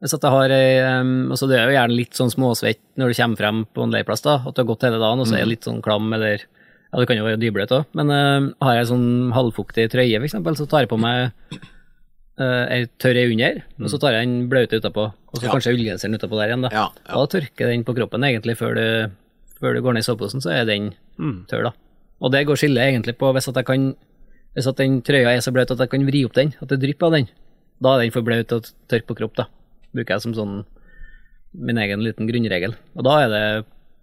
Hvis 0.00 0.14
at 0.16 0.24
jeg 0.24 0.32
har 0.32 0.52
ei 0.56 1.00
um, 1.00 1.10
altså 1.34 1.44
Det 1.50 1.58
er 1.60 1.66
jo 1.68 1.74
gjerne 1.76 1.96
litt 1.98 2.16
sånn 2.16 2.30
småsvett 2.32 2.80
når 2.96 3.10
du 3.12 3.18
kommer 3.18 3.36
frem 3.42 3.58
på 3.68 3.84
en 3.84 3.92
leirplass, 3.92 4.22
da. 4.24 4.38
At 4.48 4.56
du 4.56 4.62
har 4.62 4.70
gått 4.70 4.86
hele 4.88 5.00
dagen, 5.02 5.20
og 5.20 5.28
så 5.28 5.36
er 5.36 5.44
det 5.44 5.50
litt 5.54 5.68
sånn 5.68 5.82
klam, 5.84 6.08
eller 6.16 6.40
Ja, 6.90 6.98
det 6.98 7.06
kan 7.06 7.20
jo 7.20 7.26
være 7.28 7.38
dybløt 7.38 7.70
òg, 7.76 7.84
men 7.94 8.08
uh, 8.10 8.48
har 8.66 8.78
jeg 8.80 8.88
sånn 8.90 9.10
halvfuktig 9.36 9.84
trøye, 9.92 10.18
eksempel, 10.26 10.56
så 10.58 10.64
tar 10.66 10.82
jeg 10.86 10.90
på 10.90 10.98
meg 10.98 11.28
uh, 12.40 12.64
ei 12.72 12.80
tørr 12.98 13.20
ei 13.20 13.28
under, 13.30 13.60
og 13.78 13.92
så 13.92 14.00
tar 14.02 14.16
jeg 14.16 14.26
den 14.26 14.48
blaute 14.50 14.80
utapå, 14.80 15.04
og 15.12 15.36
så 15.38 15.46
Ja. 15.46 15.52
kanskje 15.54 15.76
ullgenseren 15.76 16.16
utapå 16.18 16.40
der 16.40 16.50
igjen, 16.50 16.64
da. 16.66 16.72
Ja, 16.74 16.86
ja. 17.04 17.12
Da 17.14 17.26
tørker 17.36 17.70
den 17.70 17.84
på 17.86 17.94
kroppen 17.94 18.26
egentlig 18.26 18.56
før 18.58 18.74
du, 18.74 18.86
før 19.60 19.76
du 19.76 19.82
går 19.84 19.96
ned 19.96 20.04
i 20.04 20.08
soveposen, 20.08 20.42
så 20.42 20.52
er 20.54 20.68
den 20.68 20.92
tørr, 21.50 21.68
da. 21.68 21.72
Og 22.20 22.32
det 22.32 22.46
går 22.48 22.58
skillet 22.60 22.84
egentlig 22.84 23.16
på 23.20 23.30
hvis 23.32 23.48
at 23.48 23.56
jeg 23.56 23.68
kan 23.68 23.94
Hvis 24.50 24.66
at 24.66 24.80
den 24.80 24.96
trøya 25.06 25.30
er 25.30 25.40
så 25.44 25.52
bløt 25.54 25.70
at 25.70 25.78
jeg 25.78 25.90
kan 25.92 26.02
vri 26.08 26.24
opp 26.26 26.34
den, 26.34 26.48
at 26.58 26.68
det 26.72 26.80
drypper 26.82 27.06
av 27.06 27.12
den, 27.14 27.28
da 27.78 27.92
er 27.94 28.00
den 28.02 28.10
for 28.10 28.26
blaut 28.26 28.50
og 28.50 28.66
tørr 28.90 29.04
på 29.06 29.14
kropp, 29.14 29.36
da. 29.38 29.44
Bruker 29.94 30.16
jeg 30.16 30.24
som 30.24 30.34
sånn 30.34 30.56
min 31.54 31.78
egen 31.78 32.02
liten 32.02 32.26
grunnregel. 32.26 32.74
Og 32.98 33.06
da 33.06 33.14
er 33.22 33.30
det 33.30 33.44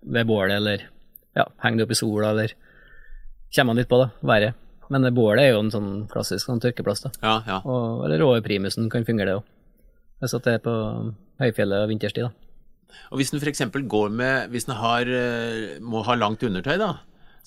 ved 0.07 0.29
bålet, 0.29 0.55
eller 0.61 0.85
ja, 1.35 1.45
heng 1.65 1.75
det 1.75 1.83
opp 1.83 1.91
i 1.91 1.99
sola, 1.99 2.31
eller 2.31 2.55
kommer 3.51 3.73
man 3.73 3.81
litt 3.81 3.91
på, 3.91 3.99
da, 3.99 4.07
været. 4.23 4.55
Men 4.87 5.03
det 5.03 5.11
bålet 5.19 5.43
er 5.43 5.51
jo 5.51 5.61
en 5.65 5.73
sånn 5.73 5.91
klassisk 6.11 6.47
sånn 6.47 6.63
tørkeplass, 6.63 7.03
da. 7.03 7.11
Ja, 7.19 7.35
ja. 7.47 7.59
Og, 7.67 8.05
eller 8.07 8.23
over 8.23 8.43
primusen 8.45 8.87
kan 8.93 9.03
fungere, 9.07 9.35
det 9.35 9.39
òg. 9.41 9.47
Hvis 10.23 10.35
at 10.39 10.47
det 10.47 10.57
er 10.57 10.63
på 10.63 10.75
høyfjellet 11.43 11.83
og 11.83 11.91
vinterstid, 11.91 12.29
da. 12.29 12.46
Og 13.11 13.19
hvis 13.19 13.31
den 13.31 13.39
f.eks. 13.41 13.61
går 13.87 14.09
med 14.11 14.49
Hvis 14.51 14.65
den 14.67 14.75
har, 14.75 15.01
eh, 15.07 15.77
må 15.79 16.03
ha 16.05 16.15
langt 16.15 16.43
undertøy, 16.43 16.77
da, 16.77 16.97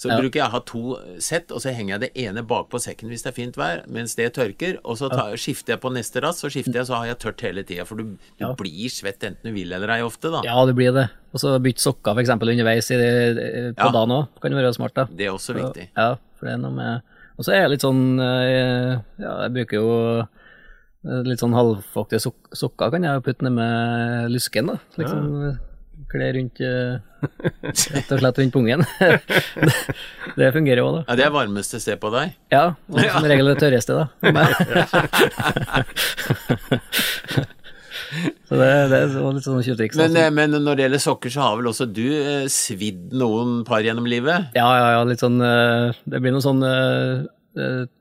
så 0.00 0.09
Ja. 0.09 0.16
bruker 0.16 0.40
jeg 0.40 0.46
å 0.48 0.50
ha 0.55 0.61
to 0.64 0.96
sett, 1.20 1.50
og 1.53 1.61
så 1.61 1.74
henger 1.76 1.98
jeg 1.98 2.00
det 2.00 2.11
ene 2.24 2.42
bakpå 2.42 2.81
sekken 2.81 3.11
hvis 3.11 3.22
det 3.22 3.33
er 3.35 3.37
fint 3.37 3.57
vær, 3.61 3.83
mens 3.87 4.14
det 4.16 4.33
tørker, 4.33 4.79
og 4.83 4.96
så 4.96 5.11
tar, 5.11 5.35
skifter 5.37 5.74
jeg 5.74 5.81
på 5.83 5.92
neste 5.92 6.22
rass, 6.24 6.40
så 6.40 6.48
skifter 6.48 6.72
jeg, 6.81 6.87
så 6.88 6.94
har 6.96 7.07
jeg 7.11 7.18
tørt 7.20 7.40
hele 7.44 7.62
tida. 7.62 7.85
For 7.85 7.96
du, 7.96 8.05
du 8.05 8.16
Ja. 8.40 8.55
blir 8.55 8.88
svett 8.88 9.20
enten 9.20 9.42
du 9.44 9.53
vil 9.53 9.70
eller 9.72 9.90
ei 9.90 10.00
ofte, 10.00 10.31
da. 10.33 10.40
Ja, 10.42 10.64
det 10.64 10.74
blir 10.74 10.94
det. 10.94 11.11
Og 11.35 11.40
så 11.40 11.61
bytte 11.61 11.85
sokker 11.85 12.14
for 12.16 12.22
eksempel 12.22 12.48
underveis 12.48 12.88
i, 12.90 12.96
på 12.96 13.76
Ja. 13.76 13.90
dagen 13.92 14.09
òg, 14.16 14.29
kan 14.40 14.53
være 14.57 14.72
smart, 14.74 14.94
da. 14.94 15.05
Det 15.05 15.26
er 15.26 15.33
også 15.37 15.53
viktig. 15.55 15.88
Ja, 15.96 16.14
for 16.38 16.46
det 16.46 16.55
er 16.55 16.59
noe 16.64 16.72
med 16.72 17.03
Og 17.38 17.44
så 17.44 17.53
er 17.53 17.62
jeg 17.62 17.70
litt 17.70 17.81
sånn 17.81 18.20
eh, 18.20 19.00
Ja, 19.18 19.48
jeg 19.48 19.53
bruker 19.55 19.72
jo 19.81 20.20
eh, 20.20 20.26
litt 21.00 21.40
sånn 21.40 21.56
halvfuktige 21.56 22.20
sok 22.20 22.50
sokker, 22.52 22.92
kan 22.92 23.06
jeg 23.06 23.16
jo 23.16 23.24
putte 23.24 23.46
ned 23.46 23.56
med 23.56 24.30
lysken, 24.34 24.68
da. 24.72 24.78
Liksom 25.00 25.58
kle 26.10 26.30
rundt 26.36 26.60
eh, 26.64 26.98
Rett 27.20 28.12
og 28.14 28.20
slett 28.22 28.38
rundt 28.40 28.54
pungen. 28.54 28.84
det, 28.98 29.74
det 30.38 30.52
fungerer 30.54 30.82
òg, 30.84 30.92
da. 30.98 31.02
Ja, 31.08 31.16
Det 31.20 31.24
er 31.26 31.34
varmeste 31.34 31.80
sted 31.82 32.00
på 32.02 32.08
deg. 32.14 32.26
Ja, 32.52 32.64
og 32.90 33.00
som 33.14 33.28
regel 33.28 33.46
det 33.52 33.58
tørreste, 33.60 33.92
da. 33.98 34.04
så 38.48 38.58
det, 38.58 38.70
det 38.90 39.00
var 39.14 39.32
litt 39.36 39.46
sånn 39.46 39.64
tjuvtriks. 39.66 39.96
Men, 40.00 40.16
eh, 40.16 40.30
men 40.34 40.48
når 40.56 40.72
det 40.74 40.82
gjelder 40.86 41.04
sokker, 41.04 41.30
så 41.34 41.40
har 41.44 41.54
vel 41.60 41.70
også 41.72 41.86
du 41.90 42.06
eh, 42.16 42.46
svidd 42.52 43.02
noen 43.16 43.48
par 43.68 43.80
gjennom 43.84 44.06
livet? 44.10 44.38
Ja, 44.56 44.68
ja, 44.80 44.88
ja, 44.96 45.02
litt 45.08 45.22
sånn 45.22 45.38
eh, 45.44 45.92
Det 46.08 46.18
blir 46.22 46.32
noen 46.34 46.46
sånn 46.46 46.62
eh, 46.66 47.20
eh, 47.20 47.39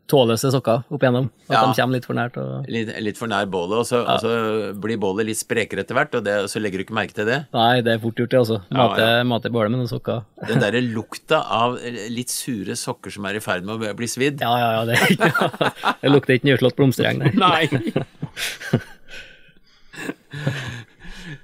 tåløse 0.09 0.49
sokker 0.53 0.83
opp 0.89 1.01
igjennom. 1.03 1.29
At 1.49 1.53
Ja. 1.55 1.61
de 1.65 1.73
kommer 1.81 1.97
litt 1.97 2.05
for 2.05 2.13
nært. 2.17 2.37
Og... 2.37 2.65
Litt, 2.69 2.89
litt 3.01 3.17
for 3.17 3.27
nær 3.29 3.45
bålet, 3.49 3.79
og 3.79 3.85
så, 3.85 4.01
og 4.05 4.19
så 4.21 4.73
blir 4.77 4.97
bålet 5.01 5.25
litt 5.29 5.39
sprekere 5.39 5.81
etter 5.85 5.97
hvert, 5.97 6.13
og 6.19 6.23
det, 6.25 6.35
så 6.49 6.61
legger 6.61 6.81
du 6.81 6.85
ikke 6.85 6.97
merke 6.97 7.13
til 7.17 7.25
det? 7.29 7.39
Nei, 7.53 7.81
det 7.85 7.95
er 7.95 8.01
fort 8.03 8.17
gjort, 8.21 8.29
det, 8.33 8.39
også. 8.43 8.59
Ja, 8.69 8.77
Mate, 8.77 9.07
ja. 9.09 9.23
mate 9.29 9.51
bålet 9.53 9.73
med 9.73 9.81
noen 9.81 9.89
sokker. 9.91 10.21
Den 10.49 10.61
derre 10.61 10.81
lukta 10.85 11.41
av 11.45 11.77
litt 12.13 12.29
sure 12.33 12.77
sokker 12.77 13.13
som 13.13 13.25
er 13.29 13.37
i 13.37 13.43
ferd 13.43 13.65
med 13.65 13.81
å 13.89 13.93
bli 13.97 14.09
svidd. 14.09 14.41
Ja, 14.45 14.53
ja, 14.61 14.69
ja, 14.77 14.85
det, 14.89 14.97
ja. 15.17 15.93
det 16.03 16.13
lukter 16.13 16.37
ikke 16.37 16.51
nyslått 16.51 16.77
blomstereng, 16.79 17.21
nei. 17.21 17.33
Nei. 17.37 17.65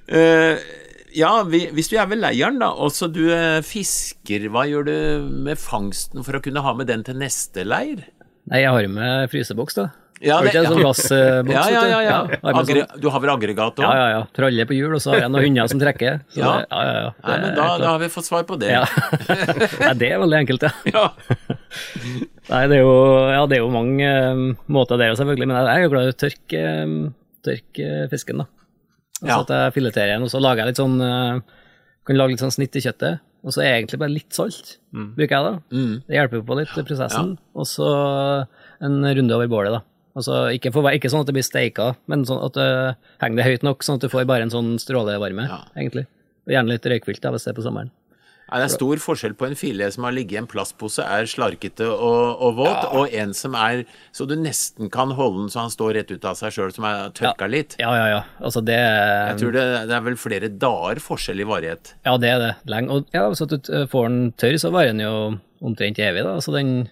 Eh, 0.08 0.58
ja, 1.16 1.32
vi, 1.48 1.66
hvis 1.76 1.90
du 1.92 1.98
er 2.00 2.08
ved 2.12 2.22
leiren, 2.22 2.60
da, 2.62 2.72
og 2.76 2.92
så 2.96 3.08
du 3.12 3.24
eh, 3.34 3.62
fisker, 3.66 4.50
hva 4.54 4.66
gjør 4.70 4.88
du 4.90 4.96
med 5.48 5.60
fangsten 5.62 6.26
for 6.26 6.38
å 6.38 6.44
kunne 6.44 6.64
ha 6.66 6.74
med 6.78 6.92
den 6.92 7.06
til 7.08 7.18
neste 7.20 7.64
leir? 7.68 8.04
Nei, 8.46 8.62
jeg 8.62 8.74
har 8.76 8.90
med 8.92 9.32
fryseboks, 9.32 9.80
da. 9.80 9.92
Ja, 10.24 10.38
har 10.38 10.46
du 10.46 10.48
ikke 10.48 10.62
en 10.62 10.70
sånn 10.72 10.86
gassboks? 10.86 11.50
Ja, 11.56 11.64
ja, 11.70 11.82
ja. 11.92 11.98
ja. 12.06 12.20
Agre, 12.40 12.86
sånn, 12.86 13.02
du 13.04 13.08
har 13.12 13.22
vel 13.24 13.32
aggregat 13.34 13.82
òg? 13.82 13.84
ja, 13.84 13.96
ja, 14.00 14.06
ja. 14.14 14.22
Tralle 14.38 14.66
på 14.70 14.78
hjul, 14.78 14.94
og 14.96 15.04
så 15.04 15.12
har 15.12 15.26
jeg 15.26 15.34
noen 15.34 15.48
hunder 15.50 15.72
som 15.72 15.82
trekker. 15.82 16.22
Så 16.32 16.40
Ja. 16.40 16.54
Det, 16.54 16.70
ja, 16.72 16.84
ja, 16.88 16.94
ja. 17.04 17.12
Nei, 17.26 17.36
men 17.44 17.58
da, 17.58 17.66
da 17.82 17.90
har 17.92 18.00
vi 18.04 18.10
fått 18.14 18.30
svar 18.30 18.46
på 18.48 18.58
det. 18.62 18.72
ja. 18.72 18.86
Nei, 19.84 19.92
det 20.00 20.12
er 20.14 20.22
veldig 20.24 20.40
enkelt, 20.44 20.68
ja. 20.68 20.74
Ja. 20.96 21.06
Nei, 22.46 22.62
det 22.72 22.78
er 22.78 22.84
jo, 22.86 22.96
ja, 23.34 23.44
det 23.50 23.58
er 23.58 23.64
jo 23.66 23.72
mange 23.74 24.10
um, 24.32 24.46
måter 24.72 25.02
der, 25.02 25.18
selvfølgelig, 25.20 25.50
men 25.52 25.60
jeg 25.60 25.72
er 25.74 25.84
jo 25.84 25.94
glad 25.96 26.08
i 26.08 26.14
å 26.14 26.20
tørke, 26.24 26.64
um, 26.86 26.98
tørke 27.46 27.92
fisken, 28.14 28.46
da. 28.46 28.50
Altså 29.24 29.28
Ja. 29.32 29.40
at 29.42 29.48
jeg 29.56 29.74
fileterer 29.78 30.14
den, 30.16 30.24
og 30.24 30.30
så 30.30 30.42
lager 30.42 30.64
jeg 30.66 30.68
litt 30.74 30.82
sånn 30.82 30.98
eh, 31.02 31.40
Kan 32.06 32.18
lage 32.18 32.36
litt 32.36 32.40
sånn 32.44 32.52
snitt 32.54 32.76
i 32.76 32.82
kjøttet, 32.84 33.20
og 33.44 33.52
så 33.56 33.64
er 33.64 33.80
egentlig 33.82 33.98
bare 34.00 34.14
litt 34.14 34.32
salt, 34.36 34.78
bruker 34.94 35.34
jeg 35.36 35.46
da. 35.46 35.54
Mm. 35.74 35.94
Det 36.06 36.16
hjelper 36.18 36.44
på 36.46 36.58
litt 36.60 36.70
prosessen. 36.70 36.86
prosessen. 36.86 37.38
Og 37.56 37.66
så 37.66 38.48
en 38.86 39.00
runde 39.02 39.34
over 39.34 39.48
bålet, 39.50 39.72
da. 39.74 39.82
Altså, 40.16 40.36
ikke, 40.56 40.72
for, 40.72 40.86
ikke 40.94 41.10
sånn 41.10 41.22
at 41.26 41.28
det 41.28 41.34
blir 41.36 41.44
steika, 41.44 41.96
men 42.08 42.24
sånn 42.30 42.44
at 42.46 42.54
det 42.54 42.68
henger 43.24 43.36
det 43.42 43.46
høyt 43.50 43.64
nok, 43.68 43.82
sånn 43.84 43.96
at 43.98 44.02
du 44.06 44.08
får 44.14 44.28
bare 44.30 44.46
en 44.46 44.54
sånn 44.54 44.76
strålevarme, 44.80 45.48
Ja. 45.50 45.64
egentlig. 45.76 46.06
Og 46.46 46.54
gjerne 46.54 46.70
litt 46.76 46.86
røykfylt 46.86 47.22
da, 47.26 47.32
hvis 47.34 47.44
det 47.44 47.52
er 47.56 47.60
på 47.60 47.66
sommeren. 47.66 47.90
Nei, 48.46 48.60
det 48.62 48.66
er 48.68 48.74
stor 48.76 49.02
forskjell 49.02 49.34
på 49.38 49.48
en 49.48 49.58
filet 49.58 49.96
som 49.96 50.06
har 50.06 50.14
ligget 50.14 50.38
i 50.38 50.40
en 50.44 50.50
plastpose, 50.50 51.02
er 51.02 51.26
slarkete 51.30 51.88
og, 51.90 52.44
og 52.46 52.60
våt, 52.60 52.84
og 52.94 53.14
en 53.18 53.34
som 53.34 53.58
er 53.58 53.86
så 54.14 54.28
du 54.30 54.36
nesten 54.38 54.92
kan 54.94 55.14
holde 55.18 55.46
den 55.46 55.54
så 55.54 55.64
han 55.64 55.74
står 55.74 55.96
rett 55.98 56.14
ut 56.14 56.28
av 56.30 56.38
seg 56.38 56.54
sjøl, 56.54 56.74
som 56.76 56.86
er 56.86 57.10
tørka 57.18 57.50
litt. 57.50 57.74
Ja, 57.82 57.90
ja, 57.98 58.06
ja. 58.14 58.22
Altså, 58.38 58.62
det 58.66 58.78
Jeg 58.78 59.40
tror 59.42 59.56
det, 59.58 59.66
det 59.90 59.98
er 59.98 60.06
vel 60.06 60.20
flere 60.22 60.52
dager 60.62 61.02
forskjell 61.02 61.42
i 61.42 61.50
varighet. 61.50 61.96
Ja, 62.06 62.16
det 62.22 62.30
er 62.36 62.44
det. 62.44 62.54
Lenge. 62.70 62.94
Og 62.94 63.16
ja, 63.16 63.26
hvis 63.32 63.42
du 63.50 63.58
får 63.92 64.12
den 64.12 64.22
tørr, 64.38 64.60
så 64.62 64.72
varer 64.76 64.94
den 64.94 65.04
jo 65.06 65.16
omtrent 65.66 66.00
evig, 66.06 66.26
da. 66.28 66.38
Så 66.44 66.54
den 66.54 66.86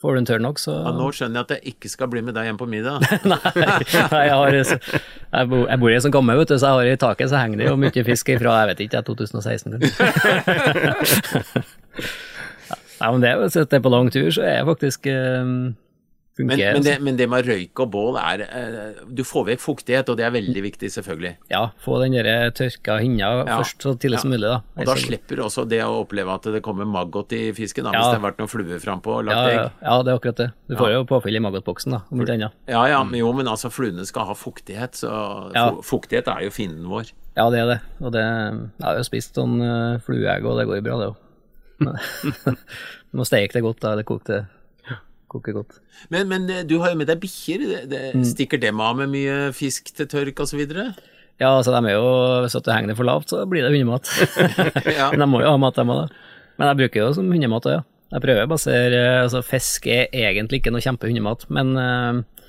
Får 0.00 0.14
du 0.16 0.18
en 0.22 0.26
tørr 0.30 0.40
nok, 0.40 0.56
så 0.62 0.72
Ja, 0.78 0.92
nå 0.96 1.10
skjønner 1.12 1.42
jeg 1.42 1.44
at 1.44 1.50
jeg 1.58 1.74
ikke 1.74 1.90
skal 1.92 2.08
bli 2.08 2.22
med 2.24 2.32
deg 2.36 2.46
hjem 2.48 2.60
på 2.60 2.68
middag. 2.70 3.04
Nei, 3.28 3.52
nei, 3.60 4.22
jeg 4.24 4.32
har 4.32 4.56
jeg 4.56 5.50
bor, 5.50 5.66
jeg 5.68 5.80
bor 5.82 5.90
i 5.92 5.96
en 5.98 6.04
sånn 6.06 6.14
gammel, 6.14 6.40
vet 6.40 6.54
du, 6.54 6.56
så 6.56 6.70
jeg 6.70 6.78
har 6.78 6.88
i 6.94 7.02
taket 7.02 7.28
så 7.32 7.36
henger 7.42 7.60
det 7.60 7.68
jo 7.68 7.76
mye 7.80 8.04
fisk 8.06 8.32
fra 8.40 8.54
jeg 8.62 8.70
vet 8.70 8.80
ikke, 8.86 9.02
2016 9.10 9.76
kanskje. 9.76 10.08
Nei, 13.00 13.08
men 13.12 13.22
det 13.24 13.36
hvis 13.42 13.56
det 13.60 13.76
er 13.76 13.84
på 13.84 13.92
lang 13.92 14.08
tur, 14.12 14.28
så 14.32 14.44
er 14.44 14.58
jeg 14.58 14.68
faktisk 14.68 15.06
eh, 16.40 16.46
Men, 16.46 16.58
men, 16.74 16.82
det, 16.86 16.94
men 17.04 17.16
det 17.18 17.26
med 17.28 17.46
røyk 17.46 17.80
og 17.84 17.90
bål 17.92 18.16
er 18.20 18.42
eh, 18.46 19.00
Du 19.12 19.22
får 19.26 19.46
vekk 19.50 19.60
fuktighet, 19.60 20.08
og 20.08 20.16
det 20.16 20.24
er 20.26 20.30
veldig 20.34 20.62
viktig, 20.64 20.90
selvfølgelig. 20.94 21.34
Ja, 21.50 21.62
få 21.84 21.98
den 22.02 22.12
der 22.16 22.50
tørka 22.56 22.98
hinna 23.02 23.30
Ja. 23.46 23.58
først 23.60 23.80
så 23.84 23.94
tidlig 23.98 24.20
som 24.22 24.30
mulig, 24.30 24.48
da. 24.48 24.60
Og 24.76 24.86
da 24.86 24.94
slipper 24.96 25.36
du 25.36 25.42
også 25.44 25.66
det 25.68 25.80
å 25.84 26.00
oppleve 26.04 26.32
at 26.34 26.42
det 26.54 26.62
kommer 26.62 26.84
maggot 26.88 27.32
i 27.36 27.52
fisken, 27.52 27.84
da, 27.84 27.92
Ja. 27.92 28.00
hvis 28.00 28.14
det 28.14 28.20
har 28.20 28.26
vært 28.30 28.38
noen 28.42 28.52
fluer 28.52 28.78
frampå 28.80 29.18
og 29.20 29.24
lagt 29.28 29.36
ja, 29.36 29.48
ja, 29.50 29.64
egg. 29.66 29.72
ja, 29.82 30.02
det 30.02 30.12
er 30.14 30.18
akkurat 30.20 30.36
det. 30.44 30.50
Du 30.68 30.76
får 30.76 30.92
jo 30.94 31.04
påfyll 31.04 31.36
i 31.36 31.44
maggotboksen, 31.44 31.92
da, 31.92 32.02
om 32.10 32.20
ikke 32.24 32.36
annet. 32.38 32.52
Ja 32.68 32.86
ja, 32.88 33.02
men 33.04 33.18
jo, 33.20 33.32
men 33.36 33.46
altså 33.46 33.70
fluene 33.70 34.06
skal 34.06 34.26
ha 34.30 34.34
fuktighet, 34.34 34.94
så 35.04 35.10
Ja. 35.54 35.70
fuktighet 35.82 36.28
er 36.28 36.44
jo 36.44 36.50
fienden 36.50 36.86
vår. 36.88 37.12
Ja, 37.36 37.48
det 37.50 37.60
er 37.60 37.66
det. 37.66 37.80
Og 38.00 38.12
det 38.12 38.20
Jeg 38.20 38.84
har 38.84 38.96
jo 38.96 39.02
spist 39.06 39.34
sånn 39.38 39.60
uh, 39.62 39.98
flueegg, 40.02 40.44
og 40.44 40.58
det 40.58 40.66
går 40.66 40.80
jo 40.80 40.82
bra, 40.82 40.96
det 40.98 41.10
òg. 41.12 41.16
Du 43.10 43.18
må 43.18 43.24
steke 43.26 43.52
det 43.56 43.62
godt, 43.64 43.80
da, 43.80 43.92
eller 43.94 44.04
koke 44.06 44.26
det 44.28 44.40
koke 45.30 45.54
godt. 45.56 45.78
Men, 46.12 46.28
men 46.30 46.48
eh, 46.50 46.64
du 46.68 46.76
har 46.82 46.92
jo 46.92 46.98
med 47.00 47.08
deg 47.10 47.20
bikkjer. 47.22 47.64
Det, 47.70 47.80
det, 47.92 48.02
Mm. 48.16 48.24
Stikker 48.26 48.58
dem 48.60 48.80
av 48.82 48.96
med 48.98 49.12
mye 49.12 49.38
fisk 49.56 49.92
til 49.96 50.08
tørk 50.10 50.40
osv.? 50.42 50.60
Ja, 51.40 51.54
altså, 51.56 51.72
de 51.72 51.80
er 51.88 51.94
jo 51.96 52.08
Hvis 52.44 52.56
du 52.58 52.70
henger 52.72 52.90
det 52.92 52.96
for 52.98 53.08
lavt, 53.08 53.30
så 53.32 53.44
blir 53.48 53.64
det 53.64 53.70
hundemat. 53.72 54.10
Ja. 54.98 55.10
Men 55.14 55.22
de 55.24 55.28
må 55.30 55.40
jo 55.44 55.52
ha 55.54 55.60
mat, 55.62 55.78
dem 55.78 55.92
òg. 55.94 56.10
Men 56.60 56.68
jeg 56.72 56.80
bruker 56.82 57.00
jo 57.06 57.12
som 57.16 57.30
hundemat 57.32 57.68
òg, 57.70 57.78
ja. 57.78 57.84
Jeg 58.10 58.24
prøver 58.24 58.42
å 58.42 58.50
basere 58.50 59.00
Altså, 59.22 59.40
fisk 59.46 59.86
er 59.86 60.08
egentlig 60.10 60.58
ikke 60.60 60.72
noe 60.74 60.82
kjempehundemat, 60.82 61.46
men, 61.54 61.70
eh, 61.78 62.48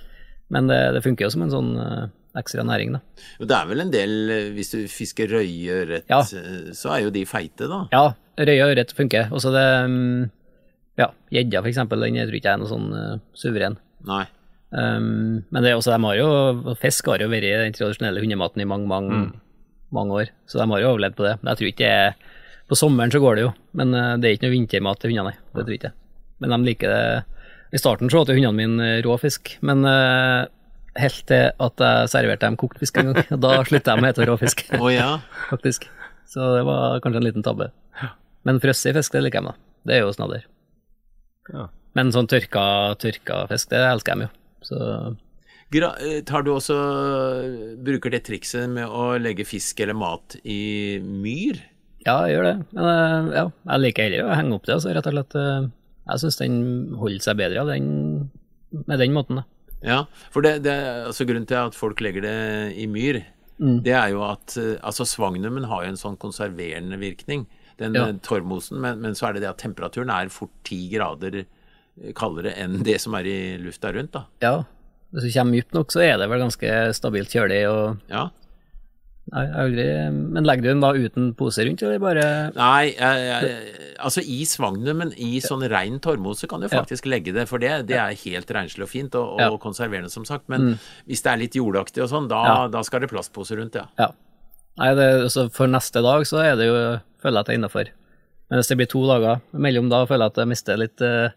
men 0.51 0.67
det, 0.71 0.79
det 0.97 1.03
funker 1.05 1.27
jo 1.27 1.31
som 1.35 1.45
en 1.45 1.53
sånn 1.53 1.69
eh, 1.77 2.07
ekstra 2.41 2.63
næring, 2.65 2.95
da. 2.97 3.01
Det 3.45 3.55
er 3.59 3.69
vel 3.69 3.83
en 3.85 3.91
del 3.93 4.13
eh, 4.33 4.49
Hvis 4.57 4.73
du 4.73 4.79
fisker 4.89 5.29
røyeørret, 5.37 6.07
Ja. 6.09 6.23
eh, 6.25 6.71
så 6.75 6.95
er 6.95 7.03
jo 7.05 7.13
de 7.13 7.23
feite, 7.29 7.69
da. 7.69 7.83
Ja, 7.93 8.03
røye 8.41 8.67
ørret 8.71 8.91
funker. 8.97 9.29
Og 9.31 9.43
så 9.45 9.51
det 9.53 9.65
mm, 9.93 10.29
Ja, 10.99 11.11
gjedda, 11.31 11.63
eksempel, 11.67 12.03
den 12.03 12.19
tror 12.19 12.37
ikke 12.37 12.49
jeg 12.49 12.57
er 12.57 12.61
noe 12.61 12.69
sånn 12.71 12.91
uh, 12.91 13.17
suveren. 13.37 13.77
Nei. 14.07 14.25
Um, 14.71 15.41
men 15.51 15.63
det 15.63 15.71
er 15.71 15.77
også, 15.77 15.91
de 15.91 15.99
har 16.07 16.15
jo 16.15 16.75
Fisk 16.79 17.09
har 17.11 17.19
jo 17.19 17.27
vært 17.27 17.43
den 17.43 17.73
tradisjonelle 17.75 18.21
hundematen 18.23 18.63
i 18.63 18.67
mange, 18.67 18.87
mange, 18.87 19.17
mange 19.91 20.15
år, 20.15 20.29
så 20.47 20.61
de 20.61 20.67
har 20.71 20.83
jo 20.83 20.93
overlevd 20.93 21.17
på 21.17 21.27
det. 21.27 21.33
Men 21.41 21.51
jeg 21.51 21.59
tror 21.59 21.71
ikke 21.71 21.89
det 21.89 21.97
er 22.05 22.37
På 22.71 22.77
sommeren 22.79 23.11
så 23.11 23.19
går 23.19 23.35
det 23.35 23.43
jo, 23.43 23.51
men 23.75 23.91
uh, 23.95 24.15
det 24.15 24.29
er 24.29 24.37
ikke 24.37 24.47
noe 24.47 24.55
vintermat 24.55 25.01
til 25.01 25.11
hundene. 25.11 25.35
Det 25.51 25.65
tror 25.65 25.75
jeg 25.75 25.81
ikke. 25.81 25.93
Men 26.41 26.55
de 26.55 26.69
liker 26.69 26.93
det 26.95 27.03
I 27.75 27.81
starten 27.81 28.11
så 28.11 28.23
åt 28.23 28.31
hundene 28.31 28.55
mine 28.55 28.87
eh, 28.97 29.01
rå 29.03 29.17
fisk, 29.19 29.57
men 29.63 29.83
uh, 29.87 30.47
helt 30.99 31.25
til 31.27 31.51
at 31.51 31.83
jeg 31.83 32.11
serverte 32.11 32.47
dem 32.47 32.59
kokt 32.59 32.79
fisk 32.79 32.99
en 32.99 33.11
gang. 33.11 33.27
Da 33.43 33.59
slutta 33.67 33.95
de 33.95 34.03
å 34.03 34.09
hete 34.09 34.27
rå 34.27 34.37
fisk, 34.39 34.65
Å 34.75 34.91
ja. 34.91 35.11
faktisk. 35.51 35.87
Så 36.31 36.55
det 36.55 36.63
var 36.67 36.99
kanskje 37.03 37.19
en 37.19 37.27
liten 37.27 37.45
tabbe. 37.47 37.71
Men 38.47 38.59
frosset 38.63 38.95
fisk, 38.95 39.13
det 39.13 39.27
liker 39.27 39.41
jeg, 39.41 39.51
da. 39.51 39.71
Det 39.87 39.97
er 39.97 40.05
jo 40.05 40.15
snadder. 40.15 40.47
Ja. 41.49 41.67
Men 41.97 42.13
sånn 42.15 42.29
tørka, 42.31 42.63
tørka 43.01 43.41
fisk, 43.49 43.71
det 43.73 43.81
elsker 43.83 44.15
de 44.21 44.27
jo. 44.27 44.31
Så 44.63 44.77
eh, 45.73 46.21
tar 46.27 46.43
du 46.45 46.51
også 46.53 46.75
Bruker 47.83 48.13
det 48.13 48.21
trikset 48.27 48.69
med 48.71 48.85
å 48.87 49.15
legge 49.19 49.45
fisk 49.47 49.79
eller 49.83 49.97
mat 49.97 50.37
i 50.43 50.99
myr? 51.01 51.59
Ja, 52.05 52.19
jeg 52.25 52.37
gjør 52.37 52.47
det. 52.47 52.55
Men 52.77 52.89
eh, 52.91 53.31
ja, 53.39 53.45
jeg 53.73 53.83
liker 53.85 54.07
heller 54.07 54.29
å 54.29 54.37
henge 54.37 54.57
opp 54.57 54.69
det, 54.69 54.77
altså, 54.77 54.93
rett 54.95 55.09
og 55.09 55.17
slett. 55.17 55.35
eh, 55.41 55.67
Jeg 56.13 56.23
syns 56.23 56.39
den 56.41 56.61
holder 57.01 57.25
seg 57.25 57.41
bedre 57.41 57.65
den, 57.73 57.89
med 58.85 59.01
den 59.01 59.13
måten, 59.17 59.41
da. 59.41 59.47
Ja, 59.81 59.99
for 60.33 60.45
det, 60.45 60.59
det 60.65 60.75
altså 61.09 61.25
grunnen 61.25 61.47
til 61.49 61.57
at 61.57 61.73
folk 61.77 62.01
legger 62.05 62.21
det 62.25 62.37
i 62.77 62.85
myr, 62.89 63.23
det 63.61 63.93
er 63.93 64.11
jo 64.13 64.21
at 64.25 64.53
altså 64.85 65.05
svagnumen 65.05 65.65
har 65.69 65.83
jo 65.85 65.89
en 65.91 65.97
sånn 65.97 66.15
konserverende 66.21 66.97
virkning, 67.01 67.43
den 67.81 67.97
Ja. 67.97 68.07
eh, 68.09 68.19
torvmosen, 68.25 68.79
men, 68.83 69.01
men 69.03 69.13
så 69.17 69.27
er 69.29 69.33
det 69.37 69.41
det 69.45 69.49
at 69.53 69.61
temperaturen 69.63 70.09
er 70.13 70.29
fort 70.33 70.53
ti 70.67 70.83
grader 70.93 71.41
eh, 71.43 72.11
kaldere 72.17 72.53
enn 72.57 72.81
det 72.87 72.99
som 73.03 73.13
er 73.19 73.27
i 73.27 73.39
lufta 73.61 73.91
rundt, 73.93 74.13
da. 74.15 74.25
Ja, 74.45 74.63
hvis 75.11 75.25
du 75.27 75.33
kommer 75.35 75.57
dypt 75.59 75.73
nok, 75.75 75.91
så 75.91 75.99
er 76.05 76.17
det 76.21 76.29
vel 76.31 76.39
ganske 76.45 76.75
stabilt 76.95 77.33
kjølig. 77.33 77.65
og 77.67 77.97
Ja. 78.09 78.29
Nei, 79.31 79.43
aldri 79.53 79.83
Men 80.11 80.43
legger 80.43 80.63
du 80.65 80.69
den 80.71 80.79
da 80.81 80.89
uten 80.97 81.27
pose 81.37 81.63
rundt, 81.63 81.81
eller 81.85 81.99
bare 82.01 82.23
Nei, 82.55 82.87
jeg, 82.97 83.27
jeg, 83.29 83.91
altså 84.01 84.23
i 84.25 84.39
svagnumen, 84.49 85.13
i 85.15 85.37
sånn 85.39 85.61
rein 85.71 85.99
torvmose 86.03 86.47
kan 86.49 86.59
du 86.59 86.67
Ja. 86.67 86.81
faktisk 86.81 87.05
legge 87.05 87.31
det, 87.35 87.45
for 87.47 87.59
det, 87.61 87.85
det 87.87 87.97
er 88.01 88.15
helt 88.25 88.49
renslig 88.49 88.81
og 88.87 88.89
fint 88.89 89.13
og, 89.15 89.35
og 89.35 89.39
Ja. 89.39 89.49
Mm. 89.51 89.59
konserverende, 89.61 90.09
som 90.11 90.25
sagt. 90.25 90.49
Men 90.49 90.79
hvis 91.07 91.21
det 91.21 91.31
er 91.31 91.37
litt 91.37 91.53
jordaktig 91.55 92.01
og 92.03 92.09
sånn, 92.09 92.27
da, 92.27 92.41
Ja. 92.47 92.67
da 92.67 92.81
skal 92.83 93.01
det 93.01 93.09
plastpose 93.11 93.55
rundt, 93.55 93.75
ja. 93.75 93.85
Ja. 93.99 94.09
Nei, 94.79 94.93
det, 94.95 95.07
altså 95.29 95.49
for 95.53 95.67
neste 95.67 96.01
dag 96.01 96.23
så 96.25 96.41
er 96.43 96.55
det 96.55 96.65
jo 96.67 96.99
Føler 97.21 97.37
jeg 97.37 97.45
at 97.45 97.51
jeg 97.51 97.57
er 97.57 97.61
innafor. 97.61 97.91
Men 98.51 98.59
hvis 98.59 98.71
det 98.71 98.77
blir 98.81 98.89
to 98.91 99.03
dager 99.07 99.39
mellom 99.53 99.87
da, 99.91 100.03
føler 100.09 100.27
jeg 100.27 100.33
at 100.35 100.41
jeg 100.43 100.51
mister 100.51 100.81
litt 100.81 101.05
uh, 101.05 101.29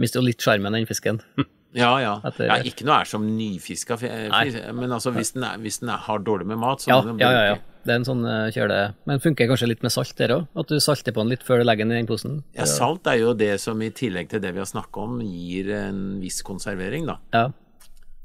mister 0.00 0.24
litt 0.24 0.40
sjarmen, 0.42 0.72
den 0.78 0.88
fisken. 0.90 1.20
Ja, 1.74 1.88
ja. 1.98 2.12
Etter- 2.22 2.46
ja 2.46 2.56
ikke 2.62 2.84
noe 2.86 3.00
er 3.02 3.08
som 3.10 3.24
nyfiska 3.26 3.96
fisk, 3.98 4.58
men 4.78 4.92
altså 4.94 5.10
hvis 5.10 5.32
den, 5.34 5.42
er, 5.42 5.56
hvis 5.58 5.80
den 5.82 5.88
er, 5.90 5.98
har 6.06 6.20
dårlig 6.22 6.46
med 6.46 6.60
mat, 6.62 6.84
så 6.84 6.92
Ja, 6.92 6.98
må 7.00 7.08
den 7.08 7.18
ja, 7.18 7.30
ja, 7.34 7.40
ja. 7.48 7.56
Det 7.84 7.90
er 7.90 7.98
en 7.98 8.06
sånn 8.06 8.22
eh, 8.30 8.44
kjøle... 8.54 8.76
Men 9.10 9.18
funker 9.20 9.48
kanskje 9.50 9.66
litt 9.72 9.82
med 9.82 9.90
salt 9.92 10.14
der 10.16 10.36
òg? 10.36 10.44
At 10.56 10.70
du 10.70 10.78
salter 10.78 11.12
på 11.12 11.24
den 11.24 11.34
litt 11.34 11.42
før 11.42 11.60
du 11.60 11.66
legger 11.66 11.84
den 11.84 11.96
i 11.96 11.98
den 11.98 12.06
posen? 12.08 12.38
Ja, 12.54 12.64
salt 12.70 13.10
er 13.10 13.18
jo 13.18 13.34
det 13.36 13.50
som 13.60 13.82
i 13.82 13.90
tillegg 13.90 14.30
til 14.30 14.40
det 14.40 14.54
vi 14.54 14.62
har 14.62 14.70
snakka 14.70 15.02
om, 15.02 15.18
gir 15.26 15.72
en 15.76 15.98
viss 16.22 16.38
konservering, 16.46 17.10
da. 17.10 17.18
Ja. 17.34 17.48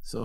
Så 0.09 0.19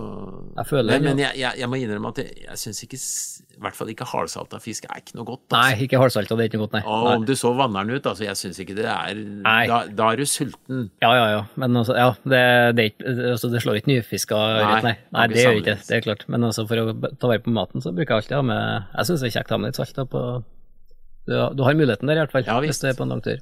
Jeg 0.57 0.65
føler 0.65 0.95
Men, 0.95 1.03
men 1.11 1.19
jeg, 1.21 1.37
jeg, 1.37 1.59
jeg 1.61 1.67
må 1.69 1.77
innrømme 1.77 2.09
at 2.09 2.17
jeg, 2.23 2.31
jeg 2.41 2.57
syns 2.57 2.79
ikke 2.87 2.97
I 2.97 3.59
hvert 3.61 3.75
fall 3.77 3.89
ikke 3.91 4.07
hardsalta 4.09 4.57
fisk 4.63 4.87
er 4.89 4.97
ikke 5.03 5.13
noe 5.19 5.27
godt. 5.27 5.43
altså. 5.51 5.59
Nei, 5.59 5.83
ikke 5.85 5.99
hardsalta, 6.01 6.37
det 6.39 6.45
er 6.45 6.49
ikke 6.49 6.57
noe 6.57 6.65
godt, 6.65 6.77
nei. 6.79 6.81
Og 6.89 7.09
om 7.19 7.25
du 7.29 7.33
så 7.37 7.51
vanner 7.59 7.85
den 7.85 7.99
ut, 7.99 8.07
altså, 8.09 8.25
jeg 8.25 8.39
syns 8.39 8.61
ikke 8.63 8.77
det 8.79 8.87
er 8.89 9.19
da, 9.69 9.77
da 9.99 10.07
er 10.15 10.17
du 10.23 10.25
sulten. 10.25 10.79
Ja, 11.05 11.11
ja, 11.19 11.27
ja. 11.35 11.43
Men 11.61 11.77
altså, 11.83 11.93
ja, 11.99 12.07
det, 12.33 12.41
det, 12.79 12.87
altså, 13.35 13.51
det 13.53 13.61
slår 13.61 13.77
ikke 13.83 13.91
nyfiska 13.93 14.39
ørret, 14.41 14.87
nei. 14.89 14.95
det 14.95 15.13
Nei, 15.19 15.27
det 15.35 15.43
gjør 15.43 15.59
ikke 15.61 15.75
det, 15.75 15.87
det 15.91 15.99
er 15.99 16.05
klart. 16.07 16.25
Men 16.33 16.49
altså, 16.49 16.65
for 16.71 16.81
å 16.81 16.97
ta 17.21 17.29
vare 17.35 17.45
på 17.45 17.53
maten, 17.53 17.85
så 17.85 17.93
bruker 17.93 18.15
jeg 18.15 18.23
alltid 18.25 18.37
ha 18.39 18.43
med 18.49 18.89
Jeg 18.97 19.11
syns 19.11 19.21
det 19.21 19.29
er 19.29 19.37
kjekt 19.37 19.53
å 19.53 19.59
ha 19.59 19.61
med 19.61 19.69
litt 19.75 19.81
salt. 19.83 19.93
Da, 20.01 20.07
på, 20.15 20.23
du, 21.29 21.35
har- 21.37 21.53
du 21.53 21.61
har 21.67 21.77
muligheten 21.77 22.09
der, 22.09 22.17
i 22.17 22.25
hvert 22.25 22.33
fall, 22.39 22.49
Ja, 22.49 22.57
hvis 22.65 22.81
det 22.81 22.95
er 22.95 22.97
på 22.97 23.05
en 23.05 23.13
lang 23.13 23.21
tur. 23.25 23.37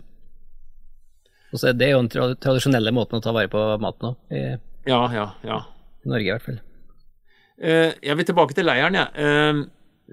Og 1.53 1.61
så 1.61 1.69
er 1.71 1.77
det 1.79 1.91
jo 1.93 2.03
den 2.03 2.35
tradisjonelle 2.41 2.91
måten 2.95 3.21
å 3.21 3.23
ta 3.23 3.31
vare 3.31 3.47
på 3.51 3.63
maten 3.79 4.11
på. 4.11 4.37
Ja, 4.89 5.05
ja, 5.15 5.29
ja. 5.47 5.61
I 6.03 6.11
Norge 6.11 6.27
i 6.27 6.33
hvert 6.33 6.49
fall. 6.49 6.59
Eh, 7.63 7.95
jeg 8.03 8.19
vil 8.19 8.27
tilbake 8.27 8.57
til 8.57 8.67
leiren, 8.67 8.99
jeg. 8.99 9.07
Ja. 9.15 9.63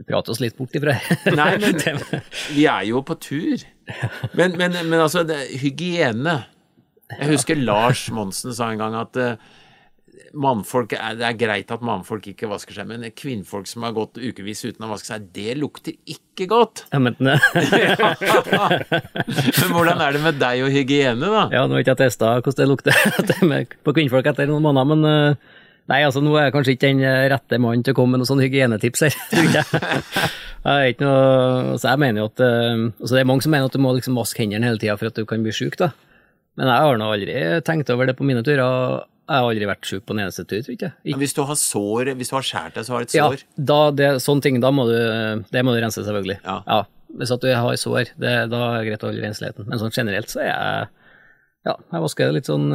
Vi 0.00 0.06
prater 0.06 0.32
oss 0.32 0.40
litt 0.40 0.56
bort 0.56 0.72
ifra 0.78 0.94
Nei, 1.40 1.50
men 1.60 1.74
vi 2.54 2.64
er 2.70 2.84
jo 2.88 3.02
på 3.06 3.14
tur. 3.20 3.58
Men, 4.38 4.56
men, 4.56 4.72
men 4.86 5.00
altså, 5.00 5.24
det, 5.26 5.38
hygiene 5.60 6.44
Jeg 7.10 7.28
husker 7.32 7.56
Lars 7.58 8.10
Monsen 8.14 8.54
sa 8.54 8.70
en 8.70 8.80
gang 8.80 8.94
at 9.00 9.16
eh, 9.18 9.34
mannfolk 10.38 10.92
er, 10.94 11.16
det 11.18 11.26
er 11.26 11.38
greit 11.38 11.72
at 11.74 11.82
mannfolk 11.82 12.28
ikke 12.30 12.46
vasker 12.50 12.74
seg, 12.76 12.86
men 12.86 13.02
kvinnfolk 13.16 13.66
som 13.66 13.82
har 13.86 13.92
gått 13.96 14.18
ukevis 14.20 14.62
uten 14.68 14.84
å 14.86 14.90
vaske 14.92 15.08
seg, 15.10 15.26
det 15.34 15.56
lukter 15.58 15.94
ikke 16.06 16.46
godt. 16.50 16.84
Ja, 16.94 16.98
men, 17.02 17.16
det. 17.18 17.38
Men 19.58 19.74
hvordan 19.74 19.98
er 20.04 20.10
det 20.14 20.22
med 20.22 20.38
deg 20.40 20.62
og 20.64 20.70
hygiene, 20.74 21.26
da? 21.34 21.42
ja, 21.50 21.64
nå 21.66 21.72
har 21.74 21.80
ikke 21.82 21.96
jeg 21.96 22.02
testa 22.04 22.24
hvordan 22.38 22.60
det 22.62 22.70
lukter 22.70 22.94
på 23.86 23.96
kvinnfolk 23.96 24.26
etter 24.30 24.46
noen 24.50 24.64
måneder, 24.68 24.86
men 24.94 25.00
eh, 25.10 25.58
Nei, 25.88 26.02
altså 26.06 26.20
nå 26.22 26.34
er 26.38 26.44
jeg 26.48 26.54
kanskje 26.54 26.74
ikke 26.76 26.86
den 26.90 27.00
eh, 27.02 27.24
rette 27.32 27.58
mannen 27.58 27.82
til 27.86 27.94
å 27.94 27.98
komme 27.98 28.14
med 28.14 28.20
noen 28.22 28.28
sånne 28.30 28.44
hygienetips 28.46 29.00
her. 29.06 29.16
tror 29.32 29.48
ikke 29.48 29.64
jeg. 29.64 30.02
Jeg 30.60 30.76
er 30.84 30.92
ikke 30.92 31.06
noe, 31.08 31.22
altså 31.72 31.88
jeg 31.88 32.00
mener 32.02 32.20
jo 32.20 32.26
at 32.28 32.42
eh, 32.44 32.82
altså 33.00 33.14
Det 33.16 33.20
er 33.22 33.28
mange 33.30 33.42
som 33.46 33.54
mener 33.54 33.70
at 33.70 33.76
du 33.78 33.80
må 33.82 33.94
liksom 33.96 34.18
vaske 34.20 34.42
hendene 34.44 34.68
hele 34.68 34.78
tida 34.82 34.96
for 35.00 35.08
at 35.10 35.16
du 35.16 35.24
kan 35.26 35.42
bli 35.46 35.54
sjuk, 35.56 35.78
da. 35.80 35.90
Men 36.60 36.68
jeg 36.68 36.84
har 36.84 37.00
nå 37.00 37.08
aldri 37.14 37.38
tenkt 37.64 37.90
over 37.94 38.10
det 38.10 38.16
på 38.18 38.26
mine 38.28 38.42
turer. 38.44 38.60
Jeg 38.60 39.38
har 39.38 39.46
aldri 39.48 39.66
vært 39.70 39.86
sjuk 39.86 40.02
på 40.04 40.14
en 40.16 40.22
eneste 40.26 40.42
tur, 40.44 40.60
tror 40.66 40.74
jeg. 40.74 40.78
ikke 40.80 40.92
Men 41.14 41.20
Hvis 41.22 41.34
du 41.38 41.42
har 41.46 41.56
sår, 41.58 42.12
hvis 42.18 42.32
du 42.32 42.34
har 42.36 42.46
skåret 42.46 42.74
deg, 42.76 42.86
så 42.86 42.92
har 42.96 43.00
du 43.04 43.06
et 43.06 43.14
Ja, 43.14 43.28
sår. 43.30 43.44
da, 43.70 43.78
det, 43.94 44.08
sånne 44.24 44.42
ting, 44.44 44.58
da 44.62 44.72
må 44.74 44.86
du, 44.90 44.96
det 45.54 45.62
må 45.64 45.72
du 45.74 45.78
rense, 45.80 46.02
selvfølgelig. 46.02 46.40
Ja. 46.44 46.80
Hvis 47.18 47.30
at 47.34 47.42
du 47.42 47.48
har 47.54 47.78
sår, 47.78 48.10
det, 48.20 48.34
da 48.50 48.60
er 48.66 48.80
det 48.82 48.88
greit 48.90 49.06
å 49.06 49.10
holde 49.10 49.22
rensligheten. 49.24 49.68
Men 49.70 49.80
sånn 49.80 49.94
generelt 49.94 50.30
så 50.34 50.42
er 50.44 50.50
jeg 50.50 50.88
Ja, 51.70 51.74
jeg 51.92 52.02
vasker 52.06 52.30
litt 52.34 52.48
sånn 52.50 52.68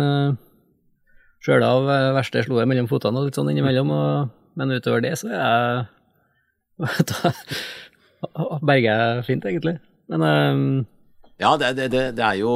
uh, 1.46 1.68
av 1.68 1.90
verste 2.18 2.44
slo 2.46 2.62
jeg 2.62 2.70
mellom 2.72 2.90
fotene 2.90 3.22
og 3.22 3.30
litt 3.30 3.38
sånn 3.38 3.52
innimellom, 3.52 3.92
og, 3.94 4.34
men 4.58 4.74
utover 4.76 5.04
det 5.06 5.14
så 5.20 5.30
er 5.30 5.38
jeg 5.38 5.86
berger 8.68 8.90
jeg 8.90 9.26
fint, 9.28 9.46
egentlig. 9.46 9.78
Men 10.12 10.26
um, 10.26 10.66
Ja, 11.42 11.56
det, 11.60 11.74
det, 11.78 11.90
det, 12.16 12.24
er 12.24 12.38
jo 12.40 12.52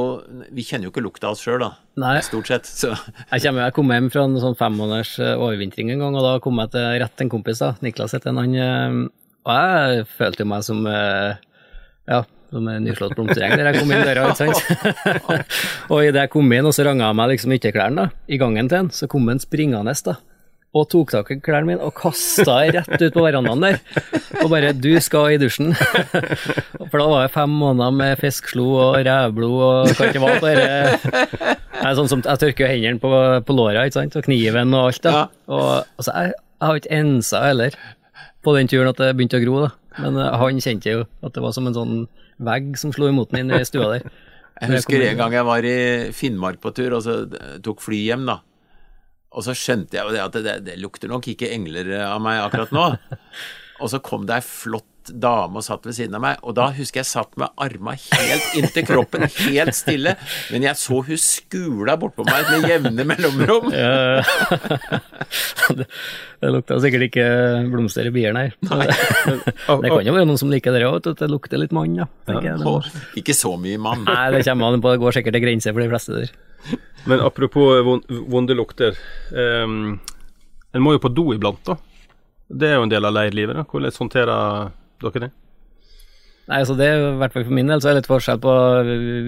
Vi 0.54 0.64
kjenner 0.64 0.88
jo 0.88 0.92
ikke 0.92 1.02
lukta 1.04 1.28
av 1.28 1.36
oss 1.36 1.44
sjøl, 1.44 1.60
da. 1.62 1.70
nei, 2.00 2.16
Stort 2.24 2.50
sett. 2.50 2.68
Så 2.68 2.92
jeg, 3.32 3.42
kommer, 3.44 3.66
jeg 3.66 3.76
kom 3.76 3.94
hjem 3.94 4.10
fra 4.12 4.26
en 4.28 4.38
sånn 4.42 4.58
fem 4.58 4.76
måneders 4.78 5.14
eh, 5.22 5.36
overvintring 5.36 5.92
en 5.94 6.04
gang, 6.04 6.18
og 6.18 6.26
da 6.26 6.34
kom 6.42 6.60
jeg 6.62 6.74
til, 6.76 6.90
rett 7.02 7.16
til 7.16 7.28
en 7.28 7.32
kompis, 7.36 7.62
da, 7.62 7.72
Niklas 7.84 8.16
het 8.16 8.28
han, 8.28 8.40
eh, 8.54 9.00
og 9.48 9.56
jeg 9.56 10.04
følte 10.18 10.44
jo 10.44 10.50
meg 10.50 10.66
som 10.66 10.84
eh, 10.88 11.38
ja, 12.10 12.22
som 12.50 12.66
en 12.70 12.82
nyslått 12.84 13.14
blomstereng 13.18 13.54
der 13.54 13.70
jeg 13.70 13.82
kom 13.82 13.92
inn 13.94 14.02
døra, 14.06 14.30
ikke 14.30 14.48
sant. 14.50 15.20
og 15.92 16.02
idet 16.02 16.26
jeg 16.26 16.32
kom 16.32 16.50
inn, 16.56 16.66
og 16.66 16.74
så 16.74 16.86
ranga 16.88 17.10
jeg 17.10 17.18
meg 17.20 17.30
liksom 17.34 17.54
ytterklærne 17.56 18.02
da, 18.02 18.18
i 18.26 18.40
gangen 18.40 18.70
til 18.70 18.84
han, 18.84 18.90
så 18.94 19.08
kom 19.10 19.30
han 19.30 19.42
springende 19.42 19.94
da, 20.06 20.16
og 20.70 20.86
tok 20.86 21.10
tak 21.10 21.30
i 21.34 21.38
klærne 21.42 21.66
mine 21.66 21.82
og 21.82 21.94
kasta 21.98 22.60
rett 22.70 22.92
ut 23.02 23.14
på 23.16 23.24
verandaen 23.24 23.64
der. 23.64 23.80
Og 24.44 24.50
bare 24.52 24.70
'du 24.72 25.00
skal 25.02 25.34
i 25.34 25.38
dusjen'. 25.38 25.74
For 26.90 26.98
da 26.98 27.06
var 27.10 27.24
jeg 27.24 27.34
fem 27.34 27.50
måneder 27.50 27.90
med 27.90 28.20
fiskslo 28.20 28.66
og 28.78 29.00
revblod 29.06 29.62
og 29.66 29.96
hva 29.98 30.12
det 30.12 30.22
var. 30.22 30.38
Bare, 30.38 30.68
jeg, 31.74 31.96
sånn 31.98 32.10
som, 32.12 32.22
jeg 32.22 32.38
tørker 32.38 32.66
jo 32.66 32.70
hendene 32.70 33.02
på, 33.02 33.10
på 33.46 33.56
låra, 33.56 33.82
ikke 33.86 33.98
sant, 33.98 34.16
og 34.16 34.26
kniven 34.26 34.74
og 34.74 34.92
alt. 34.92 35.02
da. 35.02 35.26
Og 35.50 35.82
altså, 35.98 36.14
jeg, 36.14 36.38
jeg 36.60 36.68
har 36.68 36.80
ikke 36.80 36.98
ensa 37.00 37.42
heller 37.48 37.76
på 38.44 38.54
den 38.56 38.70
turen 38.70 38.92
at 38.92 39.02
det 39.02 39.14
begynte 39.16 39.40
å 39.40 39.44
gro, 39.44 39.60
da. 39.66 39.70
Men 39.98 40.18
eh, 40.22 40.38
han 40.38 40.62
kjente 40.62 40.94
jo 40.94 41.04
at 41.26 41.34
det 41.34 41.42
var 41.42 41.56
som 41.56 41.66
en 41.66 41.76
sånn 41.76 41.96
vegg 42.46 42.74
som 42.80 42.92
slo 42.94 43.10
imot 43.10 43.32
meg 43.34 43.46
inne 43.46 43.60
i 43.60 43.68
stua 43.68 43.94
der. 43.96 44.06
Jeg 44.60 44.74
husker 44.76 45.00
en 45.06 45.16
gang 45.16 45.32
jeg 45.32 45.44
var 45.48 45.64
i 45.64 45.76
Finnmark 46.12 46.58
på 46.60 46.68
tur, 46.76 46.92
og 46.98 47.00
så 47.06 47.14
tok 47.64 47.78
fly 47.80 47.96
hjem, 48.10 48.26
da. 48.28 48.34
Og 49.32 49.46
så 49.46 49.54
skjønte 49.56 49.96
jeg 49.96 50.04
jo 50.04 50.12
det 50.12 50.20
at 50.20 50.36
det, 50.44 50.54
det 50.66 50.74
lukter 50.82 51.08
nok 51.08 51.30
ikke 51.32 51.48
engler 51.54 51.88
av 52.04 52.18
meg 52.20 52.42
akkurat 52.42 52.74
nå. 52.74 52.84
Og 53.80 53.88
så 53.88 54.02
kom 54.04 54.26
det 54.28 54.36
ei 54.36 54.44
flott 54.44 54.89
dame 55.08 55.56
og 55.60 55.64
satt 55.64 55.86
ved 55.88 55.94
siden 55.96 56.14
av 56.18 56.22
meg, 56.24 56.36
og 56.44 56.54
da 56.58 56.66
husker 56.76 57.00
jeg 57.00 57.08
satt 57.08 57.32
med 57.40 57.48
arma 57.56 57.94
helt 57.96 58.56
inntil 58.60 58.84
kroppen, 58.88 59.24
helt 59.48 59.74
stille, 59.78 60.12
men 60.52 60.66
jeg 60.66 60.76
så 60.76 61.00
hun 61.06 61.20
skula 61.20 61.96
bortpå 62.00 62.26
meg 62.28 62.50
med 62.52 62.68
jevne 62.68 63.06
mellomrom. 63.08 63.70
Ja, 63.72 64.20
det, 65.78 65.86
det 66.42 66.52
lukta 66.54 66.78
sikkert 66.82 67.06
ikke 67.08 67.26
blomster 67.72 68.08
i 68.10 68.12
bier, 68.14 68.34
nei. 68.36 68.48
Det 68.60 69.90
kan 69.90 70.06
jo 70.06 70.14
være 70.16 70.28
noen 70.28 70.40
som 70.40 70.52
liker 70.52 70.74
det 70.76 70.84
òg, 70.88 71.00
at 71.00 71.22
det 71.22 71.30
lukter 71.30 71.60
litt 71.62 71.72
mann, 71.76 71.96
ja. 71.98 72.06
må- 72.28 72.76
Og 72.76 73.18
ikke 73.18 73.34
så 73.36 73.54
mye 73.60 73.78
mann. 73.80 74.04
Nei, 74.08 74.30
det 74.36 74.44
kommer 74.48 74.72
an 74.74 74.82
på, 74.84 74.92
det 74.94 75.02
går 75.02 75.16
sikkert 75.18 75.36
til 75.38 75.44
grenser 75.46 75.74
for 75.76 75.84
de 75.84 75.90
fleste 75.92 76.18
der. 76.20 76.34
Men 77.08 77.22
apropos 77.24 77.80
von- 77.86 78.04
vonde 78.28 78.52
lukter. 78.58 78.98
Um, 79.32 80.00
en 80.74 80.82
må 80.84 80.92
jo 80.94 81.00
på 81.02 81.10
do 81.16 81.30
iblant, 81.34 81.62
da. 81.66 81.78
Det 82.50 82.68
er 82.68 82.76
jo 82.80 82.84
en 82.84 82.90
del 82.92 83.06
av 83.06 83.14
leirlivet. 83.14 83.56
da. 83.56 83.62
Hvordan 83.64 83.94
håndterer 83.96 84.72
dere 85.06 85.24
det? 85.26 85.30
Nei, 86.50 86.58
altså 86.64 86.74
det 86.78 86.86
er 86.90 86.98
i 86.98 87.16
hvert 87.20 87.32
fall 87.36 87.44
for 87.46 87.54
min 87.54 87.68
del 87.70 87.80
så 87.82 87.90
er 87.90 87.94
det 87.94 88.02
litt 88.02 88.10
forskjell 88.10 88.40
på 88.42 88.52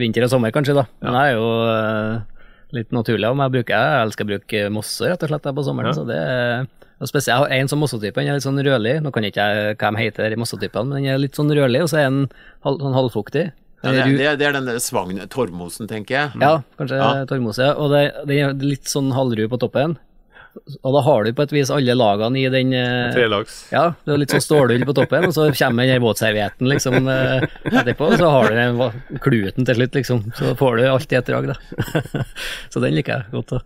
vinter 0.01 0.25
og 0.27 0.31
sommer, 0.33 0.51
kanskje, 0.55 0.75
da. 0.75 0.85
Men 1.05 1.19
jeg 1.19 1.33
er 1.33 1.37
jo 1.39 1.51
eh, 1.71 2.47
litt 2.79 2.95
naturlig 2.97 3.29
om 3.31 3.43
jeg 3.45 3.53
bruker 3.57 3.77
Jeg 3.77 4.07
elsker 4.09 4.27
å 4.27 4.31
bruke 4.33 4.63
mosse, 4.75 5.07
rett 5.07 5.23
og 5.23 5.31
slett, 5.31 5.51
på 5.55 5.65
sommeren. 5.67 5.93
Ja. 5.93 5.99
Så 6.01 6.07
det 6.09 6.19
er 6.19 6.65
og 7.03 7.09
spesielt, 7.11 7.35
Jeg 7.35 7.59
har 7.59 7.63
en 7.65 7.71
sånn 7.71 7.81
mossetype, 7.83 8.15
den 8.23 8.31
er 8.31 8.37
litt 8.39 8.45
sånn 8.47 8.61
rødlig. 8.63 8.93
Nå 9.03 9.11
kan 9.11 9.25
jeg 9.27 9.33
ikke 9.35 9.47
jeg 9.51 9.79
hva 9.81 9.89
de 9.91 10.03
heter, 10.05 10.37
mossetypene, 10.39 10.87
men 10.87 11.03
den 11.03 11.11
er 11.11 11.19
litt 11.19 11.35
sånn 11.39 11.51
rødlig, 11.51 11.81
og 11.83 11.91
så 11.91 11.99
er 11.99 12.05
den 12.07 12.21
halv, 12.63 12.79
sånn 12.79 12.95
halvfuktig. 12.95 13.43
Ja, 13.83 13.91
det, 13.91 14.05
er, 14.23 14.37
det 14.39 14.47
er 14.47 14.55
den 14.55 14.69
der 14.71 14.79
svagn... 14.79 15.19
Torvmosen, 15.27 15.89
tenker 15.91 16.15
jeg. 16.15 16.39
Ja, 16.39 16.53
kanskje 16.79 17.01
Ja. 17.01 17.25
tormose. 17.27 17.67
Og 17.75 17.91
det, 17.91 18.03
det 18.31 18.37
er 18.39 18.55
litt 18.63 18.87
sånn 18.87 19.11
halvru 19.17 19.49
på 19.51 19.59
toppen. 19.59 19.97
Og 20.55 20.95
da 20.95 21.01
har 21.07 21.25
du 21.25 21.33
på 21.37 21.45
et 21.47 21.53
vis 21.55 21.71
alle 21.73 21.95
lagene 21.97 22.41
i 22.43 22.49
den 22.53 22.75
eh, 22.77 23.13
Trelags? 23.15 23.59
Ja, 23.73 23.87
det 24.05 24.13
har 24.13 24.21
litt 24.21 24.35
sånn 24.35 24.45
stålull 24.45 24.85
på 24.89 24.95
toppen, 24.97 25.27
og 25.31 25.35
så 25.37 25.49
kommer 25.57 25.89
den 25.89 26.03
våtservietten 26.05 26.69
liksom 26.69 27.09
eh, 27.09 27.47
etterpå, 27.73 28.11
og 28.13 28.21
så 28.21 28.33
har 28.35 28.51
du 28.51 28.59
den 28.61 29.21
kluten 29.25 29.69
til 29.69 29.81
slutt, 29.81 29.97
liksom. 29.97 30.25
Så 30.37 30.53
får 30.61 30.79
du 30.79 30.89
alt 30.91 31.15
i 31.15 31.19
et 31.21 31.31
drag, 31.31 31.53
da. 31.55 32.25
så 32.73 32.85
den 32.85 32.99
liker 32.99 33.23
jeg 33.23 33.33
godt. 33.39 33.57
da. 33.57 33.63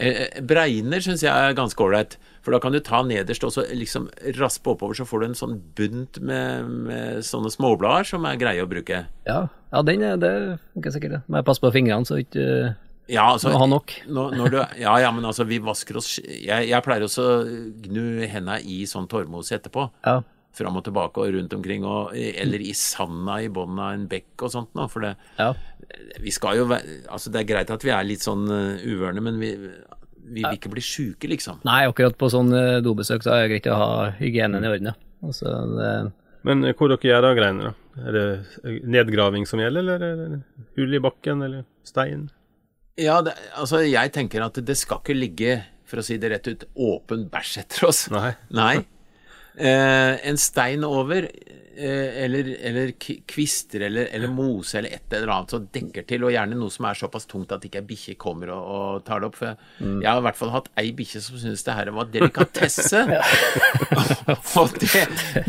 Breiner, 0.00 0.26
eh, 0.32 0.42
Bregner 0.48 1.04
syns 1.04 1.24
jeg 1.24 1.32
er 1.32 1.56
ganske 1.56 1.84
ålreit, 1.84 2.16
for 2.40 2.56
da 2.56 2.60
kan 2.62 2.72
du 2.72 2.80
ta 2.80 3.02
nederst 3.04 3.44
og 3.44 3.52
så 3.52 3.66
liksom 3.68 4.08
raspe 4.40 4.72
oppover, 4.72 4.96
så 4.96 5.04
får 5.04 5.20
du 5.20 5.26
en 5.28 5.36
sånn 5.36 5.58
bunt 5.76 6.22
med, 6.24 6.70
med 6.88 7.26
sånne 7.26 7.52
småblader 7.52 8.08
som 8.14 8.24
er 8.24 8.40
greie 8.40 8.64
å 8.64 8.70
bruke. 8.70 9.04
Ja, 9.28 9.42
ja 9.74 9.82
den 9.84 10.04
er, 10.06 10.16
det 10.20 10.32
funker 10.72 10.94
sikkert. 10.94 11.26
Må 11.28 11.42
jeg 11.42 11.48
passe 11.50 11.60
på 11.60 11.74
fingrene, 11.74 12.08
så 12.08 12.22
ikke 12.22 12.46
uh, 12.48 12.78
Ja, 13.10 13.26
altså 13.34 13.52
ha 13.58 13.66
nok. 13.68 13.94
når, 14.06 14.36
når 14.38 14.52
du, 14.52 14.58
Ja, 14.80 14.94
ja, 15.02 15.10
men 15.14 15.26
altså, 15.26 15.46
vi 15.48 15.58
vasker 15.62 15.98
oss 15.98 16.12
Jeg, 16.22 16.68
jeg 16.70 16.84
pleier 16.86 17.06
også 17.06 17.24
å 17.26 17.38
gnu 17.86 18.22
henda 18.30 18.60
i 18.62 18.84
sånn 18.88 19.08
torvmose 19.10 19.56
etterpå. 19.58 19.88
Ja. 20.06 20.20
Fram 20.56 20.78
og 20.80 20.84
tilbake 20.86 21.22
og 21.22 21.34
rundt 21.34 21.52
omkring, 21.54 21.84
og, 21.86 22.14
eller 22.14 22.62
i 22.62 22.72
sanda 22.74 23.36
i 23.42 23.50
bunnen 23.54 23.78
av 23.78 23.92
en 23.94 24.08
bekk 24.10 24.46
og 24.46 24.54
sånt. 24.54 24.72
Nå, 24.78 24.88
for 24.90 25.06
det, 25.06 25.12
ja. 25.38 25.52
vi 26.22 26.32
skal 26.34 26.58
jo 26.58 26.66
være 26.70 27.04
Altså, 27.10 27.30
det 27.30 27.42
er 27.42 27.50
greit 27.52 27.70
at 27.70 27.86
vi 27.86 27.92
er 27.94 28.08
litt 28.08 28.26
sånn 28.26 28.48
uh, 28.50 28.82
uvørne, 28.82 29.22
men 29.22 29.38
vi, 29.42 29.52
vi 30.30 30.42
vil 30.42 30.58
ikke 30.58 30.72
bli 30.72 30.82
sjuke, 30.84 31.30
liksom. 31.30 31.62
Nei, 31.66 31.84
akkurat 31.90 32.18
på 32.18 32.30
sånn 32.32 32.52
eh, 32.54 32.80
dobesøk 32.84 33.24
så 33.24 33.34
er 33.34 33.44
det 33.44 33.52
greit 33.54 33.70
å 33.72 33.78
ha 33.78 33.92
hygienen 34.20 34.66
i 34.66 34.72
orden. 34.72 34.92
ja. 34.92 34.98
Altså, 35.26 35.52
det, 35.76 35.92
Men 36.48 36.64
eh, 36.64 36.74
hvor 36.76 36.92
dere 36.92 37.10
gjør 37.10 37.30
av 37.30 37.38
greiene, 37.38 37.70
da? 37.70 37.76
Er 38.00 38.16
det 38.16 38.76
nedgraving 38.86 39.46
som 39.48 39.60
gjelder, 39.60 39.86
eller 39.86 40.04
er 40.06 40.20
det 40.20 40.42
hull 40.78 40.94
i 40.96 41.02
bakken, 41.02 41.42
eller 41.46 41.66
stein? 41.86 42.28
Ja, 43.00 43.20
det, 43.24 43.34
altså, 43.56 43.82
jeg 43.86 44.12
tenker 44.14 44.44
at 44.44 44.58
det 44.66 44.76
skal 44.78 45.00
ikke 45.00 45.16
ligge, 45.16 45.58
for 45.88 46.02
å 46.02 46.06
si 46.06 46.18
det 46.20 46.30
rett 46.30 46.48
ut, 46.50 46.66
åpen 46.78 47.26
bæsj 47.32 47.54
etter 47.64 47.88
oss. 47.88 48.04
Nei. 48.12 48.34
Nei. 48.54 48.74
Eh, 49.56 50.14
en 50.30 50.38
stein 50.40 50.84
over, 50.86 51.26
eller, 51.80 52.48
eller 52.68 52.90
kvister 53.30 53.80
eller, 53.86 54.08
eller 54.14 54.28
mose 54.32 54.78
eller 54.78 54.92
et 54.98 55.14
eller 55.16 55.32
annet 55.34 55.50
som 55.54 55.66
dekker 55.72 56.04
til, 56.08 56.24
og 56.26 56.32
gjerne 56.34 56.58
noe 56.58 56.70
som 56.74 56.86
er 56.90 56.98
såpass 56.98 57.26
tungt 57.30 57.52
at 57.56 57.64
ikke 57.64 57.80
ei 57.82 57.86
bikkje 57.88 58.14
kommer 58.20 58.52
og, 58.54 58.62
og 58.74 59.04
tar 59.06 59.20
det 59.22 59.30
opp. 59.30 59.38
For 59.40 59.54
jeg 59.80 60.06
har 60.08 60.20
i 60.20 60.24
hvert 60.28 60.38
fall 60.40 60.52
hatt 60.54 60.68
ei 60.80 60.90
bikkje 60.96 61.22
som 61.24 61.38
syntes 61.40 61.64
det 61.66 61.76
her 61.78 61.90
var 61.96 62.10
delikatesse. 62.12 63.04
og 64.60 64.76
det, 64.80 65.04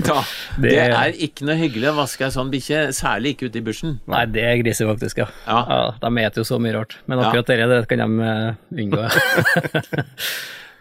da, 0.05 0.19
det 0.61 0.71
Det- 0.71 0.87
er 0.91 1.17
ikke 1.27 1.47
noe 1.49 1.57
hyggelig 1.59 1.91
å 1.91 1.95
vaske 2.01 2.27
ei 2.27 2.33
sånn 2.35 2.51
bikkje, 2.53 2.83
særlig 2.95 3.35
ikke 3.35 3.49
ute 3.51 3.61
i 3.61 3.65
bushen. 3.69 3.97
nei, 4.11 4.25
det 4.31 4.45
er 4.47 4.59
grise, 4.63 4.87
faktisk, 4.89 5.21
ja. 5.23 5.27
Ja. 5.47 5.81
De 6.01 6.11
spiser 6.15 6.41
jo 6.43 6.47
så 6.53 6.59
mye 6.63 6.75
rart. 6.79 6.97
Men 7.07 7.19
Ja. 7.19 7.29
akkurat 7.29 7.47
det, 7.51 7.59
det 7.69 7.81
kan 7.91 8.01
de 8.05 8.31
eh, 8.31 8.53
unngå. 8.85 9.03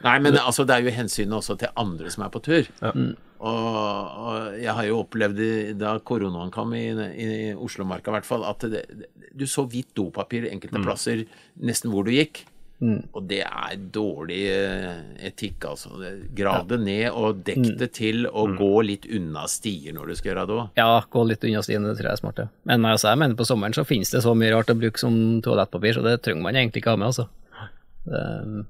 Nei, 0.00 0.14
men 0.24 0.36
altså, 0.40 0.64
det 0.64 0.76
er 0.78 0.86
jo 0.86 0.92
hensynet 0.96 1.34
også 1.36 1.58
til 1.60 1.68
andre 1.76 2.08
som 2.12 2.22
er 2.24 2.30
på 2.32 2.40
tur. 2.40 2.68
Og, 3.40 4.20
og 4.20 4.58
jeg 4.60 4.74
har 4.76 4.84
jo 4.84 4.98
opplevd 5.00 5.38
i- 5.40 5.72
da 5.80 5.94
koronaen 6.04 6.50
kom 6.52 6.74
i, 6.76 6.86
i 6.92 7.28
Oslomarka 7.56 8.10
i 8.12 8.18
hvert 8.18 8.28
fall, 8.28 8.44
at 8.44 8.66
det, 8.68 8.82
du 9.32 9.46
så 9.48 9.64
hvitt 9.66 9.94
dopapir 9.96 10.44
enkelte 10.50 10.82
plasser 10.84 11.22
nesten 11.56 11.90
hvor 11.92 12.04
du 12.04 12.12
gikk. 12.12 12.42
Og 13.12 13.26
det 13.28 13.42
er 13.44 13.74
dårlig 13.92 14.38
eh, 14.48 15.00
etikk, 15.28 15.66
altså. 15.68 15.90
Grav 16.32 16.62
det 16.70 16.78
ned 16.80 17.10
og 17.12 17.42
dekk 17.44 17.74
det 17.76 17.90
til, 17.92 18.22
og 18.28 18.54
gå 18.56 18.70
litt 18.88 19.04
unna 19.12 19.42
stier 19.52 19.92
når 19.92 20.08
du 20.08 20.14
skal 20.16 20.30
gjøre 20.32 20.46
det 20.48 20.54
òg. 20.56 20.70
Ja, 20.80 20.86
gå 21.12 21.24
litt 21.28 21.44
unna 21.44 21.60
stier 21.64 21.80
det 21.84 21.92
tror 21.98 22.08
jeg 22.08 22.16
er 22.16 22.22
smart. 22.22 22.40
Ja. 22.40 22.48
Men 22.72 22.84
altså, 22.88 23.10
jeg 23.12 23.20
mener 23.20 23.36
på 23.36 23.44
sommeren 23.48 23.76
så 23.76 23.84
finnes 23.84 24.08
det 24.14 24.22
så 24.24 24.32
mye 24.32 24.54
rart 24.54 24.72
å 24.72 24.78
bruke 24.80 24.96
som 25.00 25.14
toalettpapir, 25.44 25.98
så 25.98 26.04
det 26.08 26.22
trenger 26.24 26.40
man 26.48 26.56
egentlig 26.56 26.80
ikke 26.80 26.94
ha 26.96 27.00
med, 27.02 27.12
altså. 27.12 27.28
Det, 28.08 28.64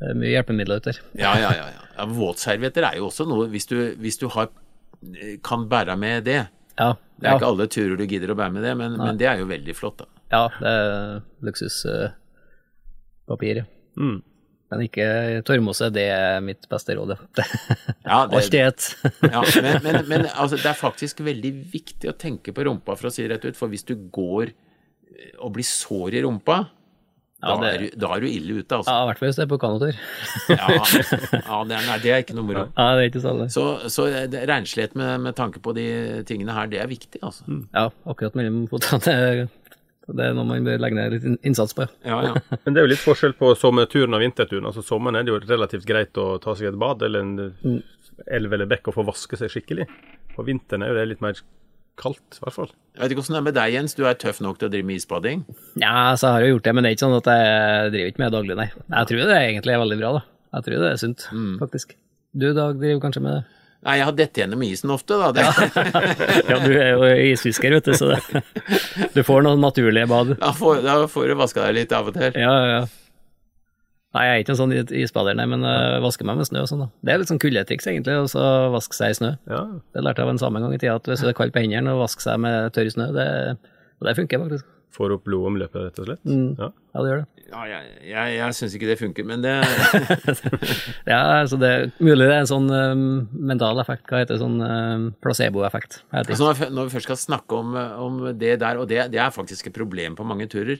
det 0.00 0.08
er 0.10 0.14
mye 0.18 0.32
hjelpemidler 0.34 0.76
ute 0.82 0.90
der. 0.92 0.98
Ja, 1.20 1.32
ja, 1.38 1.50
ja. 1.54 1.66
ja. 1.94 2.04
våtservietter 2.10 2.82
er 2.88 2.94
jo 2.98 3.04
også 3.06 3.22
noe 3.30 3.44
Hvis 3.52 3.66
du, 3.70 3.76
hvis 4.02 4.18
du 4.20 4.26
har, 4.34 4.46
kan 5.46 5.60
bære 5.70 5.94
med 6.00 6.24
det 6.26 6.40
Ja, 6.78 6.88
Det 7.20 7.26
er 7.28 7.30
ja, 7.30 7.34
ikke 7.38 7.50
alle 7.52 7.66
turer 7.70 7.96
du 8.00 8.04
gidder 8.10 8.32
å 8.34 8.38
bære 8.38 8.52
med 8.56 8.62
det, 8.66 8.72
men, 8.80 8.90
men 8.98 9.18
det 9.20 9.26
er 9.30 9.36
jo 9.38 9.46
veldig 9.50 9.74
flott, 9.78 9.98
da. 10.02 10.06
ja 10.34 10.42
det 10.58 10.72
er 10.74 11.20
luksuspapir. 11.46 13.56
ja. 13.62 13.66
Mm. 14.00 14.18
Men 14.72 14.78
ikke 14.88 15.06
torvmose, 15.46 15.86
det 15.94 16.08
er 16.10 16.40
mitt 16.42 16.66
beste 16.70 16.94
råd. 16.98 17.10
ja. 17.14 17.18
Ja, 18.04 18.26
det- 18.26 18.36
Alt 18.40 18.54
i 18.54 18.58
ett. 18.64 18.82
Ja, 19.22 19.42
men, 19.62 19.74
men, 19.86 19.96
men 20.08 20.22
altså, 20.34 20.56
det 20.58 20.66
er 20.72 20.78
faktisk 20.78 21.20
veldig 21.24 21.52
viktig 21.72 22.08
å 22.10 22.16
tenke 22.18 22.52
på 22.56 22.64
rumpa, 22.66 22.96
for 22.98 23.06
å 23.08 23.12
si 23.14 23.22
det 23.22 23.30
rett 23.36 23.44
ut. 23.46 23.56
For 23.60 23.68
hvis 23.70 23.86
du 23.86 23.94
går 24.10 24.46
eh, 24.50 24.54
og 25.38 25.52
blir 25.54 25.64
sår 25.68 26.14
i 26.18 26.22
rumpa, 26.26 26.56
Ja, 27.44 27.56
da, 27.60 27.70
er 27.70 27.82
du, 27.84 27.98
da 28.00 28.10
er 28.16 28.22
du 28.24 28.28
ille 28.28 28.58
ute, 28.62 28.78
altså. 28.78 28.90
Ja, 28.90 29.02
i 29.04 29.08
hvert 29.10 29.20
fall 29.20 29.28
hvis 29.30 29.38
det 29.40 29.44
er 29.44 29.50
på 29.52 29.58
kanotur. 29.62 29.98
Ja, 30.54 30.68
ja 30.74 31.58
det, 31.68 31.76
er, 31.78 31.88
nei, 31.88 31.98
det 32.02 32.12
er 32.14 32.22
ikke 32.24 32.36
noe 32.38 32.48
moro. 32.48 32.64
Ja, 32.72 32.86
det 32.96 33.02
er 33.04 33.10
ikke 33.10 33.22
sånn, 33.24 33.42
det. 33.44 33.50
Så, 33.54 33.64
så 33.92 34.06
det- 34.32 34.44
renslighet 34.50 34.96
med, 34.98 35.12
med 35.28 35.36
tanke 35.38 35.60
på 35.64 35.74
de 35.76 35.86
tingene 36.28 36.56
her, 36.56 36.70
det 36.72 36.80
er 36.82 36.88
viktig, 36.90 37.20
altså. 37.22 37.44
Ja, 37.74 37.88
akkurat 38.08 38.38
mellom 38.38 38.64
fotene. 38.72 39.00
Det, 39.04 39.74
det 40.14 40.24
er 40.26 40.34
noe 40.36 40.44
man 40.44 40.66
bør 40.66 40.80
legge 40.82 40.98
ned 40.98 41.14
litt 41.16 41.46
innsats 41.48 41.72
på. 41.76 41.86
Ja, 42.04 42.18
ja. 42.26 42.34
Men 42.66 42.74
det 42.76 42.82
er 42.82 42.88
jo 42.88 42.92
litt 42.92 43.04
forskjell 43.04 43.36
på 43.38 43.54
sommerturen 43.56 44.16
og 44.16 44.20
vinterturen. 44.20 44.66
Altså 44.68 44.84
Sommeren 44.84 45.16
er 45.16 45.24
det 45.24 45.32
jo 45.32 45.40
relativt 45.48 45.86
greit 45.88 46.20
å 46.20 46.34
ta 46.44 46.52
seg 46.58 46.72
et 46.72 46.80
bad 46.80 47.04
eller 47.06 47.24
en 47.24 47.78
elv 48.28 48.52
eller 48.56 48.68
bekk 48.70 48.90
og 48.92 48.98
få 48.98 49.06
vaske 49.08 49.38
seg 49.40 49.52
skikkelig. 49.52 49.86
På 50.36 50.44
vinteren 50.44 50.84
er 50.84 50.92
jo 50.92 50.98
det 50.98 51.06
litt 51.14 51.24
mer 51.24 51.40
kaldt, 52.00 52.38
i 52.38 52.42
hvert 52.44 52.56
fall. 52.56 52.70
Jeg 52.94 53.02
vet 53.02 53.12
ikke 53.14 53.22
hvordan 53.24 53.34
det 53.36 53.40
er 53.40 53.46
med 53.48 53.56
deg, 53.58 53.72
Jens. 53.74 53.94
Du 53.98 54.04
er 54.06 54.14
tøff 54.18 54.38
nok 54.44 54.58
til 54.60 54.68
å 54.68 54.72
drive 54.72 54.86
med 54.86 55.00
isbading? 55.00 55.42
Ja, 55.80 56.14
så 56.20 56.30
har 56.34 56.44
jeg 56.44 56.54
gjort 56.54 56.68
det, 56.68 56.74
men 56.76 56.84
det 56.86 56.90
er 56.92 56.96
ikke 56.96 57.04
sånn 57.06 57.16
at 57.18 57.30
jeg 57.32 57.90
driver 57.94 58.12
ikke 58.12 58.22
med 58.22 58.30
det 58.30 58.38
daglig, 58.38 58.56
nei. 58.60 58.68
Jeg 58.94 59.10
tror 59.10 59.24
det 59.32 59.40
egentlig 59.40 59.74
er 59.74 59.82
veldig 59.84 59.98
bra, 60.02 60.12
da. 60.18 60.22
Jeg 60.54 60.66
tror 60.68 60.84
det 60.84 60.92
er 60.92 61.02
sunt, 61.02 61.26
faktisk. 61.62 61.96
Du, 62.34 62.48
Dag, 62.54 62.78
driver 62.80 63.02
kanskje 63.06 63.22
med 63.24 63.36
det? 63.38 63.42
Nei, 63.84 63.98
jeg 63.98 64.06
har 64.08 64.14
dette 64.16 64.40
gjennom 64.40 64.62
isen 64.64 64.92
ofte, 64.94 65.18
da. 65.20 65.28
Det, 65.36 65.42
Ja, 66.50 66.58
du 66.62 66.70
er 66.72 66.92
jo 66.94 67.08
isfisker, 67.34 67.74
vet 67.76 67.90
du, 67.90 67.96
så 67.98 68.14
det, 68.14 68.44
du 69.16 69.20
får 69.26 69.44
noen 69.44 69.60
naturlige 69.60 70.08
bad. 70.08 70.34
da, 70.40 70.52
får, 70.56 70.80
da 70.86 70.94
får 71.10 71.28
du 71.30 71.34
vaska 71.42 71.66
deg 71.66 71.82
litt 71.82 71.92
av 71.98 72.08
og 72.08 72.16
til. 72.16 72.30
Ja, 72.40 72.54
ja, 72.54 72.78
ja. 72.78 72.84
Nei, 74.14 74.24
jeg 74.28 74.34
er 74.38 74.42
ikke 74.44 74.52
en 74.54 74.60
sånn 74.60 74.72
isbader, 75.02 75.34
nei, 75.34 75.46
men 75.50 75.64
uh, 75.66 75.98
vasker 76.04 76.26
meg 76.28 76.38
med 76.38 76.46
snø 76.46 76.60
og 76.62 76.68
sånn, 76.70 76.84
da. 76.84 76.90
Det 77.02 77.12
er 77.14 77.18
litt 77.22 77.30
sånn 77.32 77.40
kuldetriks, 77.42 77.88
egentlig, 77.90 78.14
å 78.22 78.28
så 78.30 78.44
vaske 78.70 78.94
seg 78.94 79.10
i 79.10 79.18
snø. 79.18 79.32
Ja. 79.50 79.64
Det 79.90 80.04
lærte 80.06 80.22
jeg 80.22 80.28
av 80.28 80.34
en 80.36 80.38
samme 80.44 80.62
gang 80.62 80.76
i 80.76 80.78
tida, 80.78 80.94
at 81.00 81.10
hvis 81.10 81.24
det 81.26 81.32
er 81.32 81.38
kaldt 81.40 81.56
på 81.56 81.64
hendene, 81.64 81.96
og 81.96 82.04
vaske 82.04 82.22
seg 82.22 82.38
med 82.44 82.70
tørr 82.76 82.92
snø, 82.94 83.08
det, 83.16 83.26
og 83.98 84.06
det 84.06 84.14
funker 84.20 84.44
faktisk. 84.46 84.70
får 84.94 85.16
opp 85.16 85.24
blodet 85.26 85.50
om 85.50 85.56
løpet, 85.58 85.80
rett 85.88 85.98
og 85.98 86.06
slett. 86.06 86.22
Ja. 86.30 86.68
Ja, 86.94 87.02
det 87.02 87.10
gjør 87.10 87.24
det. 87.24 87.30
Ja, 87.50 87.64
jeg, 87.68 87.88
jeg, 88.08 88.36
jeg 88.38 88.54
syns 88.56 88.74
ikke 88.78 88.86
det 88.88 88.94
funker, 89.02 89.26
men 89.28 89.42
det 89.44 89.52
Ja, 91.10 91.18
altså 91.42 91.58
det 91.60 91.68
er 91.74 91.84
mulig 92.02 92.24
det 92.28 92.32
er 92.36 92.40
en 92.44 92.48
sånn 92.50 92.70
um, 92.70 93.02
mental 93.50 93.78
effekt, 93.82 94.06
hva 94.08 94.22
heter 94.22 94.36
det, 94.38 94.42
sånn 94.42 94.56
um, 94.62 95.04
placeboeffekt. 95.24 96.00
Altså 96.14 96.38
når, 96.46 96.58
vi- 96.62 96.70
når 96.78 96.88
vi 96.88 96.94
først 96.96 97.08
skal 97.10 97.20
snakke 97.20 97.58
om, 97.58 97.74
om 98.06 98.22
det 98.40 98.54
der, 98.62 98.80
og 98.80 98.88
det, 98.90 99.02
det 99.12 99.20
er 99.22 99.34
faktisk 99.34 99.68
et 99.70 99.76
problem 99.76 100.16
på 100.18 100.26
mange 100.30 100.46
turer, 100.52 100.78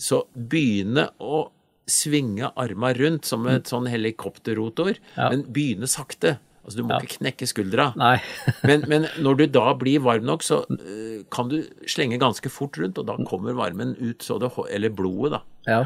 så 0.00 0.22
begynne 0.34 1.08
å 1.20 1.44
svinge 1.90 2.52
arma 2.58 2.92
rundt 2.96 3.26
som 3.28 3.46
et 3.50 3.68
sånn 3.70 3.88
helikopterrotor, 3.90 4.96
Ja. 5.16 5.30
men 5.32 5.44
begynne 5.50 5.88
sakte. 5.90 6.38
Altså, 6.60 6.76
du 6.76 6.84
må 6.86 6.98
ikke 7.00 7.18
knekke 7.22 7.46
skuldra. 7.48 7.86
Nei. 7.98 8.18
Men, 8.68 8.82
men 8.86 9.06
når 9.24 9.38
du 9.38 9.44
da 9.56 9.70
blir 9.80 10.02
varm 10.04 10.26
nok, 10.28 10.42
så 10.44 10.58
uh, 10.68 11.22
kan 11.32 11.48
du 11.48 11.62
slenge 11.88 12.18
ganske 12.20 12.52
fort 12.52 12.76
rundt, 12.78 13.00
og 13.00 13.06
da 13.08 13.16
kommer 13.26 13.56
varmen 13.56 13.94
ut, 13.98 14.20
så 14.22 14.36
det, 14.38 14.50
eller 14.70 14.92
blodet, 14.92 15.38
da. 15.38 15.40
Ja. 15.66 15.80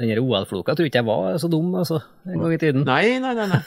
Den 0.00 0.16
OL-floka 0.22 0.72
tror 0.74 0.88
ikke 0.88 1.02
jeg 1.02 1.08
var 1.10 1.36
så 1.38 1.50
dum, 1.52 1.74
altså, 1.76 2.00
en 2.24 2.40
gang 2.40 2.54
i 2.56 2.60
tiden. 2.62 2.86
Nei, 2.88 3.18
nei, 3.20 3.34
nei. 3.36 3.46
nei. 3.52 3.60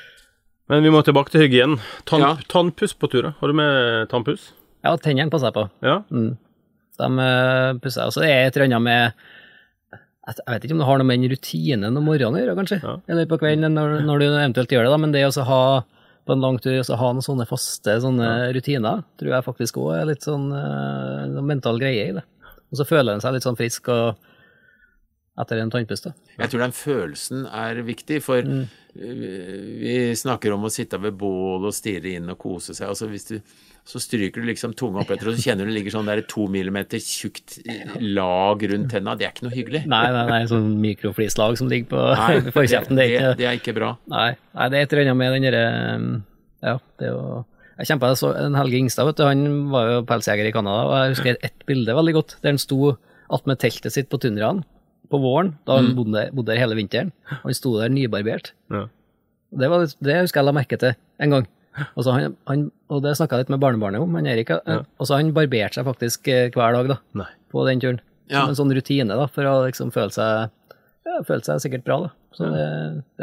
Men 0.70 0.86
vi 0.86 0.90
må 0.94 1.02
tilbake 1.06 1.34
til 1.34 1.44
hygienen. 1.44 1.82
Tann, 2.06 2.22
Ja. 2.22 2.32
Tannpuss 2.50 2.94
på 2.94 3.10
turer. 3.10 3.34
Har 3.40 3.50
du 3.50 3.58
med 3.58 4.06
tannpuss? 4.10 4.52
Ja, 4.86 4.94
tennene 5.02 5.30
passer 5.34 5.50
jeg 5.50 5.58
på. 5.58 5.66
Ja. 5.82 5.98
De 6.06 7.10
eh, 7.26 7.72
pusser 7.82 8.02
jeg. 8.02 8.06
Og 8.10 8.14
så 8.16 8.22
er 8.24 8.30
det 8.30 8.46
et 8.46 8.56
eller 8.56 8.68
annet 8.70 8.86
med 8.86 9.26
Jeg 10.26 10.42
vet 10.50 10.64
ikke 10.66 10.74
om 10.74 10.80
det 10.82 10.86
har 10.88 10.98
noe 10.98 11.06
med 11.06 11.20
den 11.20 11.30
rutinen 11.30 11.98
om 12.00 12.08
morgenen 12.08 12.34
å 12.34 12.40
gjøre, 12.40 12.54
kanskje. 12.58 12.80
Ja. 12.82 12.94
Eller 13.14 13.28
på 13.30 13.38
kvelden, 13.38 13.76
når, 13.78 14.00
når 14.08 14.22
du 14.22 14.24
eventuelt 14.26 14.72
gjør 14.74 14.88
det, 14.88 14.90
da. 14.90 14.98
Men 14.98 15.12
det 15.14 15.22
å 15.28 15.44
ha 15.46 15.60
på 16.26 16.34
en 16.34 16.42
lang 16.42 16.56
tur 16.58 16.80
ha 16.98 17.10
noen 17.14 17.22
sånne 17.22 17.46
faste 17.46 17.94
sånne 18.02 18.30
rutiner, 18.56 19.04
tror 19.20 19.36
jeg 19.36 19.46
faktisk 19.46 19.76
òg 19.78 19.92
er 20.00 20.08
litt 20.08 20.26
sånn 20.26 20.48
uh, 20.50 21.38
mental 21.46 21.78
greie 21.78 22.08
i 22.08 22.16
det. 22.16 22.24
Og 22.72 22.80
så 22.80 22.86
føler 22.88 23.14
en 23.14 23.22
seg 23.22 23.36
litt 23.36 23.46
sånn 23.46 23.58
frisk 23.58 23.86
og 23.94 24.18
etter 25.38 25.60
en 25.60 25.70
tannpuste. 25.72 26.14
Jeg 26.38 26.48
tror 26.52 26.62
den 26.64 26.72
følelsen 26.76 27.46
er 27.52 27.82
viktig, 27.84 28.22
for 28.24 28.40
Mm. 28.42 28.66
øh, 28.96 29.80
vi 29.82 29.94
snakker 30.16 30.52
om 30.54 30.64
å 30.64 30.70
sitte 30.72 30.98
ved 31.02 31.16
bål 31.20 31.66
og 31.68 31.74
stirre 31.76 32.14
inn 32.16 32.30
og 32.32 32.38
kose 32.40 32.72
seg. 32.74 32.88
Altså 32.88 33.08
hvis 33.10 33.26
du, 33.28 33.40
så 33.86 34.00
stryker 34.00 34.40
du 34.42 34.46
liksom 34.48 34.72
tunga 34.74 35.02
opp 35.04 35.10
etter, 35.14 35.28
og 35.28 35.36
så 35.36 35.44
kjenner 35.50 35.66
du 35.66 35.70
det 35.70 35.76
ligger 35.80 35.94
sånn 35.98 36.08
der 36.08 36.22
to 36.26 36.46
millimeter 36.50 36.98
tjukt 36.98 37.58
lag 38.00 38.62
rundt 38.72 38.90
tenna. 38.90 39.14
Det 39.18 39.26
er 39.28 39.34
ikke 39.34 39.46
noe 39.46 39.54
hyggelig. 39.56 39.82
Nei, 39.86 40.04
nei, 40.14 40.24
nei, 40.30 40.40
sånn 40.50 40.70
mikroflislag 40.82 41.58
som 41.60 41.68
ligger 41.68 41.92
på 41.92 42.52
forkjeften. 42.56 42.96
Det 42.98 43.10
ikke 43.12 43.34
det 43.38 43.46
er 43.50 43.58
ikke 43.60 43.74
bra. 43.76 43.92
Nei, 44.10 44.30
nei, 44.56 44.68
det 44.72 44.78
er 44.80 44.86
et 44.88 44.92
eller 44.96 45.10
annet 45.10 45.20
med 45.20 45.36
den 45.36 45.46
derre 45.50 45.66
Ja, 46.64 46.78
det 46.98 47.10
er 47.10 47.12
jo 47.12 47.44
Jeg 47.78 47.90
kjempa 47.90 48.14
så 48.16 48.30
en 48.40 48.54
Helge 48.56 48.78
Ingstad, 48.80 49.04
vet 49.10 49.18
du, 49.20 49.26
han 49.28 49.42
var 49.70 49.90
jo 49.90 49.98
pelsjeger 50.08 50.48
i 50.48 50.52
Canada, 50.56 50.86
og 50.88 50.94
jeg 50.96 51.12
husker 51.12 51.36
ett 51.44 51.66
bilde 51.68 51.92
veldig 51.98 52.14
godt, 52.16 52.36
der 52.40 52.54
han 52.54 52.58
sto 52.62 52.94
attmed 53.28 53.58
teltet 53.60 53.92
sitt 53.92 54.08
på 54.08 54.16
tundraen 54.22 54.64
på 55.10 55.20
våren, 55.22 55.54
da 55.68 55.78
han 55.80 55.92
bodde, 55.96 56.26
bodde 56.36 56.52
der 56.52 56.60
hele 56.62 56.76
vinteren. 56.78 57.12
Og 57.40 57.50
Han 57.50 57.56
sto 57.58 57.74
der 57.80 57.92
nybarbert. 57.92 58.52
Ja. 58.72 58.86
Det, 59.56 59.68
var, 59.72 59.86
det 59.86 60.18
husker 60.24 60.42
jeg 60.42 60.48
la 60.48 60.54
merke 60.56 60.78
til 60.82 60.96
en 61.22 61.36
gang. 61.36 61.46
Og, 61.92 62.02
så 62.06 62.12
han, 62.16 62.36
han, 62.48 62.66
og 62.88 63.02
det 63.04 63.14
snakka 63.18 63.36
jeg 63.36 63.46
litt 63.46 63.52
med 63.52 63.60
barnebarnet 63.62 64.00
om, 64.02 64.14
han 64.16 64.26
Erik. 64.30 64.50
Ja. 64.54 64.80
Og 64.96 65.08
så 65.08 65.18
han 65.18 65.32
barberte 65.36 65.76
seg 65.78 65.86
faktisk 65.88 66.28
eh, 66.32 66.46
hver 66.54 66.76
dag 66.78 66.88
da, 66.94 66.98
Nei. 67.20 67.28
på 67.52 67.64
den 67.68 67.82
turen. 67.84 68.00
Ja. 68.26 68.42
Som 68.42 68.54
en 68.54 68.58
sånn 68.62 68.74
rutine, 68.74 69.14
da, 69.18 69.26
for 69.30 69.46
å 69.46 69.56
liksom 69.68 69.92
føle 69.94 70.10
seg 70.14 70.48
ja, 71.06 71.20
føle 71.22 71.44
seg 71.46 71.60
sikkert 71.62 71.84
bra, 71.86 71.98
da. 72.06 72.12
Så 72.36 72.48
det, 72.52 72.64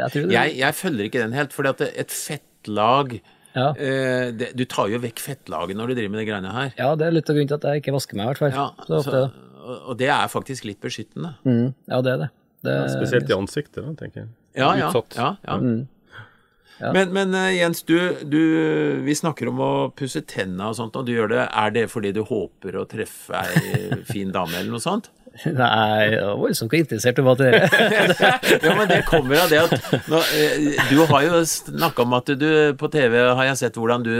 jeg 0.00 0.10
tror 0.14 0.24
det 0.26 0.34
Jeg, 0.34 0.54
jeg 0.58 0.74
følger 0.78 1.08
ikke 1.10 1.20
den 1.22 1.34
helt, 1.36 1.52
for 1.54 1.68
et 1.70 2.14
fettlag 2.14 3.12
ja. 3.54 3.68
eh, 3.78 4.30
det, 4.34 4.48
Du 4.58 4.64
tar 4.66 4.88
jo 4.90 4.98
vekk 5.02 5.20
fettlaget 5.22 5.78
når 5.78 5.92
du 5.92 5.98
driver 6.00 6.14
med 6.14 6.22
de 6.22 6.28
greiene 6.30 6.54
her. 6.54 6.72
ja, 6.78 6.88
det 6.98 7.06
er 7.06 7.14
litt 7.14 7.30
av 7.30 7.36
grunnen 7.36 7.52
til 7.52 7.58
at 7.60 7.66
jeg 7.68 7.82
ikke 7.84 7.94
vasker 7.94 8.18
meg, 8.18 8.24
i 8.24 8.32
hvert 8.32 8.42
fall. 8.42 8.54
Ja, 8.56 8.66
så 8.88 8.98
ofte. 9.02 9.20
så, 9.28 9.53
og, 9.64 9.96
det 10.00 10.10
er 10.12 10.30
faktisk 10.32 10.66
litt 10.68 10.80
beskyttende. 10.84 11.34
Mm, 11.48 11.72
ja, 11.90 12.00
det 12.04 12.14
er 12.14 12.22
det. 12.24 12.30
det 12.66 12.78
Spesielt 12.92 13.32
i 13.32 13.36
ansiktet, 13.36 13.82
da, 13.82 13.96
tenker 13.98 14.24
jeg. 14.24 14.30
Ja, 14.54 14.70
ja. 14.78 14.92
Utsatt. 14.92 15.18
ja, 15.18 15.34
ja. 15.42 15.58
Mm. 15.58 15.82
Ja. 16.80 16.90
Men, 16.92 17.12
men 17.14 17.34
eh, 17.38 17.52
Jens, 17.54 17.82
du, 17.86 17.96
du, 18.26 18.40
vi 19.06 19.14
snakker 19.14 19.48
om 19.52 19.60
å 19.62 19.72
pusse 19.94 20.24
tenna 20.26 20.72
og 20.72 20.78
sånt, 20.78 20.96
og 20.98 21.06
du 21.06 21.12
gjør 21.14 21.30
det. 21.30 21.42
Er 21.46 21.74
det 21.74 21.84
fordi 21.92 22.10
du 22.14 22.24
håper 22.26 22.80
å 22.80 22.86
treffe 22.90 23.44
ei 23.44 24.00
fin 24.12 24.34
dame 24.34 24.58
eller 24.58 24.74
noe 24.74 24.82
sånt? 24.82 25.12
Nei, 25.34 26.12
jeg 26.12 26.20
var 26.22 26.36
voldsomt 26.38 26.70
ikke 26.70 26.84
interessert 26.84 27.18
i 27.18 27.24
hva 27.26 27.34
det 27.38 27.48
er. 27.50 27.64
ja, 28.62 28.74
men 28.78 28.86
det 28.90 29.00
kommer 29.08 29.42
av 29.42 29.50
det 29.50 29.62
at 29.64 29.72
nå, 30.10 30.20
eh, 30.38 30.68
Du 30.90 31.00
har 31.10 31.24
jo 31.26 31.40
snakka 31.50 32.06
om 32.06 32.14
at 32.20 32.30
du 32.38 32.48
på 32.78 32.90
TV 32.92 33.18
har 33.22 33.48
jeg 33.50 33.60
sett 33.64 33.78
hvordan 33.78 34.06
du 34.06 34.14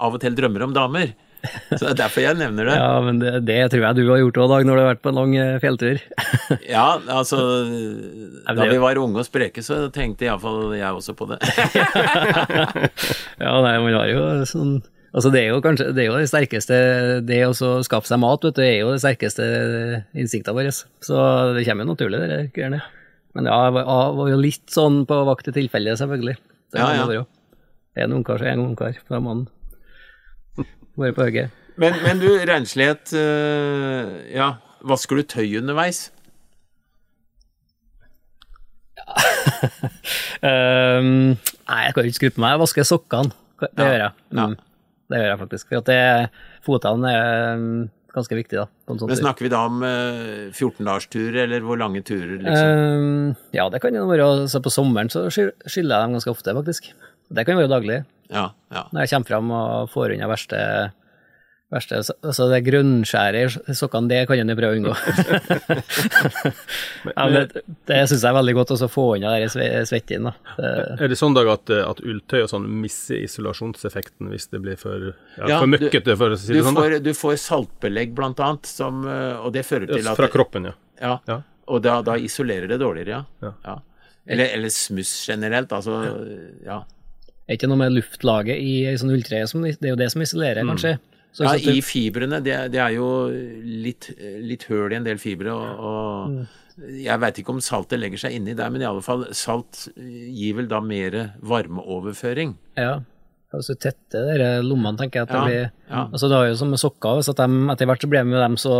av 0.00 0.16
og 0.16 0.22
til 0.22 0.36
drømmer 0.36 0.64
om 0.68 0.76
damer. 0.76 1.12
Så 1.70 1.78
det 1.82 1.90
er 1.92 1.98
derfor 2.00 2.24
jeg 2.24 2.38
nevner 2.38 2.68
det. 2.68 2.74
Ja, 2.78 2.90
men 3.04 3.20
det, 3.22 3.32
det 3.46 3.58
tror 3.72 3.84
jeg 3.84 3.98
du 3.98 4.02
har 4.10 4.20
gjort 4.22 4.40
òg, 4.42 4.50
Dag, 4.50 4.66
når 4.66 4.78
du 4.78 4.82
har 4.82 4.90
vært 4.94 5.02
på 5.04 5.12
en 5.12 5.18
lang 5.20 5.36
eh, 5.38 5.54
fjelltur. 5.62 6.00
Ja, 6.76 6.98
altså 7.10 7.38
Da 8.46 8.66
vi 8.70 8.80
var 8.82 8.98
unge 9.02 9.22
og 9.22 9.26
spreke, 9.28 9.62
så 9.64 9.86
tenkte 9.94 10.28
iallfall 10.28 10.74
jeg 10.78 10.90
også 10.90 11.14
på 11.18 11.28
det. 11.30 11.38
ja, 13.44 13.54
nei, 13.62 13.74
man 13.82 13.96
har 13.98 14.12
jo 14.12 14.26
sånn 14.48 14.76
Altså, 15.16 15.30
det 15.32 15.40
er 15.46 15.54
jo 15.54 15.62
kanskje 15.64 15.86
det 15.96 16.02
er 16.02 16.08
jo 16.10 16.16
det 16.20 16.28
sterkeste 16.28 16.76
Det 17.24 17.38
å 17.46 17.52
skaffe 17.86 18.10
seg 18.10 18.20
mat, 18.20 18.42
vet 18.44 18.58
du, 18.58 18.62
er 18.66 18.74
jo 18.82 18.90
det 18.92 19.00
sterkeste 19.00 19.46
instinktet 20.12 20.52
vårt. 20.52 20.82
Så 21.00 21.22
det 21.56 21.64
kommer 21.64 21.86
jo 21.86 21.94
naturlig, 21.94 22.20
det 22.28 22.40
greiene. 22.52 22.82
Men 23.36 23.48
ja, 23.48 23.56
jeg 23.64 23.76
var, 23.78 23.88
jeg 23.88 24.18
var 24.18 24.28
jo 24.34 24.36
litt 24.42 24.66
sånn 24.72 24.98
på 25.08 25.22
vakt 25.28 25.48
i 25.48 25.54
tilfelle, 25.56 25.96
selvfølgelig. 25.96 26.36
Det 26.72 26.82
Ja, 26.82 26.90
ja. 27.00 27.06
det 27.08 28.02
er 28.02 28.04
En 28.04 28.16
ungkar, 28.18 28.42
så 28.42 28.44
er 28.50 28.58
en 28.58 28.66
ungkar. 28.66 28.98
Da 29.08 29.22
må 29.24 29.32
han 29.32 29.46
være 31.04 31.16
på 31.16 31.26
hugget. 31.28 31.50
Men, 31.76 31.96
men 32.02 32.20
du, 32.22 32.28
renslighet 32.48 33.12
eh, 33.12 34.12
Ja, 34.32 34.54
vasker 34.88 35.18
du 35.20 35.26
tøy 35.28 35.58
underveis? 35.60 36.06
um, 40.42 41.34
nei, 41.68 41.80
jeg 41.86 41.94
kan 41.96 42.08
ikke 42.08 42.18
skru 42.20 42.30
på 42.36 42.42
meg. 42.44 42.54
Jeg 42.56 42.62
vasker 42.64 42.88
sokkene. 42.88 43.34
Det 43.60 43.70
Ja, 43.76 43.84
gjør 43.84 44.00
jeg. 44.00 44.12
ja. 44.36 44.46
Mm, 44.46 44.56
det 45.12 45.20
gjør 45.20 45.30
jeg 45.30 45.40
faktisk. 45.44 45.68
For 45.70 45.82
at 45.82 45.90
det, 45.90 46.00
fotene 46.66 47.12
er 47.12 47.60
mm, 47.60 47.84
ganske 48.16 48.38
viktig, 48.40 48.58
da. 48.58 48.66
På 48.86 48.94
en 48.96 49.00
sånn 49.02 49.12
Men 49.12 49.20
snakker 49.20 49.46
vi 49.46 49.52
da 49.52 49.62
om 49.68 49.82
eh, 49.86 50.48
14-dagersturer, 50.52 51.42
eller 51.46 51.64
hvor 51.66 51.80
lange 51.80 52.02
turer, 52.06 52.36
liksom? 52.40 52.72
Um, 52.72 53.36
ja, 53.56 53.68
det 53.72 53.80
kan 53.84 53.96
jo 53.96 54.06
være. 54.10 54.28
Så 54.52 54.60
på 54.64 54.72
sommeren 54.74 55.12
så 55.12 55.26
skyller 55.32 55.66
jeg 55.68 55.90
dem 56.08 56.16
ganske 56.18 56.32
ofte, 56.34 56.56
faktisk. 56.56 56.90
Det 57.30 57.46
kan 57.46 57.56
være 57.58 57.68
daglig. 57.72 58.04
Ja, 58.30 58.50
ja. 58.72 58.86
Når 58.92 59.00
jeg 59.04 59.10
kommer 59.10 59.26
fram 59.30 59.50
og 59.54 59.90
får 59.90 60.14
unna 60.16 60.26
verste, 60.30 60.58
verste 61.70 61.98
Altså 62.22 62.46
det 62.50 62.60
grønnskjæret 62.66 63.56
i 63.70 63.74
sokkene, 63.74 64.08
det 64.10 64.20
kan 64.28 64.38
en 64.38 64.50
jo 64.50 64.56
prøve 64.58 64.74
å 64.74 64.78
unngå. 64.80 64.94
ja, 67.16 67.26
men 67.26 67.34
det 67.50 67.62
det 67.86 67.98
syns 68.10 68.22
jeg 68.24 68.30
er 68.30 68.36
veldig 68.36 68.54
godt, 68.58 68.72
å 68.76 68.88
få 68.90 69.04
unna 69.16 69.32
den 69.38 69.50
sve- 69.52 69.84
svetten. 69.88 70.26
da. 70.28 70.34
Er 70.98 71.08
det 71.10 71.18
sånn 71.18 71.34
Dag 71.36 71.48
at, 71.52 71.70
at 71.70 72.00
ulltøy 72.02 72.42
og 72.44 72.50
sånn 72.50 72.66
mister 72.82 73.18
isolasjonseffekten 73.22 74.30
hvis 74.32 74.48
det 74.52 74.62
blir 74.64 74.78
for, 74.80 75.12
ja, 75.38 75.46
Ja, 75.48 75.58
for 75.60 75.66
du- 75.66 75.76
møkkete, 75.76 76.16
for 76.18 76.30
å 76.34 76.38
si 76.38 76.52
Du 76.52 76.58
det 76.60 76.64
sånn? 76.66 76.74
da? 76.74 76.80
får, 76.86 76.98
du 77.04 77.12
får 77.14 77.36
saltbelegg, 77.42 78.14
blant 78.14 78.40
annet, 78.40 78.66
som, 78.66 79.04
eh, 79.06 79.36
og 79.38 79.52
det 79.52 79.66
fører 79.66 79.86
til 79.90 80.06
at 80.08 80.16
Fra 80.18 80.28
kroppen, 80.32 80.64
ja. 80.70 80.74
Ja, 81.00 81.18
Ja. 81.28 81.42
og 81.68 81.82
da, 81.82 82.00
da 82.02 82.14
isolerer 82.16 82.68
det 82.68 82.78
dårligere, 82.80 83.08
ja. 83.08 83.24
Ja. 83.42 83.52
ja. 83.64 83.78
Eller, 84.26 84.48
eller 84.56 84.68
smuss 84.70 85.26
generelt, 85.28 85.70
altså 85.70 86.00
Ja, 86.64 86.80
er 87.48 87.56
ikke 87.58 87.68
noe 87.70 87.78
med 87.78 87.92
luftlaget 87.94 88.58
i 88.58 88.72
ei 88.90 88.96
sånn 88.98 89.12
ulltreie 89.14 89.46
som 89.50 89.62
Det 89.62 89.76
er 89.82 89.92
jo 89.94 89.98
det 90.00 90.10
som 90.12 90.22
isolerer, 90.24 90.64
kanskje. 90.66 90.96
Så, 91.36 91.44
ja 91.44 91.50
så 91.52 91.58
du- 91.62 91.72
i 91.76 91.80
fibrene. 91.84 92.38
Det, 92.42 92.54
det 92.72 92.80
er 92.80 92.94
jo 92.96 93.08
litt, 93.62 94.08
litt 94.42 94.64
høl 94.70 94.92
i 94.92 94.96
en 94.96 95.04
del 95.04 95.18
fibre, 95.20 95.52
og, 95.52 95.82
og 95.86 96.86
jeg 96.92 97.20
veit 97.22 97.38
ikke 97.40 97.52
om 97.54 97.60
saltet 97.64 98.00
legger 98.00 98.18
seg 98.20 98.34
inni 98.36 98.54
der, 98.56 98.68
men 98.72 98.82
i 98.82 98.88
alle 98.88 99.02
fall, 99.04 99.26
salt 99.36 99.86
gir 99.96 100.56
vel 100.58 100.66
da 100.68 100.80
mer 100.84 101.34
varmeoverføring. 101.40 102.56
Ja. 102.78 103.00
Og 103.54 103.62
så 103.64 103.76
tette 103.78 104.20
de 104.36 104.48
lommene, 104.66 104.98
tenker 104.98 105.22
jeg. 105.22 105.28
at 105.28 105.32
det 105.32 105.36
Ja, 105.38 105.44
blir... 105.46 105.70
ja. 105.90 106.02
Altså, 106.12 106.28
det 106.28 106.36
har 106.40 106.48
jo 106.50 106.56
som 106.60 106.72
med 106.74 106.80
sokker, 106.82 107.20
hvis 107.20 107.30
at 107.32 107.40
de, 107.40 107.60
etter 107.72 107.86
hvert 107.88 108.02
så 108.04 108.10
blir 108.12 108.24
de, 108.26 108.40
dem 108.42 108.56
så 108.60 108.74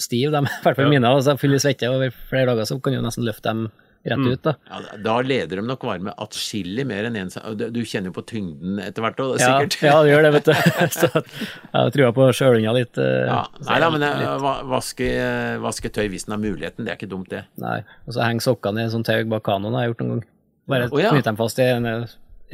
stive, 0.00 0.32
de, 0.34 0.42
i 0.60 0.64
hvert 0.64 0.76
fall 0.80 0.90
mine, 0.90 1.06
altså 1.08 1.36
fulle 1.40 1.60
svette 1.62 1.88
over 1.92 2.10
flere 2.28 2.50
dager, 2.52 2.68
så 2.68 2.80
kan 2.82 2.92
du 2.92 2.98
jo 3.00 3.04
nesten 3.06 3.24
løfte 3.28 3.48
dem 3.52 3.68
rett 4.06 4.16
Mm. 4.18 4.32
ut. 4.32 4.42
da. 4.42 4.54
Ja, 4.70 4.96
da 5.04 5.14
leder 5.20 5.56
de 5.60 5.62
nok 5.66 5.82
varme 5.84 6.14
atskillig 6.16 6.86
mer 6.88 7.04
enn 7.04 7.16
en 7.20 7.28
og 7.44 7.58
Du 7.58 7.66
du 7.70 7.80
kjenner 7.84 8.08
jo 8.08 8.12
på 8.16 8.24
tyngden 8.24 8.78
etter 8.80 9.02
hvert, 9.04 9.16
òg, 9.20 9.38
Ja, 9.38 9.58
sikkert. 9.60 9.76
ja, 9.82 10.02
det 10.02 10.10
gjør 10.14 10.22
det, 10.22 10.32
vet 10.32 10.44
du. 10.44 10.52
så 11.00 11.10
jeg 11.12 11.92
tror 11.92 12.12
på 12.16 12.28
sjølinga 12.32 12.72
litt. 12.74 12.96
eh, 12.98 13.26
Ja, 13.28 13.42
Nei 13.68 13.78
da, 13.80 13.90
men 13.90 14.02
eh, 14.02 14.38
va- 14.40 14.62
vaske, 14.64 15.10
vaske 15.60 15.90
tøy 15.92 16.08
hvis 16.08 16.26
en 16.28 16.32
har 16.38 16.40
muligheten, 16.42 16.84
det 16.86 16.94
er 16.94 16.96
ikke 16.96 17.10
dumt, 17.12 17.28
det. 17.28 17.44
Nei. 17.60 17.82
Og 18.06 18.14
så 18.16 18.24
henger 18.24 18.40
sokkene 18.40 18.80
i 18.80 18.88
en 18.88 18.90
sånn 18.96 19.04
tau 19.04 19.22
bak 19.24 19.42
kanoen, 19.44 19.74
har 19.74 19.84
jeg 19.86 19.94
gjort 19.94 20.04
noen 20.06 20.14
gang. 20.20 20.24
Bare 20.70 20.88
oh, 20.92 20.98
ja. 21.00 21.10
knyte 21.10 21.24
dem 21.24 21.36
fast 21.36 21.58
i 21.58 21.62
en, 21.68 21.84
i 21.86 22.06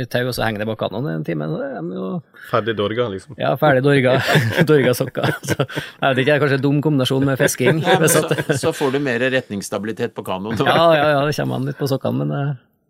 et 0.04 0.10
tau, 0.12 0.26
og 0.28 0.34
så 0.36 0.44
henger 0.44 0.62
det 0.62 0.66
bak 0.68 0.78
kanonen 0.82 1.18
en 1.20 1.24
time. 1.26 1.46
Så 1.48 1.62
er 1.64 1.74
de 1.80 1.96
jo 1.96 2.10
Ferdig 2.50 2.74
dorga, 2.78 3.08
liksom. 3.14 3.36
ja, 3.40 3.54
ferdig 3.60 3.82
dorga, 3.86 4.18
dorga 4.70 4.92
sokker. 4.94 5.32
Så 5.42 5.56
jeg 5.64 5.66
vet 5.70 6.20
ikke, 6.22 6.28
det 6.28 6.36
er 6.36 6.42
kanskje 6.44 6.58
en 6.60 6.64
dum 6.68 6.78
kombinasjon 6.84 7.26
med 7.26 7.40
fisking. 7.40 7.82
Så, 8.12 8.22
så 8.60 8.72
får 8.76 8.94
du 8.96 9.00
mer 9.02 9.24
retningsstabilitet 9.32 10.14
på 10.16 10.24
kanoen. 10.26 10.60
Ja, 10.60 10.86
ja, 10.96 11.08
ja, 11.16 11.20
det 11.26 11.36
kommer 11.40 11.60
an 11.60 11.68
litt 11.70 11.78
på 11.80 11.88
sokkene, 11.90 12.22
men 12.24 12.32
det, 12.34 12.44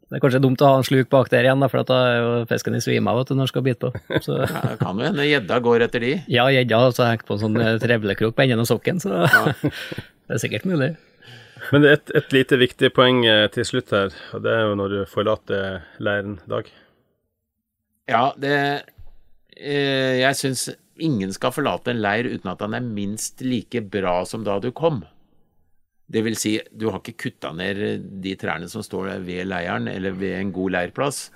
Det 0.06 0.18
er 0.20 0.22
kanskje 0.22 0.38
dumt 0.44 0.60
å 0.62 0.68
ha 0.70 0.74
en 0.78 0.84
sluk 0.86 1.08
bak 1.10 1.26
der 1.32 1.48
igjen, 1.48 1.58
da, 1.64 1.66
for 1.72 1.82
da 1.88 1.96
er 2.12 2.18
jo 2.22 2.34
fisken 2.46 2.76
i 2.78 2.82
svime 2.84 3.10
av 3.10 3.24
når 3.24 3.40
den 3.40 3.48
skal 3.50 3.64
bite 3.66 3.88
på. 3.88 4.20
Så, 4.22 4.36
Ja, 4.44 4.60
det 4.70 4.76
kan 4.78 5.00
jo 5.00 5.08
hende 5.08 5.24
gjedda 5.26 5.58
går 5.64 5.82
etter 5.88 6.04
de. 6.04 6.12
ja, 6.30 6.44
gjedda 6.54 6.78
har 6.78 6.92
altså 6.92 7.08
hengt 7.08 7.24
på 7.26 7.34
en 7.34 7.42
sånn 7.42 7.58
eh, 7.58 7.74
trevlekrok 7.82 8.36
på 8.38 8.44
enden 8.44 8.62
av 8.62 8.68
sokken, 8.70 9.00
så 9.02 9.24
det 9.66 10.36
er 10.36 10.42
sikkert 10.44 10.68
mulig. 10.70 10.92
Men 11.72 11.82
det 11.82 11.88
er 11.90 11.96
et, 11.98 12.10
et 12.20 12.34
lite 12.36 12.58
viktig 12.60 12.92
poeng 12.94 13.24
eh, 13.26 13.48
til 13.50 13.66
slutt 13.66 13.90
her, 13.96 14.14
og 14.36 14.44
det 14.46 14.52
er 14.54 14.68
jo 14.68 14.76
når 14.78 14.92
du 14.94 14.98
forlater 15.10 15.80
leiren, 15.98 16.36
Dag. 16.46 16.70
Ja, 18.08 18.32
det 18.38 18.54
eh, 19.56 20.20
Jeg 20.22 20.36
syns 20.38 20.68
ingen 21.02 21.32
skal 21.34 21.52
forlate 21.52 21.90
en 21.92 22.00
leir 22.00 22.28
uten 22.30 22.48
at 22.52 22.62
han 22.64 22.76
er 22.78 22.84
minst 22.86 23.42
like 23.44 23.82
bra 23.92 24.20
som 24.28 24.44
da 24.46 24.58
du 24.62 24.70
kom. 24.72 25.02
Det 26.08 26.22
vil 26.22 26.36
si, 26.38 26.54
du 26.70 26.86
har 26.92 27.00
ikke 27.02 27.16
kutta 27.26 27.50
ned 27.52 27.80
de 28.22 28.36
trærne 28.38 28.68
som 28.70 28.84
står 28.86 29.16
ved 29.26 29.48
leiren, 29.50 29.88
eller 29.90 30.14
ved 30.14 30.36
en 30.38 30.52
god 30.54 30.70
leirplass. 30.76 31.26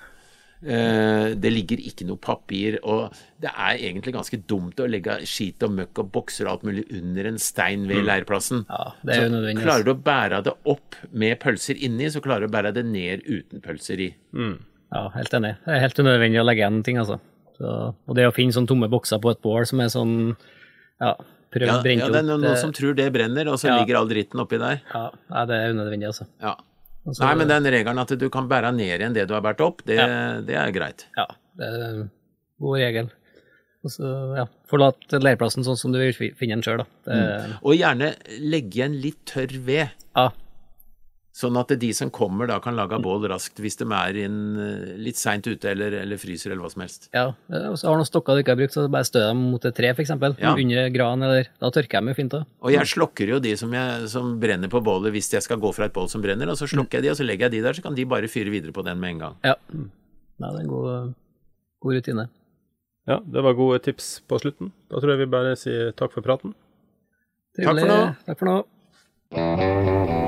Eh, 0.63 1.33
Det 1.35 1.51
ligger 1.51 1.81
ikke 1.83 2.05
noe 2.07 2.17
papir, 2.21 2.79
og 2.87 3.11
det 3.41 3.51
er 3.51 3.81
egentlig 3.89 4.13
ganske 4.15 4.39
dumt 4.47 4.79
å 4.79 4.87
legge 4.89 5.19
skit 5.27 5.61
og 5.67 5.75
møkk 5.75 6.01
og 6.05 6.11
bokser 6.15 6.47
og 6.47 6.53
alt 6.55 6.65
mulig 6.69 6.85
under 6.97 7.27
en 7.33 7.37
stein 7.41 7.83
ved 7.89 8.05
leirplassen. 8.07 8.63
Ja, 8.69 8.93
det 9.03 9.17
er 9.17 9.27
Så 9.27 9.31
nødvendig. 9.35 9.63
klarer 9.67 9.83
du 9.83 9.91
å 9.93 10.01
bære 10.07 10.41
det 10.47 10.53
opp 10.65 10.95
med 11.11 11.39
pølser 11.43 11.75
inni, 11.83 12.07
så 12.09 12.21
klarer 12.23 12.47
du 12.47 12.49
å 12.49 12.55
bære 12.55 12.73
det 12.79 12.85
ned 12.85 13.27
uten 13.27 13.59
pølser 13.61 13.99
i. 14.07 14.13
Ja, 14.91 15.05
helt 15.15 15.33
enig. 15.37 15.53
Det 15.65 15.75
er 15.75 15.79
helt 15.85 15.99
unødvendig 16.03 16.41
å 16.41 16.45
legge 16.47 16.63
igjen 16.65 16.81
ting, 16.83 16.97
altså. 17.01 17.19
Så, 17.57 17.67
og 18.07 18.15
det 18.17 18.25
å 18.27 18.33
finne 18.35 18.51
sånne 18.55 18.67
tomme 18.71 18.89
bokser 18.91 19.21
på 19.21 19.31
et 19.31 19.41
bål 19.43 19.67
som 19.69 19.79
er 19.83 19.91
sånn 19.93 20.13
Ja, 21.01 21.13
prøv 21.53 21.67
Ja, 21.67 21.77
å 21.77 21.83
brenne 21.83 22.01
ja, 22.03 22.07
opp 22.07 22.13
det 22.15 22.19
er 22.23 22.27
noen 22.27 22.41
det- 22.41 22.57
som 22.61 22.71
tror 22.73 22.95
det 22.95 23.11
brenner, 23.13 23.47
og 23.51 23.59
så 23.59 23.67
Ja. 23.69 23.77
ligger 23.79 23.97
all 23.99 24.07
dritten 24.09 24.39
oppi 24.39 24.57
der. 24.59 24.81
Ja, 24.93 25.09
nei, 25.29 25.45
det 25.45 25.55
er 25.55 25.73
unødvendig, 25.73 26.07
altså. 26.07 26.27
Ja. 26.41 26.55
Og 27.05 27.15
Nei, 27.19 27.33
men 27.35 27.47
den 27.47 27.63
regelen 27.63 27.97
at 27.99 28.07
du 28.19 28.29
kan 28.29 28.47
bære 28.47 28.75
ned 28.75 28.99
igjen 28.99 29.13
det 29.13 29.27
du 29.27 29.33
har 29.33 29.41
båret 29.41 29.59
opp, 29.61 29.81
det, 29.85 29.97
det 30.45 30.55
er 30.55 30.71
greit. 30.71 31.05
Ja, 31.17 31.25
det 31.57 31.65
er 31.65 31.83
en 31.89 32.11
god 32.61 32.77
regel. 32.77 33.09
Og 33.83 33.89
så, 33.89 34.37
ja, 34.37 34.45
forlat 34.69 34.95
leirplassen 35.09 35.63
sånn 35.65 35.77
som 35.77 35.91
du 35.91 35.97
vil 35.97 36.13
finne 36.37 36.59
den 36.59 36.61
sjøl, 36.61 36.83
da. 36.83 36.85
Det, 37.05 37.57
Og 37.63 37.73
gjerne 37.73 38.13
legge 38.39 38.75
igjen 38.77 39.01
litt 39.01 39.25
tørr 39.25 39.49
ved, 39.65 39.89
Ja, 40.15 40.29
sånn 41.31 41.55
at 41.55 41.69
de 41.79 41.89
som 41.95 42.09
kommer 42.11 42.49
da 42.49 42.57
kan 42.59 42.75
lage 42.75 42.97
bål 42.99 43.23
raskt 43.31 43.61
hvis 43.63 43.77
de 43.79 43.85
er 43.95 44.17
inn 44.25 44.39
eh, 44.59 44.89
litt 44.99 45.15
seint 45.15 45.45
ute 45.47 45.69
eller, 45.71 45.93
eller 46.01 46.19
fryser 46.19 46.51
eller 46.51 46.65
hva 46.65 46.71
som 46.73 46.83
helst. 46.83 47.07
ja. 47.15 47.29
Og 47.71 47.77
så 47.79 47.87
har 47.87 47.95
noen 47.95 48.09
stokker 48.09 48.35
du 48.35 48.43
ikke 48.43 48.51
har 48.51 48.59
brukt, 48.59 48.75
så 48.75 48.83
bare 48.91 49.07
stø 49.07 49.21
dem 49.29 49.45
mot 49.53 49.63
et 49.65 49.75
tre, 49.77 49.93
eksempel. 49.95 50.35
Ja. 50.41 50.51
Under 50.59 50.89
gran, 50.91 51.23
eller 51.23 51.47
Da 51.61 51.71
tørker 51.71 52.03
de 52.03 52.11
jo 52.11 52.17
fint, 52.19 52.35
da. 52.35 52.43
Og 52.59 52.73
jeg 52.75 52.91
slokker 52.91 53.31
jo 53.31 53.39
de 53.43 53.55
som, 53.59 53.71
jeg, 53.71 54.09
som 54.11 54.33
brenner 54.43 54.71
på 54.71 54.83
bålet 54.83 55.15
hvis 55.15 55.31
jeg 55.31 55.45
skal 55.47 55.61
gå 55.61 55.71
fra 55.75 55.87
et 55.87 55.95
bål 55.95 56.09
som 56.11 56.23
brenner, 56.23 56.51
og 56.51 56.59
så 56.59 56.67
slokker 56.67 56.99
jeg 56.99 57.07
de, 57.07 57.13
og 57.15 57.19
så 57.21 57.27
legger 57.27 57.47
jeg 57.47 57.55
de 57.59 57.63
der, 57.67 57.79
så 57.79 57.85
kan 57.85 57.95
de 57.95 58.05
bare 58.11 58.27
fyre 58.31 58.51
videre 58.51 58.75
på 58.75 58.83
den 58.87 58.99
med 58.99 59.15
en 59.15 59.23
gang. 59.25 59.39
Ja. 59.47 59.55
Nei, 59.71 60.49
det 60.51 60.57
er 60.57 60.63
en 60.65 60.71
god, 60.73 61.13
god 61.85 61.99
rutine. 61.99 62.27
Ja, 63.09 63.17
det 63.23 63.41
var 63.47 63.55
gode 63.57 63.79
tips 63.87 64.19
på 64.29 64.37
slutten. 64.43 64.73
Da 64.91 64.99
tror 64.99 65.15
jeg 65.15 65.23
vi 65.23 65.31
bare 65.31 65.55
sier 65.59 65.95
takk 65.97 66.13
for 66.13 66.25
praten. 66.25 66.53
Takk 67.57 67.71
for 67.71 67.87
nå. 67.95 68.01
Takk 68.27 68.43
for 68.43 68.51
nå. 68.51 70.27